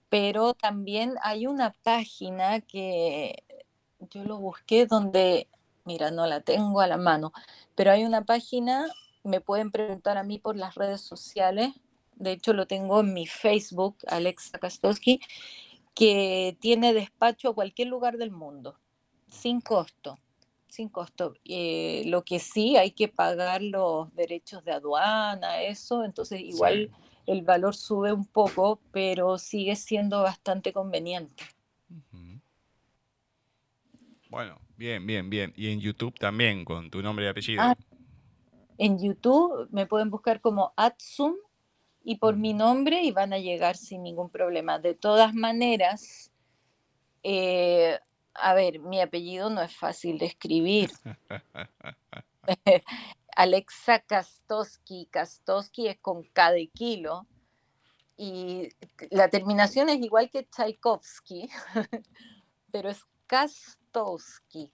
[0.09, 3.43] pero también hay una página que
[4.11, 5.47] yo lo busqué donde,
[5.85, 7.31] mira, no la tengo a la mano,
[7.75, 8.85] pero hay una página,
[9.23, 11.73] me pueden preguntar a mí por las redes sociales,
[12.15, 15.19] de hecho lo tengo en mi Facebook, Alexa Kastowski,
[15.95, 18.79] que tiene despacho a cualquier lugar del mundo,
[19.29, 20.19] sin costo,
[20.67, 21.35] sin costo.
[21.45, 26.91] Eh, lo que sí hay que pagar los derechos de aduana, eso, entonces igual
[27.25, 31.43] el valor sube un poco, pero sigue siendo bastante conveniente.
[34.29, 35.53] Bueno, bien, bien, bien.
[35.55, 37.61] Y en YouTube también, con tu nombre y apellido.
[37.61, 37.75] Ah,
[38.77, 41.35] en YouTube me pueden buscar como Atsum
[42.03, 44.79] y por mi nombre y van a llegar sin ningún problema.
[44.79, 46.31] De todas maneras,
[47.23, 47.99] eh,
[48.33, 50.91] a ver, mi apellido no es fácil de escribir.
[53.35, 57.25] Alexa Kastowski, Kastowski es con K de kilo
[58.17, 58.69] y
[59.09, 61.49] la terminación es igual que Tchaikovsky,
[62.71, 64.71] pero es Kastowski.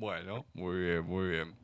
[0.00, 1.54] Bueno, muy bien, muy bien.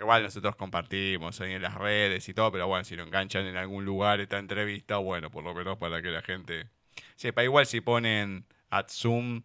[0.00, 3.56] Igual nosotros compartimos ahí en las redes y todo, pero bueno, si lo enganchan en
[3.56, 6.66] algún lugar esta entrevista, bueno, por lo menos para que la gente
[7.14, 7.44] sepa.
[7.44, 8.46] Igual si ponen
[8.88, 9.44] Zoom,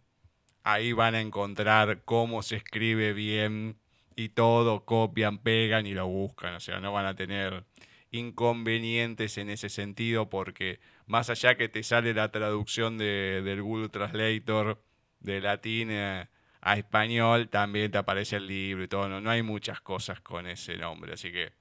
[0.63, 3.77] ahí van a encontrar cómo se escribe bien
[4.15, 6.55] y todo, copian, pegan y lo buscan.
[6.55, 7.65] O sea, no van a tener
[8.09, 13.89] inconvenientes en ese sentido porque más allá que te sale la traducción de, del Google
[13.89, 14.81] Translator
[15.19, 16.29] de latín eh,
[16.61, 19.07] a español también te aparece el libro y todo.
[19.07, 21.51] No, no hay muchas cosas con ese nombre, así que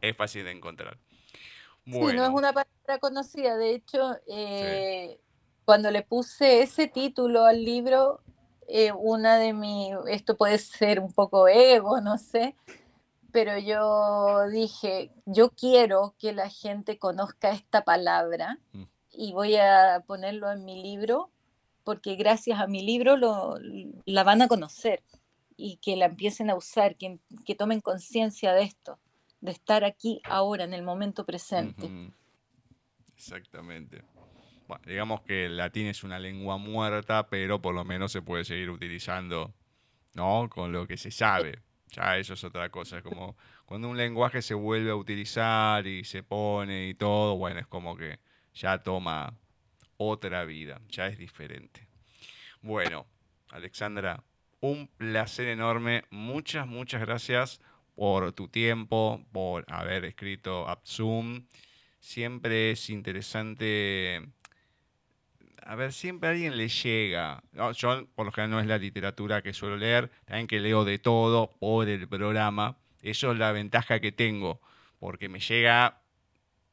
[0.00, 0.98] es fácil de encontrar.
[1.84, 3.56] Sí, no es una palabra conocida.
[3.56, 5.20] De hecho, eh,
[5.64, 8.20] cuando le puse ese título al libro,
[8.68, 12.56] eh, una de mis, esto puede ser un poco ego, no sé,
[13.30, 18.82] pero yo dije, yo quiero que la gente conozca esta palabra mm.
[19.12, 21.30] y voy a ponerlo en mi libro
[21.86, 23.16] porque gracias a mi libro
[24.06, 25.04] la van a conocer
[25.56, 28.98] y que la empiecen a usar, que, que tomen conciencia de esto,
[29.40, 31.88] de estar aquí ahora, en el momento presente.
[33.14, 34.02] Exactamente.
[34.84, 38.68] Digamos que el latín es una lengua muerta, pero por lo menos se puede seguir
[38.68, 39.54] utilizando,
[40.14, 40.48] ¿no?
[40.50, 41.60] Con lo que se sabe.
[41.92, 43.00] Ya eso es otra cosa.
[43.00, 47.68] Como cuando un lenguaje se vuelve a utilizar y se pone y todo, bueno, es
[47.68, 48.18] como que
[48.54, 49.38] ya toma
[49.96, 51.86] otra vida, ya es diferente.
[52.62, 53.06] Bueno,
[53.50, 54.22] Alexandra,
[54.60, 56.04] un placer enorme.
[56.10, 57.60] Muchas, muchas gracias
[57.94, 61.46] por tu tiempo, por haber escrito Absum.
[62.00, 64.22] Siempre es interesante.
[65.62, 67.42] A ver, siempre a alguien le llega.
[67.76, 70.98] Yo, por lo general, no es la literatura que suelo leer, también que leo de
[70.98, 72.78] todo por el programa.
[73.02, 74.60] Eso es la ventaja que tengo,
[75.00, 76.00] porque me llega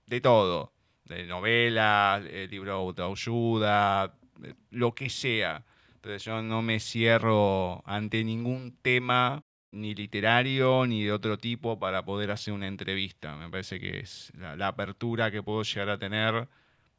[0.08, 0.74] de todo
[1.06, 4.14] de novelas, el libro de autoayuda,
[4.72, 5.64] lo que sea.
[5.96, 12.06] Entonces yo no me cierro ante ningún tema ni literario ni de otro tipo para
[12.06, 13.36] poder hacer una entrevista.
[13.36, 16.48] Me parece que es la, apertura que puedo llegar a tener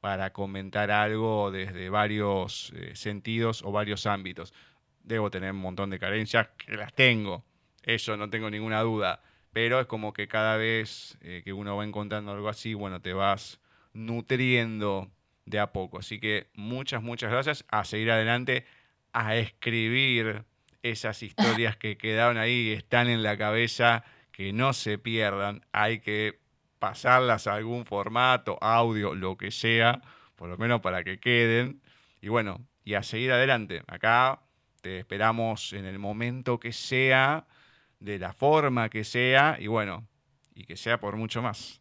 [0.00, 4.52] para comentar algo desde varios eh, sentidos o varios ámbitos.
[5.02, 7.44] Debo tener un montón de carencias, que las tengo,
[7.82, 9.22] eso no tengo ninguna duda,
[9.52, 13.12] pero es como que cada vez eh, que uno va encontrando algo así, bueno, te
[13.12, 13.60] vas
[13.94, 15.10] nutriendo
[15.46, 15.98] de a poco.
[15.98, 17.64] Así que muchas, muchas gracias.
[17.68, 18.66] A seguir adelante,
[19.12, 20.44] a escribir
[20.82, 25.64] esas historias que quedaron ahí, están en la cabeza, que no se pierdan.
[25.72, 26.40] Hay que
[26.78, 30.02] pasarlas a algún formato, audio, lo que sea,
[30.36, 31.80] por lo menos para que queden.
[32.20, 33.82] Y bueno, y a seguir adelante.
[33.86, 34.42] Acá
[34.82, 37.46] te esperamos en el momento que sea,
[38.00, 40.06] de la forma que sea, y bueno,
[40.54, 41.80] y que sea por mucho más.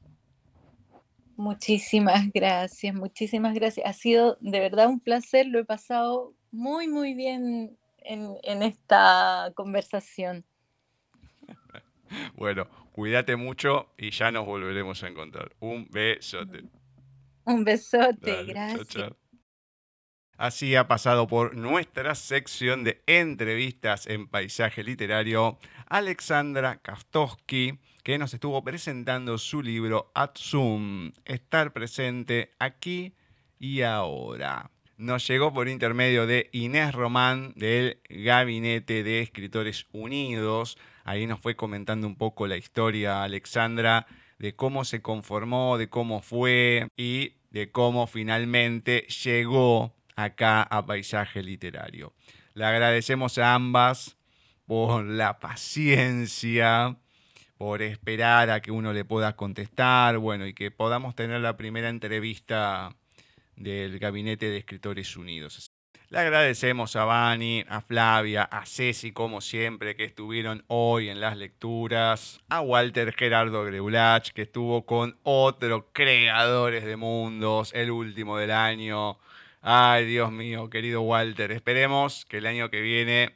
[1.35, 3.85] Muchísimas gracias, muchísimas gracias.
[3.87, 10.45] Ha sido de verdad un placer, lo he pasado muy, muy bien en, esta conversación.
[12.35, 15.55] Bueno, cuídate mucho y ya nos volveremos a encontrar.
[15.59, 16.63] Un besote.
[17.43, 19.13] Un besote, gracias.
[20.37, 25.57] Así ha pasado por nuestra sección de entrevistas en paisaje literario
[25.87, 33.13] Alexandra Kastowski que nos estuvo presentando su libro Atsum, estar presente aquí
[33.59, 34.69] y ahora.
[34.97, 40.77] Nos llegó por intermedio de Inés Román del Gabinete de Escritores Unidos.
[41.05, 44.05] Ahí nos fue comentando un poco la historia, Alexandra,
[44.37, 51.41] de cómo se conformó, de cómo fue y de cómo finalmente llegó acá a Paisaje
[51.41, 52.13] Literario.
[52.53, 54.17] Le agradecemos a ambas
[54.65, 56.97] por la paciencia,
[57.57, 61.89] por esperar a que uno le pueda contestar, bueno, y que podamos tener la primera
[61.89, 62.95] entrevista
[63.55, 65.71] del Gabinete de Escritores Unidos.
[66.13, 71.37] Le agradecemos a Vani, a Flavia, a Ceci, como siempre, que estuvieron hoy en las
[71.37, 78.51] lecturas, a Walter Gerardo Greulach, que estuvo con otros creadores de mundos, el último del
[78.51, 79.17] año.
[79.61, 83.35] Ay, Dios mío, querido Walter, esperemos que el año que viene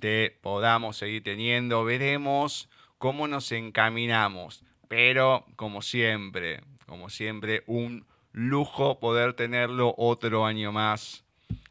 [0.00, 1.84] te podamos seguir teniendo.
[1.84, 2.70] Veremos
[3.04, 4.64] cómo nos encaminamos.
[4.88, 11.22] Pero, como siempre, como siempre, un lujo poder tenerlo otro año más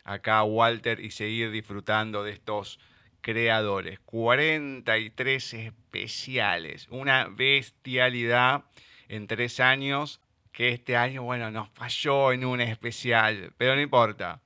[0.03, 2.79] acá Walter y seguir disfrutando de estos
[3.21, 3.99] creadores.
[4.01, 8.65] 43 especiales, una bestialidad
[9.07, 14.39] en tres años que este año, bueno, nos falló en un especial, pero no importa.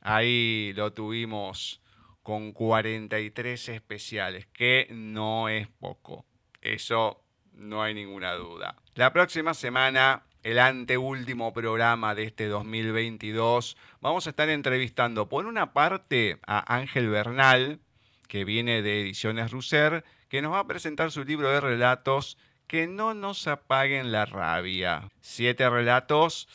[0.00, 1.81] Ahí lo tuvimos
[2.22, 6.24] con 43 especiales, que no es poco.
[6.60, 7.22] Eso
[7.54, 8.76] no hay ninguna duda.
[8.94, 15.72] La próxima semana el anteúltimo programa de este 2022, vamos a estar entrevistando por una
[15.72, 17.78] parte a Ángel Bernal,
[18.26, 22.86] que viene de Ediciones Russer, que nos va a presentar su libro de relatos Que
[22.86, 25.10] no nos apaguen la rabia.
[25.20, 26.48] Siete relatos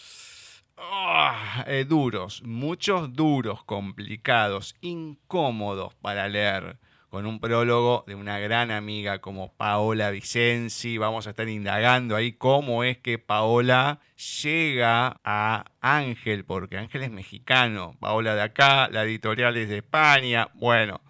[0.78, 6.78] ah, eh, duros, muchos duros, complicados, incómodos para leer
[7.10, 10.98] con un prólogo de una gran amiga como Paola Vicenzi.
[10.98, 13.99] Vamos a estar indagando ahí cómo es que Paola
[14.44, 20.49] llega a Ángel, porque Ángel es mexicano, Paola de acá, la editorial es de España.
[20.56, 21.02] Bueno,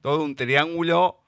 [0.00, 1.22] todo un triángulo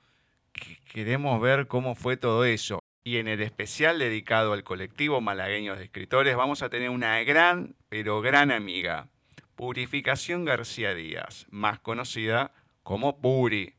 [0.53, 2.84] que queremos ver cómo fue todo eso.
[3.05, 7.77] Y en el especial dedicado al colectivo malagueño de escritores vamos a tener una gran,
[7.89, 9.09] pero gran amiga,
[9.55, 12.53] Purificación García Díaz, más conocida
[12.83, 13.75] como Puri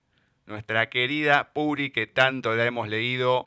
[0.46, 3.46] nuestra querida Puri, que tanto la hemos leído.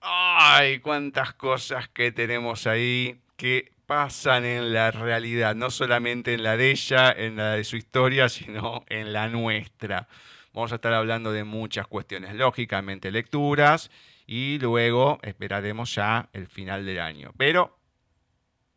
[0.00, 5.54] ¡Ay, cuántas cosas que tenemos ahí que pasan en la realidad!
[5.54, 10.08] No solamente en la de ella, en la de su historia, sino en la nuestra.
[10.52, 13.90] Vamos a estar hablando de muchas cuestiones, lógicamente lecturas,
[14.32, 17.34] y luego esperaremos ya el final del año.
[17.36, 17.78] Pero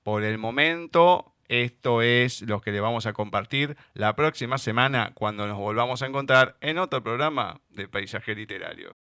[0.04, 5.48] por el momento esto es lo que le vamos a compartir la próxima semana cuando
[5.48, 8.98] nos volvamos a encontrar en otro programa de Paisaje Literario.